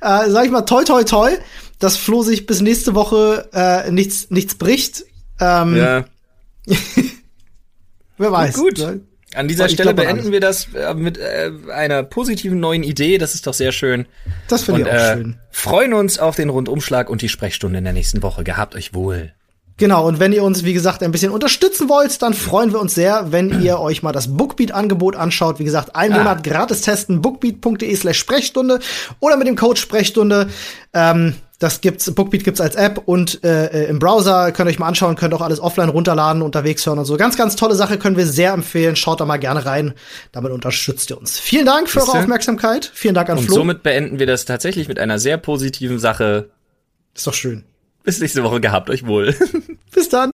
äh, 0.00 0.30
sag 0.30 0.44
ich 0.44 0.52
mal, 0.52 0.62
toi 0.62 0.84
toi 0.84 1.02
toi, 1.02 1.32
dass 1.80 1.96
Flo 1.96 2.22
sich 2.22 2.46
bis 2.46 2.60
nächste 2.60 2.94
Woche 2.94 3.48
äh, 3.52 3.90
nichts 3.90 4.30
nichts 4.30 4.54
bricht. 4.54 5.04
Ähm, 5.40 5.76
Ja. 5.76 6.04
Wer 8.16 8.30
weiß. 8.32 8.54
Gut. 8.54 8.78
Ne? 8.78 9.00
An 9.34 9.48
dieser 9.48 9.68
Stelle 9.68 9.94
beenden 9.94 10.32
wir 10.32 10.40
das 10.40 10.68
äh, 10.74 10.94
mit 10.94 11.18
äh, 11.18 11.50
einer 11.72 12.02
positiven 12.02 12.60
neuen 12.60 12.82
Idee. 12.82 13.18
Das 13.18 13.34
ist 13.34 13.46
doch 13.46 13.54
sehr 13.54 13.72
schön. 13.72 14.06
Das 14.48 14.62
finde 14.62 14.82
ich 14.82 14.86
auch 14.86 14.92
äh, 14.92 15.14
schön. 15.14 15.36
freuen 15.50 15.94
uns 15.94 16.18
auf 16.18 16.36
den 16.36 16.48
Rundumschlag 16.50 17.10
und 17.10 17.22
die 17.22 17.28
Sprechstunde 17.28 17.78
in 17.78 17.84
der 17.84 17.92
nächsten 17.92 18.22
Woche. 18.22 18.44
Gehabt 18.44 18.74
euch 18.74 18.94
wohl. 18.94 19.32
Genau, 19.76 20.06
und 20.06 20.20
wenn 20.20 20.32
ihr 20.32 20.44
uns, 20.44 20.62
wie 20.64 20.72
gesagt, 20.72 21.02
ein 21.02 21.10
bisschen 21.10 21.32
unterstützen 21.32 21.88
wollt, 21.88 22.22
dann 22.22 22.32
freuen 22.32 22.72
wir 22.72 22.80
uns 22.80 22.94
sehr, 22.94 23.32
wenn 23.32 23.60
ihr 23.60 23.80
euch 23.80 24.04
mal 24.04 24.12
das 24.12 24.36
Bookbeat-Angebot 24.36 25.16
anschaut. 25.16 25.58
Wie 25.58 25.64
gesagt, 25.64 25.96
ein 25.96 26.12
Ah. 26.12 26.18
Monat 26.18 26.44
gratis 26.44 26.82
testen, 26.82 27.20
bookbeat.de 27.20 27.94
slash 27.96 28.18
Sprechstunde 28.18 28.78
oder 29.18 29.36
mit 29.36 29.48
dem 29.48 29.56
Code 29.56 29.80
Sprechstunde. 29.80 30.48
Ähm, 30.92 31.34
das 31.64 31.80
gibt's, 31.80 32.14
Bookbeat 32.14 32.44
gibt's 32.44 32.60
als 32.60 32.74
App 32.74 33.00
und 33.06 33.42
äh, 33.42 33.84
äh, 33.84 33.88
im 33.88 33.98
Browser 33.98 34.52
könnt 34.52 34.68
ihr 34.68 34.72
euch 34.72 34.78
mal 34.78 34.86
anschauen, 34.86 35.16
könnt 35.16 35.32
auch 35.32 35.40
alles 35.40 35.60
offline 35.60 35.88
runterladen, 35.88 36.42
unterwegs 36.42 36.84
hören 36.84 36.98
und 36.98 37.06
so. 37.06 37.16
Ganz, 37.16 37.38
ganz 37.38 37.56
tolle 37.56 37.74
Sache, 37.74 37.96
können 37.96 38.18
wir 38.18 38.26
sehr 38.26 38.52
empfehlen. 38.52 38.96
Schaut 38.96 39.20
da 39.20 39.24
mal 39.24 39.38
gerne 39.38 39.64
rein. 39.64 39.94
Damit 40.30 40.52
unterstützt 40.52 41.08
ihr 41.10 41.18
uns. 41.18 41.38
Vielen 41.38 41.64
Dank 41.64 41.88
für 41.88 42.00
eure? 42.00 42.18
Aufmerksamkeit. 42.18 42.90
Vielen 42.92 43.14
Dank 43.14 43.30
an 43.30 43.38
Und 43.38 43.46
Flo. 43.46 43.54
somit 43.54 43.82
beenden 43.82 44.18
wir 44.18 44.26
das 44.26 44.44
tatsächlich 44.44 44.88
mit 44.88 44.98
einer 44.98 45.18
sehr 45.18 45.38
positiven 45.38 45.98
Sache. 45.98 46.50
Ist 47.14 47.26
doch 47.26 47.32
schön. 47.32 47.64
Bis 48.02 48.20
nächste 48.20 48.44
Woche. 48.44 48.60
Gehabt 48.60 48.90
euch 48.90 49.06
wohl. 49.06 49.34
Bis 49.94 50.10
dann. 50.10 50.33